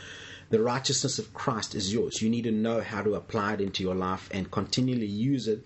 the 0.52 0.60
righteousness 0.62 1.18
of 1.18 1.32
Christ 1.32 1.74
is 1.74 1.92
yours. 1.94 2.20
You 2.20 2.28
need 2.28 2.44
to 2.44 2.50
know 2.50 2.82
how 2.82 3.02
to 3.02 3.14
apply 3.14 3.54
it 3.54 3.62
into 3.62 3.82
your 3.82 3.94
life 3.94 4.28
and 4.32 4.50
continually 4.50 5.06
use 5.06 5.48
it 5.48 5.64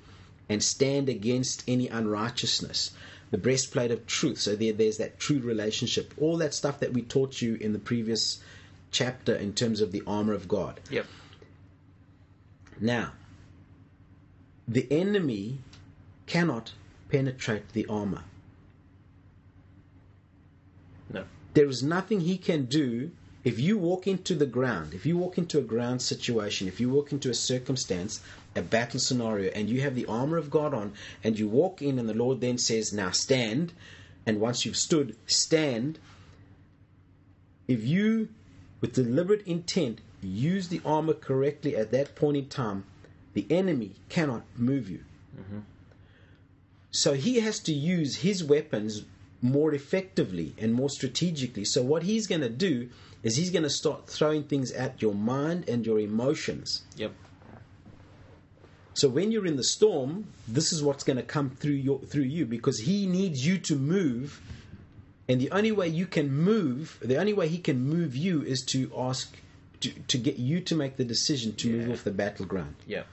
and 0.48 0.62
stand 0.62 1.08
against 1.08 1.64
any 1.66 1.88
unrighteousness. 1.88 2.92
The 3.30 3.38
breastplate 3.38 3.90
of 3.90 4.06
truth. 4.06 4.38
So 4.38 4.54
there, 4.54 4.72
there's 4.72 4.98
that 4.98 5.18
true 5.18 5.40
relationship. 5.40 6.14
All 6.18 6.36
that 6.38 6.54
stuff 6.54 6.80
that 6.80 6.92
we 6.92 7.02
taught 7.02 7.42
you 7.42 7.56
in 7.56 7.72
the 7.72 7.78
previous 7.78 8.40
chapter 8.90 9.34
in 9.34 9.52
terms 9.52 9.80
of 9.80 9.92
the 9.92 10.02
armor 10.06 10.32
of 10.32 10.48
God. 10.48 10.80
Yep. 10.90 11.06
Now, 12.80 13.12
the 14.68 14.86
enemy 14.90 15.58
cannot 16.26 16.72
penetrate 17.08 17.70
the 17.72 17.86
armor. 17.86 18.22
No. 21.12 21.24
There 21.54 21.68
is 21.68 21.82
nothing 21.82 22.20
he 22.20 22.36
can 22.36 22.66
do 22.66 23.10
if 23.44 23.60
you 23.60 23.78
walk 23.78 24.08
into 24.08 24.34
the 24.34 24.46
ground, 24.46 24.92
if 24.92 25.06
you 25.06 25.16
walk 25.16 25.38
into 25.38 25.58
a 25.58 25.62
ground 25.62 26.02
situation, 26.02 26.66
if 26.66 26.80
you 26.80 26.88
walk 26.88 27.12
into 27.12 27.30
a 27.30 27.34
circumstance, 27.34 28.20
a 28.56 28.62
battle 28.62 29.00
scenario, 29.00 29.50
and 29.52 29.68
you 29.68 29.80
have 29.82 29.94
the 29.94 30.06
armor 30.06 30.36
of 30.36 30.50
God 30.50 30.74
on, 30.74 30.94
and 31.22 31.38
you 31.38 31.48
walk 31.48 31.82
in, 31.82 31.98
and 31.98 32.08
the 32.08 32.14
Lord 32.14 32.40
then 32.40 32.58
says, 32.58 32.92
Now 32.92 33.10
stand, 33.10 33.72
and 34.24 34.40
once 34.40 34.64
you've 34.64 34.76
stood, 34.76 35.16
stand. 35.26 35.98
If 37.68 37.84
you, 37.84 38.28
with 38.80 38.94
deliberate 38.94 39.46
intent, 39.46 40.00
use 40.22 40.68
the 40.68 40.80
armor 40.84 41.14
correctly 41.14 41.76
at 41.76 41.90
that 41.90 42.14
point 42.14 42.36
in 42.36 42.48
time, 42.48 42.84
the 43.34 43.46
enemy 43.50 43.92
cannot 44.08 44.44
move 44.56 44.88
you. 44.88 45.04
Mm-hmm. 45.38 45.58
So 46.90 47.12
he 47.12 47.40
has 47.40 47.58
to 47.60 47.72
use 47.72 48.16
his 48.16 48.42
weapons 48.42 49.04
more 49.42 49.74
effectively 49.74 50.54
and 50.58 50.72
more 50.72 50.88
strategically. 50.88 51.64
So 51.64 51.82
what 51.82 52.04
he's 52.04 52.26
going 52.26 52.40
to 52.40 52.48
do 52.48 52.88
is 53.22 53.36
he's 53.36 53.50
going 53.50 53.64
to 53.64 53.70
start 53.70 54.08
throwing 54.08 54.44
things 54.44 54.72
at 54.72 55.02
your 55.02 55.14
mind 55.14 55.68
and 55.68 55.84
your 55.84 55.98
emotions. 55.98 56.82
Yep. 56.96 57.12
So 58.96 59.10
when 59.10 59.30
you're 59.30 59.44
in 59.46 59.56
the 59.56 59.62
storm, 59.64 60.26
this 60.48 60.72
is 60.72 60.82
what's 60.82 61.04
going 61.04 61.18
to 61.18 61.22
come 61.22 61.50
through 61.50 61.72
your 61.72 61.98
through 62.00 62.22
you 62.22 62.46
because 62.46 62.78
he 62.78 63.06
needs 63.06 63.46
you 63.46 63.58
to 63.58 63.76
move 63.76 64.40
and 65.28 65.38
the 65.38 65.50
only 65.50 65.70
way 65.70 65.88
you 65.88 66.06
can 66.06 66.32
move, 66.32 66.98
the 67.02 67.18
only 67.18 67.34
way 67.34 67.48
he 67.48 67.58
can 67.58 67.80
move 67.80 68.16
you 68.16 68.42
is 68.42 68.62
to 68.66 68.90
ask 68.96 69.36
to, 69.80 69.90
to 69.90 70.16
get 70.16 70.38
you 70.38 70.60
to 70.60 70.74
make 70.74 70.96
the 70.96 71.04
decision 71.04 71.54
to 71.56 71.68
move 71.68 71.90
off 71.90 72.04
the 72.04 72.10
battleground. 72.10 72.74
Yep. 72.86 73.06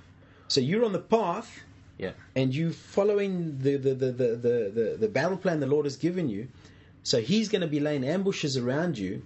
So 0.48 0.62
you're 0.62 0.86
on 0.86 0.94
the 0.94 1.00
path 1.00 1.62
Yep. 1.98 2.16
and 2.36 2.56
you 2.56 2.72
following 2.72 3.60
the 3.60 3.76
the, 3.76 3.94
the, 3.94 4.12
the, 4.12 4.28
the, 4.36 4.72
the, 4.74 4.98
the 5.02 5.08
battle 5.08 5.38
plan 5.38 5.60
the 5.60 5.68
Lord 5.68 5.86
has 5.86 5.98
given 5.98 6.30
you. 6.30 6.48
So 7.04 7.20
He's 7.20 7.50
going 7.50 7.62
to 7.62 7.68
be 7.68 7.82
laying 7.82 8.06
ambushes 8.06 8.56
around 8.56 8.98
you 8.98 9.24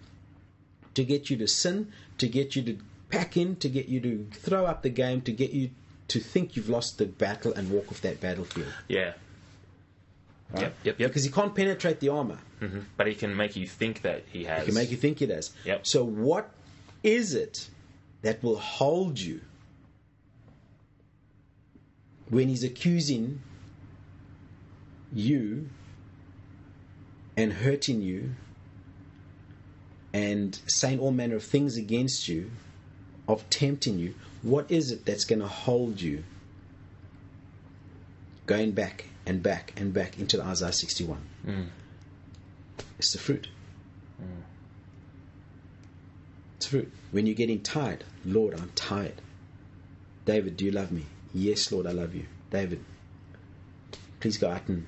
to 0.95 1.03
get 1.03 1.29
you 1.29 1.37
to 1.37 1.47
sin, 1.47 1.91
to 2.17 2.27
get 2.27 2.55
you 2.55 2.63
to 2.63 2.77
pack 3.09 3.37
in, 3.37 3.57
to 3.57 3.69
get 3.69 3.87
you 3.87 3.99
to 3.99 4.27
throw 4.33 4.65
up 4.65 4.81
the 4.81 4.89
game, 4.89 5.21
to 5.21 5.31
get 5.31 5.51
you 5.51 5.69
to 6.09 6.19
think 6.19 6.55
you've 6.55 6.69
lost 6.69 6.97
the 6.97 7.05
battle 7.05 7.53
and 7.53 7.69
walk 7.69 7.89
off 7.91 8.01
that 8.01 8.19
battlefield. 8.21 8.73
Yeah. 8.87 9.13
right? 10.51 10.61
Yep. 10.61 10.75
Yep. 10.83 10.99
Yep. 10.99 11.09
Because 11.09 11.23
He 11.23 11.31
can't 11.31 11.53
penetrate 11.53 11.99
the 11.99 12.09
armor. 12.09 12.39
hmm 12.59 12.79
But 12.95 13.07
he 13.07 13.15
can 13.15 13.35
make 13.35 13.55
you 13.55 13.67
think 13.67 14.01
that 14.03 14.23
he 14.31 14.45
has. 14.45 14.61
He 14.61 14.65
can 14.67 14.75
make 14.75 14.91
you 14.91 14.97
think 14.97 15.21
it 15.21 15.27
does. 15.27 15.51
Yep. 15.65 15.85
So 15.85 16.03
what 16.05 16.49
is 17.03 17.33
it 17.33 17.69
that 18.21 18.41
will 18.41 18.57
hold 18.57 19.19
you 19.19 19.41
when 22.29 22.49
he's 22.49 22.63
accusing 22.63 23.41
you 25.13 25.69
and 27.37 27.53
hurting 27.53 28.01
you 28.01 28.31
and 30.13 30.59
saying 30.67 30.99
all 30.99 31.11
manner 31.11 31.35
of 31.35 31.43
things 31.43 31.77
against 31.77 32.27
you, 32.27 32.49
of 33.27 33.49
tempting 33.49 33.99
you? 33.99 34.15
What 34.41 34.71
is 34.71 34.91
it 34.91 35.05
that's 35.05 35.25
going 35.25 35.39
to 35.39 35.47
hold 35.47 35.99
you 36.01 36.23
going 38.45 38.71
back 38.71 39.05
and 39.25 39.43
back 39.43 39.73
and 39.77 39.93
back 39.93 40.19
into 40.19 40.41
Isaiah 40.41 40.71
61? 40.71 41.19
Mm. 41.45 41.67
It's 42.99 43.11
the 43.11 43.19
fruit. 43.19 43.49
Mm. 44.21 44.41
It's 46.57 46.67
fruit. 46.67 46.91
When 47.11 47.25
you're 47.25 47.35
getting 47.35 47.61
tired, 47.61 48.03
Lord, 48.25 48.53
I'm 48.53 48.71
tired. 48.75 49.21
David, 50.25 50.57
do 50.57 50.65
you 50.65 50.71
love 50.71 50.91
me? 50.91 51.05
Yes, 51.33 51.71
Lord, 51.71 51.87
I 51.87 51.91
love 51.91 52.15
you. 52.15 52.25
David, 52.49 52.83
please 54.19 54.37
go 54.37 54.49
out 54.49 54.67
and 54.67 54.85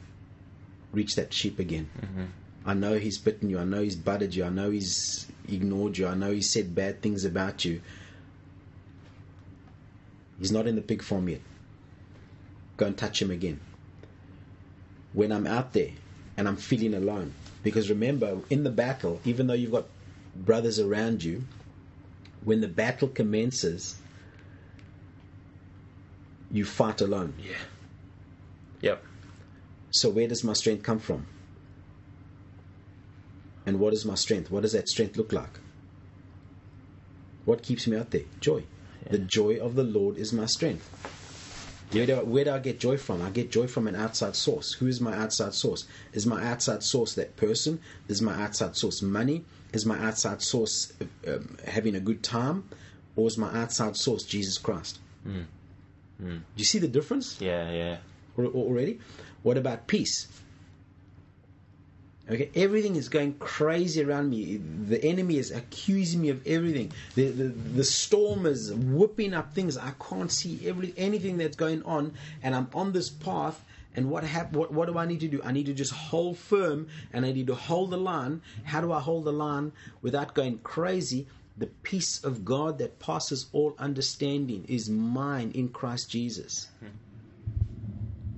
reach 0.91 1.15
that 1.15 1.33
sheep 1.33 1.59
again. 1.59 1.89
Mm-hmm. 1.99 2.25
I 2.65 2.73
know 2.73 2.97
he's 2.97 3.17
bitten 3.17 3.49
you. 3.49 3.59
I 3.59 3.63
know 3.63 3.81
he's 3.81 3.95
butted 3.95 4.35
you. 4.35 4.43
I 4.43 4.49
know 4.49 4.69
he's 4.69 5.27
ignored 5.47 5.97
you. 5.97 6.07
I 6.07 6.15
know 6.15 6.31
he 6.31 6.41
said 6.41 6.75
bad 6.75 7.01
things 7.01 7.25
about 7.25 7.65
you. 7.65 7.81
He's 10.39 10.51
not 10.51 10.67
in 10.67 10.75
the 10.75 10.81
pig 10.81 11.03
farm 11.03 11.29
yet. 11.29 11.41
Go 12.77 12.85
and 12.87 12.97
touch 12.97 13.21
him 13.21 13.29
again. 13.29 13.59
When 15.13 15.31
I'm 15.31 15.45
out 15.45 15.73
there 15.73 15.91
and 16.37 16.47
I'm 16.47 16.55
feeling 16.55 16.93
alone, 16.93 17.33
because 17.61 17.89
remember, 17.89 18.39
in 18.49 18.63
the 18.63 18.69
battle, 18.69 19.19
even 19.25 19.47
though 19.47 19.53
you've 19.53 19.71
got 19.71 19.87
brothers 20.35 20.79
around 20.79 21.23
you, 21.23 21.43
when 22.43 22.61
the 22.61 22.67
battle 22.67 23.09
commences, 23.09 23.99
you 26.51 26.63
fight 26.63 27.01
alone. 27.01 27.33
Yeah. 27.37 27.55
Yep. 28.81 29.03
So 29.91 30.09
where 30.09 30.27
does 30.27 30.43
my 30.43 30.53
strength 30.53 30.83
come 30.83 30.99
from? 30.99 31.27
And 33.65 33.79
what 33.79 33.93
is 33.93 34.05
my 34.05 34.15
strength? 34.15 34.49
What 34.49 34.61
does 34.61 34.71
that 34.71 34.87
strength 34.87 35.17
look 35.17 35.33
like? 35.33 35.59
What 37.45 37.61
keeps 37.61 37.87
me 37.87 37.97
out 37.97 38.11
there? 38.11 38.23
Joy. 38.39 38.63
The 39.09 39.19
joy 39.19 39.57
of 39.57 39.75
the 39.75 39.83
Lord 39.83 40.17
is 40.17 40.31
my 40.33 40.45
strength. 40.45 40.87
Where 41.91 42.05
do, 42.05 42.15
I, 42.15 42.23
where 42.23 42.43
do 42.43 42.51
I 42.51 42.59
get 42.59 42.79
joy 42.79 42.97
from? 42.97 43.23
I 43.23 43.31
get 43.31 43.49
joy 43.49 43.65
from 43.65 43.87
an 43.87 43.95
outside 43.95 44.35
source. 44.35 44.73
Who 44.73 44.85
is 44.85 45.01
my 45.01 45.15
outside 45.15 45.55
source? 45.55 45.87
Is 46.13 46.27
my 46.27 46.43
outside 46.45 46.83
source 46.83 47.15
that 47.15 47.35
person? 47.35 47.79
Is 48.07 48.21
my 48.21 48.39
outside 48.39 48.75
source 48.75 49.01
money? 49.01 49.43
Is 49.73 49.87
my 49.87 49.97
outside 49.97 50.43
source 50.43 50.93
um, 51.27 51.57
having 51.65 51.95
a 51.95 51.99
good 51.99 52.21
time? 52.21 52.69
Or 53.15 53.27
is 53.27 53.37
my 53.37 53.51
outside 53.59 53.97
source 53.97 54.23
Jesus 54.23 54.59
Christ? 54.59 54.99
Do 55.25 56.41
you 56.55 56.65
see 56.65 56.77
the 56.77 56.87
difference? 56.87 57.41
Yeah. 57.41 57.71
Yeah. 57.71 57.97
already. 58.37 58.99
What 59.41 59.57
about 59.57 59.87
peace? 59.87 60.27
Okay, 62.29 62.51
everything 62.53 62.95
is 62.95 63.09
going 63.09 63.33
crazy 63.39 64.03
around 64.03 64.29
me. 64.29 64.57
The 64.57 65.03
enemy 65.03 65.37
is 65.37 65.49
accusing 65.49 66.21
me 66.21 66.29
of 66.29 66.45
everything. 66.45 66.91
The, 67.15 67.29
the, 67.29 67.43
the 67.45 67.83
storm 67.83 68.45
is 68.45 68.71
whipping 68.71 69.33
up 69.33 69.53
things. 69.53 69.77
I 69.77 69.93
can't 69.99 70.31
see 70.31 70.59
every 70.67 70.93
anything 70.95 71.37
that's 71.37 71.55
going 71.55 71.81
on, 71.83 72.13
and 72.43 72.55
I'm 72.55 72.69
on 72.73 72.91
this 72.93 73.09
path. 73.09 73.65
And 73.95 74.11
what, 74.11 74.23
hap- 74.23 74.53
what 74.53 74.71
what 74.71 74.87
do 74.87 74.97
I 74.99 75.05
need 75.05 75.21
to 75.21 75.27
do? 75.27 75.41
I 75.43 75.51
need 75.51 75.65
to 75.65 75.73
just 75.73 75.91
hold 75.91 76.37
firm, 76.37 76.87
and 77.11 77.25
I 77.25 77.31
need 77.31 77.47
to 77.47 77.55
hold 77.55 77.89
the 77.89 77.97
line. 77.97 78.41
How 78.63 78.81
do 78.81 78.91
I 78.91 78.99
hold 78.99 79.25
the 79.25 79.33
line 79.33 79.71
without 80.03 80.35
going 80.35 80.59
crazy? 80.59 81.25
The 81.57 81.67
peace 81.67 82.23
of 82.23 82.45
God 82.45 82.77
that 82.77 82.99
passes 82.99 83.47
all 83.51 83.75
understanding 83.79 84.65
is 84.69 84.89
mine 84.89 85.51
in 85.55 85.69
Christ 85.69 86.09
Jesus. 86.11 86.67
Hmm. 86.79 86.87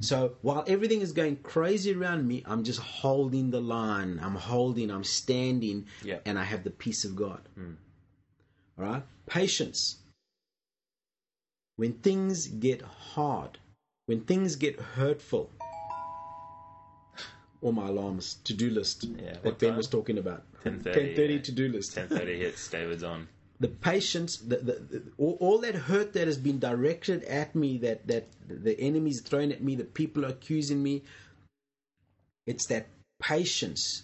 So 0.02 0.36
while 0.42 0.64
everything 0.68 1.02
is 1.02 1.12
going 1.12 1.38
crazy 1.38 1.94
around 1.94 2.28
me, 2.28 2.42
I'm 2.46 2.64
just 2.64 2.80
holding 2.80 3.52
the 3.52 3.62
line. 3.62 4.20
I'm 4.22 4.36
holding, 4.36 4.90
I'm 4.90 5.04
standing, 5.04 5.86
Yeah. 6.04 6.20
and 6.26 6.40
I 6.40 6.44
have 6.44 6.64
the 6.64 6.72
peace 6.72 7.06
of 7.06 7.16
God. 7.16 7.42
Hmm. 7.56 7.74
All 8.80 8.86
right? 8.86 9.04
Patience. 9.28 9.98
When 11.76 11.94
things 11.94 12.48
get 12.48 12.82
hard, 12.82 13.60
when 14.08 14.22
things 14.22 14.56
get 14.56 14.80
hurtful, 14.80 15.52
all 17.62 17.72
my 17.72 17.88
alarms, 17.88 18.36
to 18.46 18.54
do 18.54 18.70
list 18.72 19.04
Yeah, 19.04 19.34
that 19.34 19.46
what 19.46 19.60
Ben 19.60 19.70
time? 19.70 19.78
was 19.78 19.88
talking 19.88 20.18
about. 20.18 20.44
10:30, 20.64 20.84
10:30 21.16 21.30
yeah. 21.36 21.42
to 21.42 21.52
do 21.52 21.70
list. 21.70 21.94
Ten 21.94 22.08
thirty 22.08 22.38
hits. 22.38 22.68
David's 22.70 23.04
on. 23.04 23.28
The 23.62 23.68
patience, 23.68 24.38
the, 24.38 24.58
the, 24.58 24.74
the 24.74 25.04
all, 25.20 25.38
all 25.40 25.58
that 25.60 25.76
hurt 25.76 26.14
that 26.14 26.26
has 26.26 26.38
been 26.38 26.58
directed 26.58 27.24
at 27.26 27.54
me, 27.56 27.78
that 27.78 28.08
that 28.08 28.28
the 28.48 28.78
enemy's 28.80 29.22
thrown 29.22 29.52
at 29.52 29.62
me, 29.64 29.76
the 29.76 29.84
people 29.84 30.26
are 30.26 30.30
accusing 30.30 30.82
me. 30.82 31.04
It's 32.48 32.66
that 32.68 32.88
patience 33.22 34.04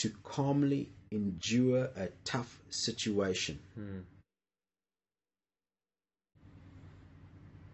to 0.00 0.10
calmly 0.22 0.90
endure 1.10 1.88
a 1.96 2.08
tough 2.24 2.60
situation. 2.68 3.58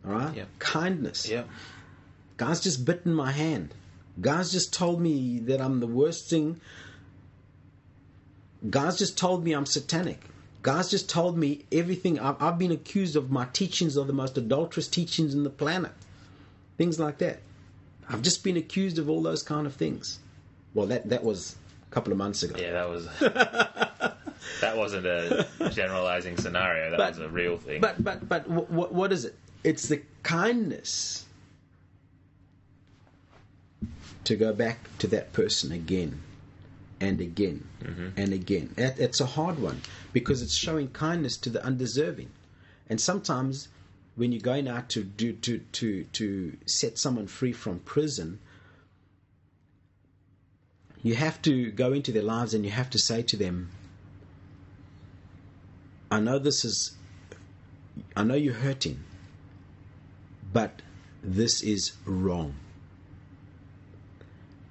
All 0.06 0.12
right, 0.12 0.36
Yeah. 0.36 0.44
kindness. 0.60 1.28
Yeah. 1.28 1.44
God's 2.36 2.60
just 2.60 2.84
bitten 2.84 3.12
my 3.12 3.32
hand. 3.32 3.74
God's 4.20 4.52
just 4.52 4.72
told 4.72 5.00
me 5.00 5.40
that 5.40 5.60
I'm 5.60 5.80
the 5.80 5.88
worst 5.88 6.30
thing. 6.30 6.60
God's 8.70 8.98
just 8.98 9.18
told 9.18 9.42
me 9.44 9.52
I'm 9.52 9.66
satanic. 9.66 10.22
God's 10.68 10.90
just 10.90 11.08
told 11.08 11.38
me 11.38 11.64
everything. 11.72 12.20
I've, 12.20 12.42
I've 12.42 12.58
been 12.58 12.72
accused 12.72 13.16
of 13.16 13.30
my 13.30 13.46
teachings 13.54 13.96
are 13.96 14.04
the 14.04 14.12
most 14.12 14.36
adulterous 14.36 14.86
teachings 14.86 15.32
in 15.32 15.42
the 15.42 15.48
planet. 15.48 15.92
Things 16.76 17.00
like 17.00 17.16
that. 17.18 17.40
I've 18.06 18.20
just 18.20 18.44
been 18.44 18.58
accused 18.58 18.98
of 18.98 19.08
all 19.08 19.22
those 19.22 19.42
kind 19.42 19.66
of 19.66 19.72
things. 19.72 20.18
Well, 20.74 20.84
that, 20.88 21.08
that 21.08 21.24
was 21.24 21.56
a 21.90 21.94
couple 21.94 22.12
of 22.12 22.18
months 22.18 22.42
ago. 22.42 22.56
Yeah. 22.60 22.72
That 22.72 22.88
was. 22.90 23.08
That 24.60 24.76
wasn't 24.76 25.06
a 25.06 25.46
generalizing 25.72 26.36
scenario. 26.36 26.90
That 26.90 26.96
But- 26.98 27.10
was 27.10 27.18
a 27.18 27.28
real 27.28 27.58
thing. 27.58 27.80
But 27.80 28.02
but 28.02 28.28
but 28.28 28.48
what 28.48 28.92
what 28.92 29.12
is 29.12 29.24
it? 29.24 29.36
It's 29.62 29.88
the 29.88 30.02
kindness 30.22 31.26
to 34.24 34.36
go 34.36 34.52
back 34.52 34.78
to 34.98 35.06
that 35.08 35.32
person 35.32 35.70
again 35.72 36.22
and 37.00 37.20
again 37.20 37.66
mm-hmm. 37.82 38.08
and 38.16 38.32
again. 38.32 38.72
That, 38.76 38.98
it's 38.98 39.20
a 39.20 39.26
hard 39.26 39.58
one 39.58 39.80
because 40.20 40.42
it's 40.42 40.56
showing 40.56 40.88
kindness 40.88 41.36
to 41.36 41.50
the 41.50 41.64
undeserving, 41.64 42.30
and 42.88 43.00
sometimes 43.00 43.68
when 44.18 44.32
you're 44.32 44.40
going 44.40 44.66
out 44.66 44.88
to 44.88 45.04
do 45.04 45.32
to 45.32 45.58
to 45.70 46.02
to 46.12 46.56
set 46.66 46.98
someone 46.98 47.28
free 47.28 47.52
from 47.52 47.78
prison. 47.78 48.40
You 51.04 51.14
have 51.14 51.40
to 51.42 51.70
go 51.70 51.92
into 51.92 52.10
their 52.10 52.24
lives 52.24 52.52
and 52.52 52.64
you 52.64 52.72
have 52.72 52.90
to 52.90 52.98
say 52.98 53.22
to 53.22 53.36
them, 53.36 53.70
I 56.10 56.18
know 56.18 56.40
this 56.40 56.64
is 56.64 56.96
I 58.16 58.24
know 58.24 58.34
you're 58.34 58.54
hurting, 58.54 59.04
but 60.52 60.82
this 61.22 61.62
is 61.62 61.92
wrong. 62.04 62.54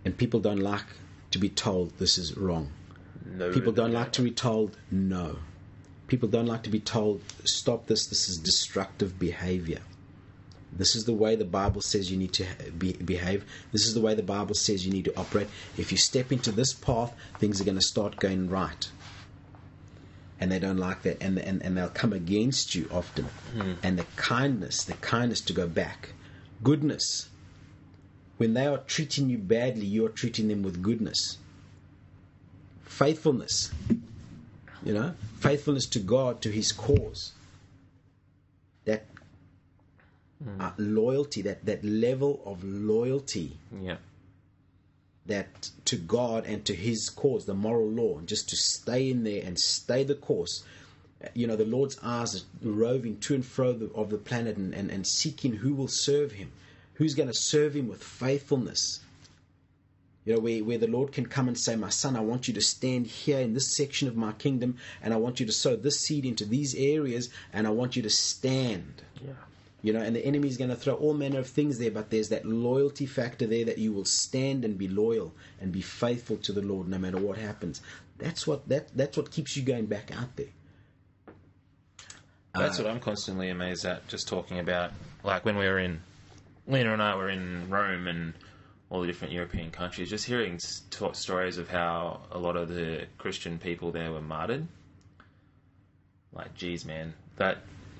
And 0.03 0.17
people 0.17 0.41
don't 0.41 0.59
like 0.59 0.87
to 1.31 1.39
be 1.39 1.49
told 1.49 1.97
this 1.97 2.17
is 2.17 2.35
wrong. 2.35 2.71
No, 3.37 3.51
People 3.51 3.71
don't 3.71 3.93
like 3.93 4.11
to 4.13 4.21
be 4.21 4.31
told 4.31 4.77
no. 4.91 5.37
People 6.07 6.29
don't 6.29 6.45
like 6.45 6.63
to 6.63 6.69
be 6.69 6.79
told 6.79 7.21
stop 7.43 7.87
this, 7.87 8.07
this 8.07 8.29
is 8.29 8.37
destructive 8.37 9.19
behavior. 9.19 9.79
This 10.71 10.95
is 10.95 11.05
the 11.05 11.13
way 11.13 11.35
the 11.35 11.45
Bible 11.45 11.81
says 11.81 12.11
you 12.11 12.17
need 12.17 12.33
to 12.33 12.45
be, 12.77 12.93
behave. 12.93 13.45
This 13.71 13.85
is 13.85 13.93
the 13.93 14.01
way 14.01 14.13
the 14.15 14.23
Bible 14.23 14.55
says 14.55 14.85
you 14.85 14.91
need 14.91 15.05
to 15.05 15.17
operate. 15.17 15.47
If 15.77 15.91
you 15.91 15.97
step 15.97 16.31
into 16.31 16.51
this 16.51 16.73
path, 16.73 17.13
things 17.39 17.59
are 17.61 17.63
going 17.63 17.77
to 17.77 17.81
start 17.81 18.17
going 18.17 18.49
right 18.49 18.89
and 20.39 20.51
they 20.51 20.59
don't 20.59 20.77
like 20.77 21.01
that 21.03 21.21
and, 21.21 21.37
and, 21.39 21.61
and 21.63 21.77
they'll 21.77 21.89
come 21.89 22.13
against 22.13 22.75
you 22.75 22.87
often 22.91 23.25
hmm. 23.53 23.73
and 23.83 23.97
the 23.97 24.05
kindness 24.15 24.83
the 24.83 24.93
kindness 24.93 25.41
to 25.41 25.53
go 25.53 25.67
back 25.67 26.09
goodness 26.63 27.29
when 28.37 28.53
they 28.53 28.67
are 28.67 28.77
treating 28.77 29.29
you 29.29 29.37
badly 29.37 29.85
you're 29.85 30.09
treating 30.09 30.47
them 30.47 30.63
with 30.63 30.81
goodness 30.81 31.37
faithfulness 32.97 33.71
you 34.83 34.93
know 34.93 35.13
faithfulness 35.39 35.85
to 35.85 35.99
god 35.99 36.41
to 36.41 36.49
his 36.49 36.71
cause 36.71 37.33
that 38.85 39.05
uh, 40.59 40.71
loyalty 40.77 41.41
that 41.41 41.65
that 41.65 41.83
level 41.83 42.41
of 42.45 42.63
loyalty 42.63 43.51
Yeah. 43.81 43.97
that 45.25 45.71
to 45.85 45.95
God 45.97 46.45
and 46.45 46.63
to 46.65 46.73
His 46.73 47.09
cause, 47.09 47.45
the 47.45 47.53
moral 47.53 47.89
law, 47.89 48.17
and 48.19 48.27
just 48.27 48.47
to 48.49 48.55
stay 48.55 49.09
in 49.09 49.23
there 49.23 49.43
and 49.43 49.59
stay 49.59 50.03
the 50.03 50.15
course. 50.15 50.63
You 51.33 51.47
know, 51.47 51.55
the 51.55 51.65
Lord's 51.65 51.97
eyes 52.03 52.35
are 52.35 52.45
roving 52.61 53.19
to 53.21 53.33
and 53.35 53.43
fro 53.45 53.73
the, 53.73 53.89
of 53.93 54.09
the 54.09 54.17
planet 54.17 54.55
and, 54.57 54.73
and, 54.73 54.91
and 54.91 55.05
seeking 55.05 55.53
who 55.55 55.73
will 55.73 55.87
serve 55.89 56.31
Him, 56.33 56.51
who's 56.93 57.15
going 57.15 57.29
to 57.29 57.33
serve 57.35 57.75
Him 57.75 57.87
with 57.87 58.03
faithfulness. 58.03 58.99
You 60.27 60.33
know, 60.33 60.39
where, 60.41 60.61
where 60.61 60.77
the 60.77 60.87
Lord 60.87 61.13
can 61.13 61.25
come 61.25 61.47
and 61.47 61.57
say, 61.57 61.77
My 61.77 61.87
son, 61.87 62.17
I 62.17 62.19
want 62.19 62.49
you 62.49 62.53
to 62.55 62.61
stand 62.61 63.07
here 63.07 63.39
in 63.39 63.53
this 63.53 63.73
section 63.73 64.09
of 64.09 64.17
my 64.17 64.33
kingdom, 64.33 64.75
and 65.01 65.13
I 65.13 65.17
want 65.17 65.39
you 65.39 65.45
to 65.45 65.53
sow 65.53 65.77
this 65.77 66.01
seed 66.01 66.25
into 66.25 66.43
these 66.43 66.75
areas, 66.75 67.29
and 67.53 67.65
I 67.65 67.69
want 67.69 67.95
you 67.95 68.01
to 68.01 68.09
stand. 68.09 69.03
Yeah. 69.25 69.31
You 69.81 69.93
know, 69.93 70.01
and 70.01 70.13
the 70.13 70.25
enemy 70.25 70.49
is 70.49 70.57
going 70.57 70.69
to 70.69 70.75
throw 70.75 70.95
all 70.95 71.13
manner 71.13 71.39
of 71.39 71.47
things 71.47 71.79
there, 71.79 71.91
but 71.91 72.09
there's 72.09 72.27
that 72.27 72.45
loyalty 72.45 73.05
factor 73.05 73.47
there 73.47 73.63
that 73.63 73.77
you 73.77 73.93
will 73.93 74.03
stand 74.03 74.65
and 74.65 74.77
be 74.77 74.89
loyal 74.89 75.33
and 75.61 75.71
be 75.71 75.81
faithful 75.81 76.35
to 76.35 76.51
the 76.51 76.61
Lord 76.61 76.89
no 76.89 76.97
matter 76.97 77.17
what 77.17 77.37
happens. 77.37 77.79
That's 78.17 78.45
what 78.45 78.67
that 78.67 78.89
that's 78.97 79.15
what 79.15 79.31
keeps 79.31 79.55
you 79.55 79.63
going 79.63 79.85
back 79.85 80.11
out 80.13 80.35
there. 80.35 80.51
That's 82.53 82.77
what 82.79 82.87
I'm 82.87 82.99
constantly 82.99 83.47
amazed 83.47 83.85
at. 83.85 84.05
Just 84.09 84.27
talking 84.27 84.59
about, 84.59 84.91
like 85.23 85.45
when 85.45 85.55
we 85.57 85.67
were 85.67 85.79
in, 85.79 86.01
Lena 86.67 86.91
and 86.91 87.01
I 87.01 87.15
were 87.15 87.29
in 87.29 87.69
Rome 87.69 88.07
and 88.07 88.33
all 88.89 89.01
the 89.01 89.07
different 89.07 89.33
European 89.33 89.71
countries, 89.71 90.09
just 90.09 90.25
hearing 90.25 90.59
t- 90.89 91.13
stories 91.13 91.57
of 91.57 91.69
how 91.69 92.21
a 92.31 92.37
lot 92.37 92.55
of 92.55 92.69
the 92.69 93.05
Christian 93.17 93.57
people 93.59 93.91
there 93.91 94.11
were 94.11 94.21
martyred. 94.21 94.67
Like, 96.31 96.53
geez, 96.53 96.85
man, 96.85 97.13
that 97.35 97.59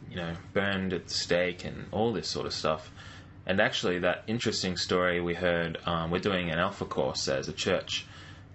you 0.10 0.16
know, 0.16 0.34
burned 0.54 0.94
at 0.94 1.08
the 1.08 1.14
stake 1.14 1.66
and 1.66 1.88
all 1.92 2.14
this 2.14 2.30
sort 2.30 2.46
of 2.46 2.54
stuff. 2.54 2.92
And 3.46 3.62
actually, 3.62 4.00
that 4.00 4.24
interesting 4.28 4.78
story 4.78 5.22
we 5.22 5.34
heard, 5.34 5.78
um, 5.86 6.12
we're 6.12 6.20
doing 6.20 6.50
an 6.50 6.60
Alpha 6.60 6.86
course 6.86 7.28
as 7.28 7.48
a 7.48 7.54
church, 7.54 8.06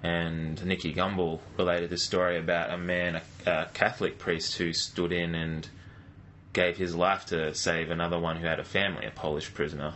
and 0.03 0.63
Nicky 0.65 0.93
Gumbel 0.93 1.41
related 1.57 1.91
this 1.91 2.05
story 2.05 2.39
about 2.39 2.71
a 2.71 2.77
man, 2.77 3.17
a, 3.47 3.51
a 3.51 3.67
Catholic 3.73 4.19
priest, 4.19 4.57
who 4.57 4.73
stood 4.73 5.13
in 5.13 5.35
and 5.35 5.69
gave 6.53 6.77
his 6.77 6.95
life 6.95 7.25
to 7.27 7.55
save 7.55 7.91
another 7.91 8.19
one 8.19 8.37
who 8.37 8.47
had 8.47 8.61
a 8.61 8.65
family, 8.65 9.07
a 9.07 9.11
Polish 9.11 9.53
prisoner, 9.55 9.95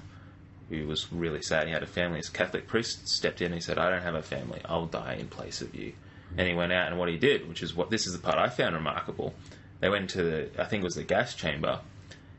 who 0.69 0.87
was 0.87 1.13
really 1.13 1.43
sad. 1.43 1.67
He 1.67 1.73
had 1.73 1.83
a 1.83 1.87
family. 1.87 2.19
His 2.19 2.29
Catholic 2.29 2.67
priest 2.67 3.09
stepped 3.09 3.41
in 3.41 3.47
and 3.47 3.55
he 3.55 3.61
said, 3.61 3.79
I 3.79 3.91
don't 3.91 4.03
have 4.03 4.15
a 4.15 4.23
family. 4.23 4.61
I'll 4.65 4.87
die 4.87 5.15
in 5.15 5.29
place 5.29 5.61
of 5.61 5.75
you. 5.75 5.93
And 6.37 6.49
he 6.49 6.55
went 6.55 6.73
out, 6.73 6.89
and 6.89 6.99
what 6.99 7.09
he 7.09 7.17
did, 7.17 7.49
which 7.49 7.63
is 7.63 7.75
what 7.75 7.89
this 7.89 8.07
is 8.07 8.13
the 8.13 8.19
part 8.19 8.37
I 8.37 8.49
found 8.49 8.75
remarkable, 8.75 9.33
they 9.81 9.89
went 9.89 10.11
to 10.11 10.23
the, 10.23 10.51
I 10.59 10.65
think 10.65 10.83
it 10.83 10.85
was 10.85 10.97
the 10.97 11.05
gas 11.05 11.35
chamber, 11.35 11.81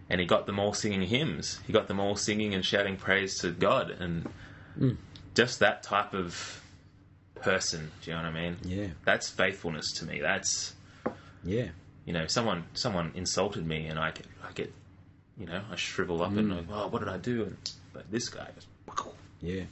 and 0.10 0.20
he 0.20 0.28
got 0.28 0.46
them 0.46 0.60
all 0.60 0.74
singing 0.74 1.02
hymns. 1.02 1.60
He 1.66 1.74
got 1.74 1.88
them 1.88 2.00
all 2.00 2.16
singing 2.16 2.54
and 2.54 2.64
shouting 2.66 2.98
praise 2.98 3.40
to 3.40 3.52
God. 3.52 3.92
And 3.92 4.28
hmm. 4.78 4.92
just 5.36 5.60
that 5.60 5.84
type 5.84 6.14
of 6.14 6.62
person, 7.36 7.92
do 8.02 8.12
you 8.12 8.18
know 8.18 8.24
what 8.24 8.30
I 8.30 8.42
mean? 8.42 8.58
Yeah. 8.64 8.88
That's 9.06 9.30
faithfulness 9.30 9.92
to 9.94 10.06
me. 10.06 10.20
That's 10.20 10.74
Yeah. 11.44 11.70
you 12.06 12.14
know, 12.14 12.28
someone 12.28 12.66
someone 12.74 13.12
insulted 13.16 13.66
me, 13.66 13.88
and 13.88 13.98
I 13.98 14.12
get, 14.12 14.28
I 14.48 14.52
get, 14.52 14.74
you 15.38 15.46
know, 15.46 15.62
I 15.72 15.76
shrivel 15.76 16.22
up 16.22 16.32
and 16.32 16.52
hmm. 16.52 16.58
like, 16.58 16.66
oh, 16.72 16.88
what 16.88 17.00
did 17.00 17.10
I 17.10 17.18
do? 17.18 17.44
And 17.44 17.58
this 18.10 18.30
guy 18.30 18.48
just, 18.56 18.68
Yeah. 19.42 19.64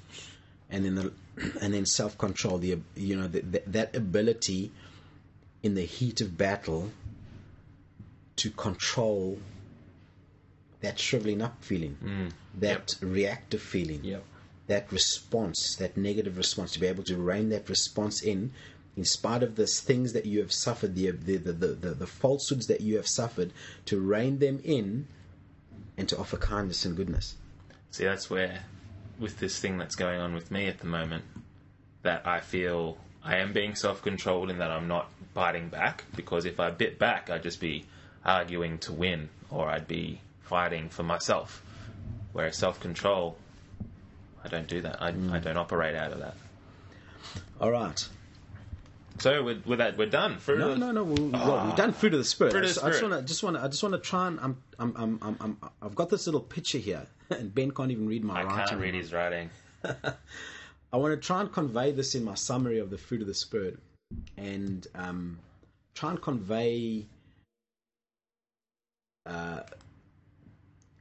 And 0.70 0.86
then 0.86 0.96
the 0.96 1.14
and 1.62 1.74
then 1.74 1.86
self 1.86 2.18
control, 2.18 2.58
the 2.58 2.80
you 2.96 3.16
know 3.16 3.28
the, 3.28 3.42
the, 3.42 3.62
that 3.68 3.96
ability 3.96 4.72
in 5.64 5.76
the 5.76 5.86
heat 5.86 6.22
of 6.22 6.38
battle 6.38 6.92
to 8.36 8.50
control 8.52 9.40
that 10.82 11.00
shriveling 11.00 11.42
up 11.42 11.64
feeling, 11.64 11.98
mm. 12.04 12.32
that 12.60 12.96
reactive 13.02 13.62
feeling, 13.62 14.04
Yep. 14.04 14.24
that 14.68 14.92
response, 14.92 15.76
that 15.78 15.98
negative 15.98 16.38
response, 16.38 16.74
to 16.74 16.80
be 16.80 16.88
able 16.88 17.04
to 17.04 17.18
rein 17.18 17.50
that 17.50 17.68
response 17.70 18.22
in, 18.22 18.52
in 18.96 19.06
spite 19.06 19.42
of 19.42 19.56
the 19.56 19.66
things 19.66 20.14
that 20.14 20.26
you 20.26 20.40
have 20.40 20.52
suffered, 20.52 20.96
the, 20.96 21.10
the, 21.12 21.38
the, 21.38 21.52
the, 21.54 21.90
the 21.96 22.08
falsehoods 22.08 22.68
that 22.68 22.82
you 22.82 22.98
have 22.98 23.08
suffered, 23.08 23.52
to 23.86 24.00
rein 24.00 24.38
them 24.40 24.60
in 24.64 25.08
and 25.98 26.08
to 26.10 26.18
offer 26.18 26.38
kindness 26.38 26.86
and 26.86 26.96
goodness. 26.96 27.36
See, 27.96 28.04
that's 28.04 28.30
where, 28.30 28.60
with 29.20 29.40
this 29.40 29.58
thing 29.60 29.78
that's 29.78 29.96
going 29.96 30.20
on 30.20 30.34
with 30.34 30.52
me 30.52 30.68
at 30.68 30.80
the 30.80 30.86
moment, 30.86 31.24
that 32.02 32.28
I 32.28 32.42
feel 32.42 32.98
I 33.24 33.38
am 33.38 33.54
being 33.54 33.74
self-controlled 33.74 34.50
in 34.50 34.58
that 34.58 34.70
I'm 34.70 34.88
not 34.88 35.10
biting 35.34 35.70
back 35.70 36.04
because 36.16 36.46
if 36.46 36.60
I 36.60 36.72
bit 36.72 37.00
back, 37.00 37.30
I'd 37.30 37.44
just 37.44 37.62
be 37.62 37.86
arguing 38.26 38.80
to 38.80 38.94
win, 38.94 39.30
or 39.50 39.70
I'd 39.70 39.88
be 39.88 40.20
fighting 40.42 40.90
for 40.90 41.04
myself. 41.04 41.64
Whereas 42.34 42.58
self-control, 42.58 43.38
I 44.44 44.48
don't 44.50 44.68
do 44.68 44.82
that. 44.82 45.02
I, 45.02 45.08
I 45.08 45.12
mm. 45.12 45.42
don't 45.42 45.58
operate 45.58 45.96
out 45.96 46.12
of 46.12 46.20
that. 46.20 46.36
All 47.62 47.72
right. 47.72 48.08
So 49.20 49.44
with, 49.44 49.66
with 49.66 49.80
that, 49.80 49.98
we're 49.98 50.08
done. 50.10 50.38
Fruit 50.40 50.60
No, 50.60 50.72
of- 50.72 50.78
no, 50.78 50.92
no. 50.92 51.04
We, 51.04 51.30
well, 51.30 51.66
we've 51.66 51.76
done 51.76 51.94
fruit 51.94 52.14
of 52.14 52.20
the 52.20 52.26
spirit. 52.26 52.52
Fruit 52.52 52.64
I 52.64 52.68
of 52.68 52.74
just, 52.74 52.82
the 52.82 52.88
I 52.88 52.90
just 52.92 53.04
want 53.04 53.14
to, 53.14 53.22
just 53.24 53.44
want 53.44 53.56
to, 53.56 53.64
I 53.64 53.68
just 53.68 53.84
want 53.84 53.94
to 53.96 54.00
try 54.02 54.28
and 54.28 54.40
I'm, 54.42 54.58
I'm, 54.78 54.94
I'm, 54.98 55.20
I'm, 55.22 55.38
I'm, 55.40 55.58
I've 55.82 55.96
got 55.96 56.10
this 56.10 56.26
little 56.28 56.42
picture 56.42 56.78
here, 56.78 57.08
and 57.30 57.54
Ben 57.56 57.72
can't 57.72 57.92
even 57.92 58.08
read 58.08 58.24
my 58.24 58.42
I 58.42 58.44
writing. 58.44 58.68
can't 58.68 58.82
read 58.82 58.94
his 58.94 59.14
writing. 59.14 59.50
I 60.94 60.98
want 60.98 61.14
to 61.20 61.26
try 61.28 61.42
and 61.42 61.52
convey 61.52 61.92
this 61.92 62.16
in 62.16 62.24
my 62.24 62.36
summary 62.36 62.80
of 62.80 62.90
the 62.90 62.98
fruit 62.98 63.22
of 63.22 63.28
the 63.28 63.34
spirit, 63.34 63.80
and 64.38 64.86
um, 64.96 65.40
try 65.94 66.12
and 66.12 66.22
convey 66.22 67.06
uh, 69.26 69.62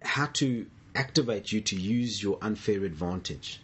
how 0.03 0.27
to 0.27 0.67
activate 0.95 1.51
you 1.53 1.61
to 1.61 1.77
use 1.77 2.23
your 2.23 2.39
unfair 2.43 2.85
advantage. 2.85 3.61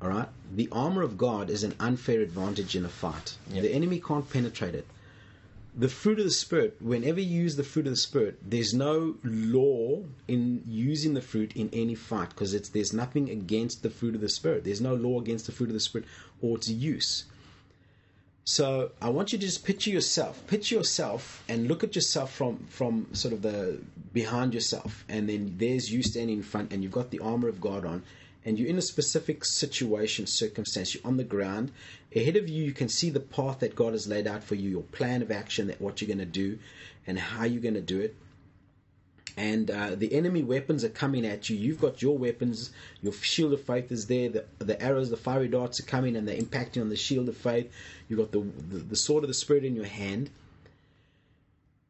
All 0.00 0.08
right, 0.08 0.28
the 0.54 0.68
armor 0.70 1.02
of 1.02 1.18
God 1.18 1.50
is 1.50 1.64
an 1.64 1.74
unfair 1.80 2.20
advantage 2.20 2.76
in 2.76 2.84
a 2.84 2.88
fight. 2.88 3.36
Yep. 3.50 3.62
The 3.62 3.72
enemy 3.72 4.00
can't 4.00 4.30
penetrate 4.30 4.74
it. 4.74 4.86
The 5.76 5.88
fruit 5.88 6.18
of 6.18 6.24
the 6.24 6.30
spirit. 6.30 6.76
Whenever 6.80 7.20
you 7.20 7.42
use 7.42 7.56
the 7.56 7.64
fruit 7.64 7.86
of 7.86 7.92
the 7.92 7.96
spirit, 7.96 8.38
there's 8.42 8.72
no 8.72 9.16
law 9.24 10.02
in 10.26 10.62
using 10.66 11.14
the 11.14 11.20
fruit 11.20 11.52
in 11.56 11.68
any 11.72 11.94
fight 11.94 12.30
because 12.30 12.54
it's 12.54 12.68
there's 12.68 12.92
nothing 12.92 13.28
against 13.28 13.82
the 13.82 13.90
fruit 13.90 14.14
of 14.14 14.20
the 14.20 14.28
spirit. 14.28 14.64
There's 14.64 14.80
no 14.80 14.94
law 14.94 15.20
against 15.20 15.46
the 15.46 15.52
fruit 15.52 15.68
of 15.68 15.74
the 15.74 15.80
spirit 15.80 16.06
or 16.40 16.56
its 16.56 16.68
use. 16.68 17.24
So 18.44 18.92
I 19.02 19.10
want 19.10 19.32
you 19.32 19.38
to 19.38 19.44
just 19.44 19.62
picture 19.64 19.90
yourself, 19.90 20.44
picture 20.46 20.76
yourself, 20.76 21.44
and 21.48 21.68
look 21.68 21.84
at 21.84 21.94
yourself 21.94 22.32
from 22.32 22.66
from 22.70 23.06
sort 23.12 23.34
of 23.34 23.42
the 23.42 23.78
behind 24.14 24.54
yourself, 24.54 25.04
and 25.08 25.28
then 25.28 25.56
there's 25.58 25.92
you 25.92 26.02
standing 26.02 26.38
in 26.38 26.42
front, 26.42 26.72
and 26.72 26.82
you've 26.82 26.92
got 26.92 27.10
the 27.10 27.18
armor 27.18 27.48
of 27.48 27.60
God 27.60 27.84
on, 27.84 28.04
and 28.44 28.58
you're 28.58 28.68
in 28.68 28.78
a 28.78 28.82
specific 28.82 29.44
situation, 29.44 30.26
circumstance, 30.26 30.94
you're 30.94 31.06
on 31.06 31.16
the 31.16 31.24
ground. 31.24 31.72
Ahead 32.14 32.36
of 32.36 32.48
you, 32.48 32.64
you 32.64 32.72
can 32.72 32.88
see 32.88 33.10
the 33.10 33.20
path 33.20 33.60
that 33.60 33.74
God 33.76 33.92
has 33.92 34.06
laid 34.06 34.26
out 34.26 34.42
for 34.42 34.54
you, 34.54 34.70
your 34.70 34.82
plan 34.82 35.22
of 35.22 35.30
action, 35.30 35.66
that 35.66 35.80
what 35.80 36.00
you're 36.00 36.06
going 36.08 36.18
to 36.18 36.24
do, 36.24 36.58
and 37.06 37.18
how 37.18 37.44
you're 37.44 37.62
going 37.62 37.74
to 37.74 37.80
do 37.80 38.00
it. 38.00 38.16
And 39.36 39.70
uh, 39.70 39.94
the 39.94 40.14
enemy 40.14 40.42
weapons 40.42 40.82
are 40.82 40.88
coming 40.88 41.24
at 41.24 41.48
you. 41.48 41.56
You've 41.56 41.80
got 41.80 42.02
your 42.02 42.18
weapons. 42.18 42.70
Your 43.02 43.12
shield 43.12 43.52
of 43.52 43.62
faith 43.62 43.92
is 43.92 44.06
there. 44.06 44.28
The, 44.28 44.44
the 44.58 44.82
arrows, 44.82 45.10
the 45.10 45.16
fiery 45.16 45.46
darts 45.46 45.78
are 45.78 45.84
coming, 45.84 46.16
and 46.16 46.26
they're 46.26 46.40
impacting 46.40 46.80
on 46.80 46.88
the 46.88 46.96
shield 46.96 47.28
of 47.28 47.36
faith. 47.36 47.70
You've 48.08 48.18
got 48.18 48.32
the, 48.32 48.40
the, 48.40 48.78
the 48.78 48.96
sword 48.96 49.22
of 49.22 49.28
the 49.28 49.34
Spirit 49.34 49.64
in 49.64 49.76
your 49.76 49.84
hand. 49.84 50.30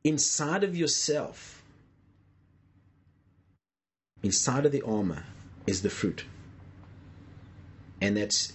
Inside 0.05 0.63
of 0.63 0.77
yourself, 0.77 1.63
inside 4.23 4.67
of 4.67 4.73
the 4.73 4.83
armor, 4.83 5.25
is 5.67 5.83
the 5.83 5.91
fruit. 5.91 6.25
And 8.01 8.17
that's 8.17 8.53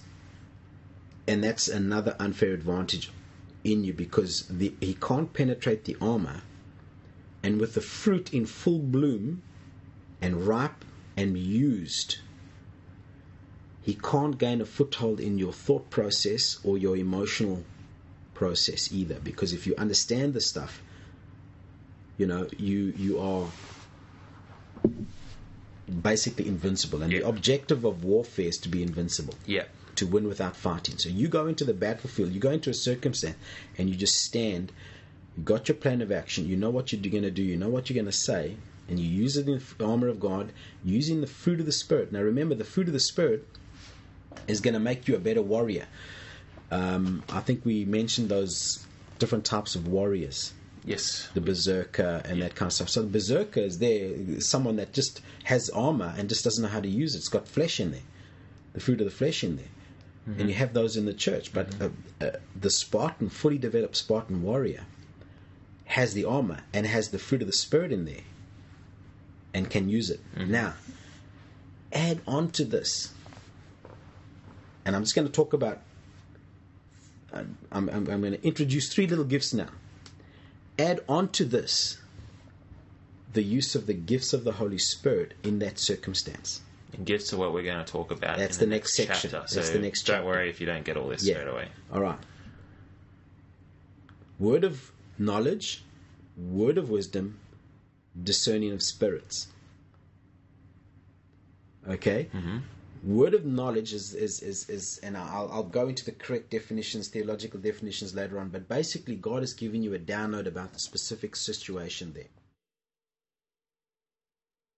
and 1.26 1.42
that's 1.42 1.68
another 1.68 2.16
unfair 2.18 2.52
advantage 2.52 3.10
in 3.62 3.82
you 3.82 3.94
because 3.94 4.46
the, 4.48 4.74
he 4.80 4.94
can't 4.94 5.32
penetrate 5.32 5.84
the 5.84 5.96
armor 6.00 6.42
and 7.42 7.58
with 7.58 7.72
the 7.74 7.80
fruit 7.80 8.32
in 8.34 8.44
full 8.44 8.78
bloom 8.78 9.42
and 10.20 10.46
ripe 10.46 10.84
and 11.16 11.38
used 11.38 12.18
he 13.80 13.94
can't 13.94 14.38
gain 14.38 14.60
a 14.60 14.66
foothold 14.66 15.20
in 15.20 15.38
your 15.38 15.52
thought 15.52 15.88
process 15.90 16.58
or 16.64 16.78
your 16.78 16.96
emotional 16.96 17.64
process 18.32 18.90
either. 18.92 19.18
Because 19.22 19.52
if 19.52 19.66
you 19.66 19.74
understand 19.76 20.32
the 20.34 20.40
stuff 20.40 20.82
you 22.16 22.26
know 22.26 22.46
you 22.56 22.92
you 22.96 23.18
are 23.18 23.46
basically 26.02 26.46
invincible 26.48 27.02
and 27.02 27.12
the 27.12 27.26
objective 27.26 27.84
of 27.84 28.04
warfare 28.04 28.46
is 28.46 28.56
to 28.58 28.68
be 28.68 28.82
invincible 28.82 29.34
Yeah. 29.46 29.64
to 29.96 30.06
win 30.06 30.26
without 30.26 30.56
fighting. 30.56 30.98
So 30.98 31.08
you 31.08 31.28
go 31.28 31.46
into 31.46 31.64
the 31.64 31.74
battlefield, 31.74 32.32
you 32.32 32.40
go 32.40 32.50
into 32.50 32.70
a 32.70 32.74
circumstance, 32.74 33.36
and 33.78 33.88
you 33.90 33.94
just 33.96 34.16
stand. 34.16 34.72
You 35.36 35.42
got 35.44 35.68
your 35.68 35.76
plan 35.76 36.00
of 36.02 36.10
action. 36.10 36.48
You 36.48 36.56
know 36.56 36.70
what 36.70 36.92
you're 36.92 37.02
going 37.10 37.22
to 37.24 37.30
do. 37.30 37.42
You 37.42 37.56
know 37.56 37.68
what 37.68 37.88
you're 37.90 37.94
going 37.94 38.06
to 38.06 38.12
say, 38.12 38.56
and 38.88 38.98
you 38.98 39.08
use 39.08 39.36
it 39.36 39.46
in 39.48 39.60
the 39.78 39.84
armor 39.86 40.08
of 40.08 40.18
God, 40.20 40.52
using 40.84 41.20
the 41.20 41.26
fruit 41.26 41.60
of 41.60 41.66
the 41.66 41.72
Spirit. 41.72 42.12
Now 42.12 42.20
remember, 42.22 42.54
the 42.54 42.64
fruit 42.64 42.86
of 42.86 42.92
the 42.92 43.00
Spirit 43.00 43.46
is 44.48 44.60
going 44.60 44.74
to 44.74 44.80
make 44.80 45.06
you 45.06 45.14
a 45.16 45.18
better 45.18 45.42
warrior. 45.42 45.86
Um, 46.70 47.22
I 47.28 47.40
think 47.40 47.64
we 47.64 47.84
mentioned 47.84 48.28
those 48.30 48.86
different 49.18 49.44
types 49.44 49.74
of 49.76 49.86
warriors 49.86 50.52
Yes. 50.84 51.28
the 51.32 51.40
berserker 51.40 52.22
and 52.24 52.42
that 52.42 52.54
kind 52.54 52.68
of 52.68 52.74
stuff. 52.74 52.90
So 52.90 53.02
the 53.02 53.08
berserker 53.08 53.60
is 53.60 53.78
there, 53.78 54.40
someone 54.40 54.76
that 54.76 54.92
just 54.92 55.22
has 55.44 55.70
armor 55.70 56.14
and 56.16 56.28
just 56.28 56.44
doesn't 56.44 56.62
know 56.62 56.68
how 56.68 56.80
to 56.80 56.88
use 56.88 57.14
it. 57.14 57.18
It's 57.18 57.28
got 57.28 57.48
flesh 57.48 57.80
in 57.80 57.92
there, 57.92 58.02
the 58.74 58.80
fruit 58.80 59.00
of 59.00 59.06
the 59.06 59.10
flesh 59.10 59.42
in 59.42 59.56
there. 59.56 59.66
And 60.38 60.48
you 60.48 60.54
have 60.54 60.72
those 60.72 60.96
in 60.96 61.04
the 61.04 61.12
church. 61.12 61.52
But 61.52 61.68
uh, 61.80 61.90
uh, 62.18 62.30
the 62.58 62.70
Spartan, 62.70 63.28
fully 63.28 63.58
developed 63.58 63.94
Spartan 63.94 64.42
warrior, 64.42 64.84
has 65.84 66.14
the 66.14 66.24
armor 66.24 66.60
and 66.72 66.86
has 66.86 67.10
the 67.10 67.18
fruit 67.18 67.42
of 67.42 67.46
the 67.46 67.52
Spirit 67.52 67.92
in 67.92 68.06
there 68.06 68.22
and 69.52 69.68
can 69.68 69.88
use 69.88 70.08
it. 70.08 70.20
Now, 70.34 70.74
add 71.92 72.22
on 72.26 72.50
to 72.52 72.64
this, 72.64 73.12
and 74.86 74.96
I'm 74.96 75.02
just 75.02 75.14
going 75.14 75.26
to 75.26 75.32
talk 75.32 75.52
about, 75.52 75.80
I'm, 77.32 77.58
I'm, 77.70 77.88
I'm 77.90 78.04
going 78.04 78.32
to 78.32 78.42
introduce 78.42 78.92
three 78.92 79.06
little 79.06 79.24
gifts 79.26 79.52
now 79.52 79.68
add 80.78 81.00
on 81.08 81.28
to 81.30 81.44
this 81.44 81.98
the 83.32 83.42
use 83.42 83.74
of 83.74 83.86
the 83.86 83.94
gifts 83.94 84.32
of 84.32 84.44
the 84.44 84.52
Holy 84.52 84.78
Spirit 84.78 85.34
in 85.42 85.58
that 85.58 85.78
circumstance. 85.78 86.60
And 86.92 87.04
gifts 87.04 87.32
are 87.32 87.36
what 87.36 87.52
we're 87.52 87.64
going 87.64 87.84
to 87.84 87.92
talk 87.92 88.12
about. 88.12 88.38
That's 88.38 88.58
in 88.60 88.68
the 88.68 88.74
next 88.76 88.94
section. 88.94 89.30
Chapter. 89.30 89.54
That's 89.54 89.68
so 89.68 89.72
the 89.72 89.80
next 89.80 90.02
Don't 90.06 90.24
worry 90.24 90.48
if 90.48 90.60
you 90.60 90.66
don't 90.66 90.84
get 90.84 90.96
all 90.96 91.08
this 91.08 91.24
Yeah. 91.24 91.34
straight 91.34 91.48
away. 91.48 91.68
All 91.92 92.00
right. 92.00 92.18
Word 94.38 94.62
of 94.62 94.92
knowledge, 95.18 95.82
word 96.36 96.78
of 96.78 96.90
wisdom, 96.90 97.38
discerning 98.22 98.72
of 98.72 98.82
spirits. 98.82 99.48
Okay? 101.88 102.28
Mm-hmm. 102.32 102.58
Word 103.04 103.34
of 103.34 103.44
knowledge 103.44 103.92
is, 103.92 104.14
is, 104.14 104.40
is, 104.40 104.68
is 104.70 104.98
and 105.02 105.16
I'll, 105.16 105.50
I'll 105.52 105.62
go 105.62 105.88
into 105.88 106.04
the 106.04 106.12
correct 106.12 106.50
definitions, 106.50 107.08
theological 107.08 107.60
definitions 107.60 108.14
later 108.14 108.38
on, 108.38 108.48
but 108.48 108.68
basically, 108.68 109.14
God 109.14 109.42
is 109.42 109.52
giving 109.52 109.82
you 109.82 109.92
a 109.94 109.98
download 109.98 110.46
about 110.46 110.72
the 110.72 110.78
specific 110.78 111.36
situation 111.36 112.12
there. 112.14 112.30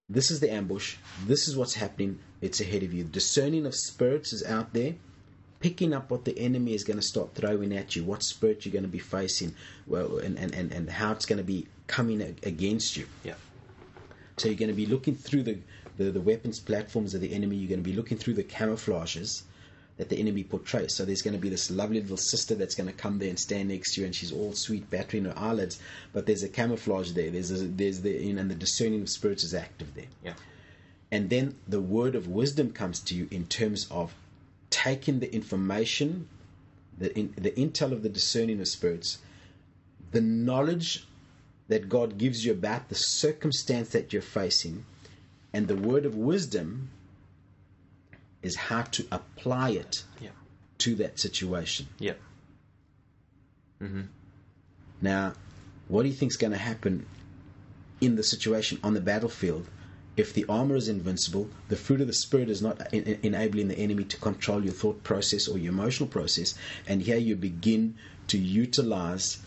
This 0.08 0.30
is 0.30 0.40
the 0.40 0.52
ambush. 0.52 0.96
This 1.24 1.48
is 1.48 1.56
what's 1.56 1.74
happening. 1.74 2.18
It's 2.40 2.60
ahead 2.60 2.82
of 2.82 2.92
you. 2.92 3.04
Discerning 3.04 3.66
of 3.66 3.74
spirits 3.74 4.32
is 4.32 4.44
out 4.44 4.72
there 4.72 4.94
picking 5.60 5.94
up 5.94 6.10
what 6.10 6.24
the 6.24 6.38
enemy 6.38 6.74
is 6.74 6.84
going 6.84 6.98
to 6.98 7.02
start 7.02 7.34
throwing 7.34 7.72
at 7.76 7.96
you, 7.96 8.04
what 8.04 8.22
spirit 8.22 8.64
you're 8.64 8.72
going 8.72 8.84
to 8.84 8.88
be 8.88 8.98
facing, 8.98 9.54
well, 9.86 10.18
and, 10.18 10.38
and, 10.38 10.54
and, 10.54 10.72
and 10.72 10.90
how 10.90 11.12
it's 11.12 11.26
going 11.26 11.38
to 11.38 11.44
be 11.44 11.66
coming 11.86 12.20
against 12.20 12.96
you. 12.96 13.06
Yeah. 13.24 13.34
So 14.36 14.48
you're 14.48 14.58
going 14.58 14.68
to 14.68 14.74
be 14.74 14.86
looking 14.86 15.16
through 15.16 15.44
the, 15.44 15.58
the, 15.96 16.10
the 16.10 16.20
weapons 16.20 16.60
platforms 16.60 17.14
of 17.14 17.20
the 17.20 17.32
enemy. 17.32 17.56
You're 17.56 17.68
going 17.68 17.82
to 17.82 17.90
be 17.90 17.96
looking 17.96 18.18
through 18.18 18.34
the 18.34 18.44
camouflages 18.44 19.42
that 19.96 20.08
the 20.10 20.18
enemy 20.18 20.44
portrays. 20.44 20.94
So 20.94 21.04
there's 21.04 21.22
going 21.22 21.34
to 21.34 21.40
be 21.40 21.48
this 21.48 21.70
lovely 21.70 22.00
little 22.00 22.18
sister 22.18 22.54
that's 22.54 22.74
going 22.74 22.88
to 22.88 22.92
come 22.92 23.18
there 23.18 23.30
and 23.30 23.38
stand 23.38 23.68
next 23.70 23.94
to 23.94 24.00
you, 24.00 24.06
and 24.06 24.14
she's 24.14 24.32
all 24.32 24.52
sweet, 24.52 24.88
battering 24.90 25.24
her 25.24 25.34
eyelids. 25.36 25.80
But 26.12 26.26
there's 26.26 26.42
a 26.42 26.48
camouflage 26.48 27.12
there. 27.12 27.30
There's 27.30 27.50
a, 27.50 27.66
there's 27.66 28.02
the 28.02 28.10
you 28.10 28.34
know, 28.34 28.42
and 28.42 28.50
the 28.50 28.54
discerning 28.54 29.02
of 29.02 29.08
spirits 29.08 29.42
is 29.42 29.54
active 29.54 29.94
there. 29.94 30.04
Yeah. 30.22 30.34
And 31.10 31.30
then 31.30 31.54
the 31.66 31.80
word 31.80 32.14
of 32.14 32.28
wisdom 32.28 32.72
comes 32.72 33.00
to 33.00 33.14
you 33.14 33.28
in 33.30 33.46
terms 33.46 33.86
of 33.90 34.14
taking 34.70 35.20
the 35.20 35.32
information, 35.32 36.28
the, 36.98 37.16
in, 37.16 37.32
the 37.38 37.52
intel 37.52 37.92
of 37.92 38.02
the 38.02 38.08
discerning 38.08 38.60
of 38.60 38.68
spirits, 38.68 39.18
the 40.10 40.20
knowledge 40.20 41.06
that 41.68 41.88
God 41.88 42.18
gives 42.18 42.44
you 42.44 42.52
about 42.52 42.88
the 42.88 42.94
circumstance 42.94 43.90
that 43.90 44.12
you're 44.12 44.22
facing, 44.22 44.84
and 45.56 45.68
the 45.68 45.74
word 45.90 46.04
of 46.04 46.14
wisdom 46.14 46.90
is 48.42 48.56
how 48.56 48.82
to 48.82 49.06
apply 49.10 49.70
it 49.70 50.04
Yeah. 50.20 50.28
to 50.78 50.94
that 50.96 51.18
situation. 51.18 51.86
Yeah. 51.98 52.12
Mm-hmm. 53.82 54.02
Now, 55.00 55.32
what 55.88 56.02
do 56.02 56.08
you 56.10 56.14
think 56.14 56.30
is 56.32 56.36
going 56.36 56.52
to 56.52 56.58
happen 56.58 57.06
in 58.02 58.16
the 58.16 58.22
situation 58.22 58.78
on 58.84 58.92
the 58.92 59.00
battlefield 59.00 59.66
if 60.16 60.32
the 60.34 60.44
armor 60.48 60.76
is 60.76 60.88
invincible, 60.88 61.48
the 61.68 61.76
fruit 61.76 62.00
of 62.02 62.06
the 62.06 62.12
spirit 62.12 62.48
is 62.50 62.60
not 62.60 62.80
en- 62.92 63.04
en- 63.04 63.18
enabling 63.22 63.68
the 63.68 63.78
enemy 63.78 64.04
to 64.04 64.16
control 64.18 64.62
your 64.64 64.72
thought 64.74 65.02
process 65.02 65.48
or 65.48 65.56
your 65.58 65.72
emotional 65.72 66.08
process, 66.08 66.54
and 66.86 67.02
here 67.02 67.18
you 67.18 67.34
begin 67.36 67.94
to 68.28 68.36
utilize 68.38 69.38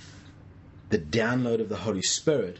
the 0.90 0.98
download 1.00 1.60
of 1.62 1.70
the 1.70 1.78
Holy 1.78 2.02
Spirit 2.04 2.58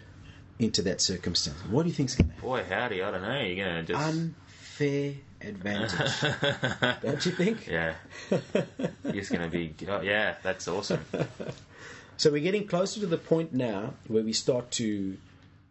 into 0.60 0.82
that 0.84 1.02
circumstance? 1.02 1.58
What 1.70 1.84
do 1.84 1.90
you 1.90 1.96
think's 1.96 2.16
going 2.16 2.30
to 2.30 2.36
happen? 2.36 2.50
Boy, 2.50 2.64
howdy, 2.70 3.02
I 3.02 3.12
don't 3.12 3.22
know. 3.22 3.42
You're 3.42 3.66
going 3.66 3.86
to 3.86 3.94
just. 3.94 4.08
Unfair 4.08 5.14
advantage, 5.42 7.02
don't 7.02 7.26
you 7.26 7.32
think? 7.32 7.68
yeah. 7.68 7.94
You're 8.30 9.14
just 9.14 9.32
going 9.32 9.42
to 9.42 9.50
be. 9.50 9.74
Oh, 9.88 10.02
yeah, 10.02 10.36
that's 10.44 10.68
awesome. 10.68 11.04
So 12.18 12.32
we're 12.32 12.44
getting 12.44 12.68
closer 12.68 13.00
to 13.00 13.06
the 13.08 13.18
point 13.18 13.54
now 13.54 13.94
where 14.10 14.24
we 14.24 14.34
start 14.34 14.72
to, 14.72 15.18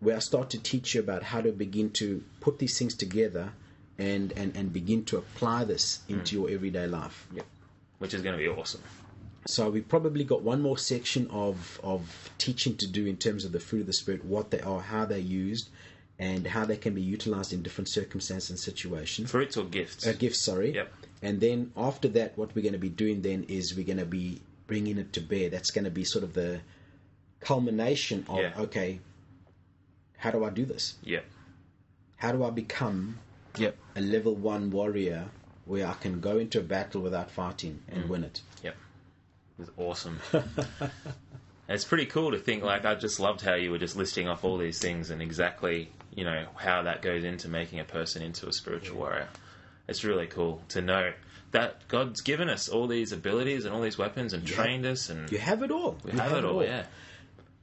where 0.01 0.17
I 0.17 0.21
start 0.21 0.49
to 0.51 0.59
teach 0.59 0.95
you 0.95 1.01
about 1.01 1.23
how 1.23 1.43
to 1.43 1.53
begin 1.53 1.91
to 1.91 2.25
put 2.41 2.59
these 2.59 2.79
things 2.79 2.95
together, 2.95 3.53
and 3.99 4.33
and 4.33 4.57
and 4.57 4.73
begin 4.73 5.05
to 5.07 5.19
apply 5.19 5.65
this 5.65 6.01
into 6.09 6.37
mm. 6.37 6.41
your 6.41 6.51
everyday 6.51 6.87
life. 6.87 7.27
Yep. 7.35 7.45
Which 7.99 8.15
is 8.15 8.23
going 8.23 8.39
to 8.39 8.39
be 8.39 8.49
awesome. 8.49 8.81
So 9.47 9.71
we've 9.71 9.89
probably 9.89 10.25
got 10.25 10.43
one 10.43 10.61
more 10.61 10.77
section 10.79 11.27
of 11.31 11.81
of 11.83 12.31
teaching 12.39 12.77
to 12.77 12.87
do 12.87 13.07
in 13.07 13.17
terms 13.17 13.45
of 13.45 13.53
the 13.53 13.61
fruit 13.61 13.81
of 13.81 13.87
the 13.87 13.93
spirit, 13.93 14.25
what 14.25 14.51
they 14.51 14.61
are, 14.61 14.81
how 14.81 15.05
they're 15.07 15.19
used, 15.19 15.71
and 16.19 16.47
how 16.47 16.65
they 16.65 16.77
can 16.77 16.95
be 16.95 17.03
utilized 17.03 17.53
in 17.53 17.63
different 17.63 17.89
circumstances 17.89 18.51
and 18.51 18.59
situations. 18.59 19.31
Fruits 19.31 19.57
or 19.57 19.65
gifts? 19.65 20.07
A 20.07 20.13
gift, 20.15 20.37
sorry. 20.37 20.75
Yep. 20.75 20.93
And 21.23 21.41
then 21.41 21.73
after 21.77 22.09
that, 22.09 22.37
what 22.37 22.55
we're 22.55 22.63
going 22.63 22.73
to 22.75 22.79
be 22.79 22.89
doing 22.91 23.23
then 23.23 23.45
is 23.49 23.75
we're 23.75 23.87
going 23.87 23.99
to 23.99 24.05
be 24.05 24.41
bringing 24.67 24.99
it 24.99 25.13
to 25.15 25.21
bear. 25.21 25.49
That's 25.49 25.71
going 25.71 25.85
to 25.87 25.91
be 25.91 26.05
sort 26.05 26.25
of 26.25 26.35
the 26.35 26.61
culmination 27.41 28.25
of 28.29 28.39
Yeah. 28.41 28.53
okay, 28.59 29.01
how 30.19 30.31
do 30.31 30.45
I 30.45 30.51
do 30.51 30.65
this? 30.65 30.95
Yep. 31.05 31.25
How 32.17 32.33
do 32.33 32.45
I 32.45 32.51
become 32.51 33.19
Yep. 33.57 33.77
a 33.97 34.01
level 34.01 34.35
one 34.35 34.71
warrior 34.71 35.31
where 35.65 35.87
I 35.87 35.95
can 35.95 36.21
go 36.21 36.39
into 36.39 36.59
a 36.59 36.63
battle 36.63 37.01
without 37.01 37.31
fighting 37.31 37.83
and 37.89 38.05
Mm. 38.05 38.09
win 38.09 38.25
it? 38.25 38.43
Yep. 38.63 38.77
Was 39.59 39.71
awesome. 39.77 40.21
it's 41.69 41.85
pretty 41.85 42.07
cool 42.07 42.31
to 42.31 42.39
think, 42.39 42.63
like, 42.63 42.85
I 42.85 42.95
just 42.95 43.19
loved 43.19 43.41
how 43.41 43.55
you 43.55 43.71
were 43.71 43.79
just 43.79 43.97
listing 43.97 44.29
off 44.29 44.45
all 44.45 44.57
these 44.57 44.79
things 44.79 45.11
and 45.11 45.21
exactly, 45.21 45.91
you 46.15 46.25
know, 46.25 46.47
how 46.55 46.83
that 46.83 47.03
goes 47.03 47.25
into 47.25 47.49
making 47.49 47.81
a 47.81 47.85
person 47.85 48.23
into 48.23 48.47
a 48.49 48.53
spiritual 48.53 48.99
warrior. 48.99 49.29
It's 49.89 50.05
really 50.05 50.27
cool 50.27 50.63
to 50.69 50.81
know 50.81 51.13
that 51.51 51.89
God's 51.89 52.21
given 52.21 52.49
us 52.49 52.69
all 52.69 52.87
these 52.87 53.13
abilities 53.13 53.65
and 53.65 53.75
all 53.75 53.81
these 53.81 53.99
weapons 53.99 54.33
and 54.33 54.47
trained 54.47 54.87
us 54.87 55.09
and 55.09 55.31
You 55.33 55.39
have 55.39 55.63
it 55.63 55.71
all. 55.71 55.97
we 56.05 56.13
You 56.13 56.19
have, 56.19 56.33
it 56.33 56.45
all, 56.45 56.63
yeah. 56.63 56.85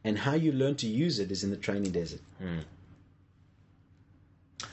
And 0.03 0.17
how 0.17 0.33
you 0.33 0.51
learn 0.51 0.75
to 0.77 0.87
use 0.87 1.19
it 1.19 1.31
is 1.31 1.43
in 1.43 1.49
the 1.49 1.57
training 1.57 1.91
desert. 1.91 2.21
Hmm. 2.39 2.59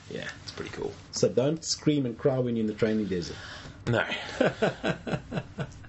Yeah, 0.09 0.27
it's 0.43 0.51
pretty 0.51 0.71
cool. 0.71 0.93
So 1.11 1.29
don't 1.29 1.63
scream 1.63 2.05
and 2.05 2.17
cry 2.17 2.39
when 2.39 2.55
you're 2.55 2.61
in 2.61 2.67
the 2.67 2.73
training 2.73 3.05
desert. 3.05 3.37
No. 3.87 4.05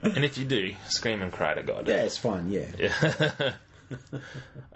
and 0.02 0.24
if 0.24 0.36
you 0.38 0.44
do, 0.44 0.74
scream 0.88 1.22
and 1.22 1.32
cry 1.32 1.54
to 1.54 1.62
God. 1.62 1.88
Yeah, 1.88 2.02
it's 2.02 2.18
fine. 2.18 2.50
Yeah, 2.50 2.66
Yeah. 2.78 2.92
all 3.90 3.96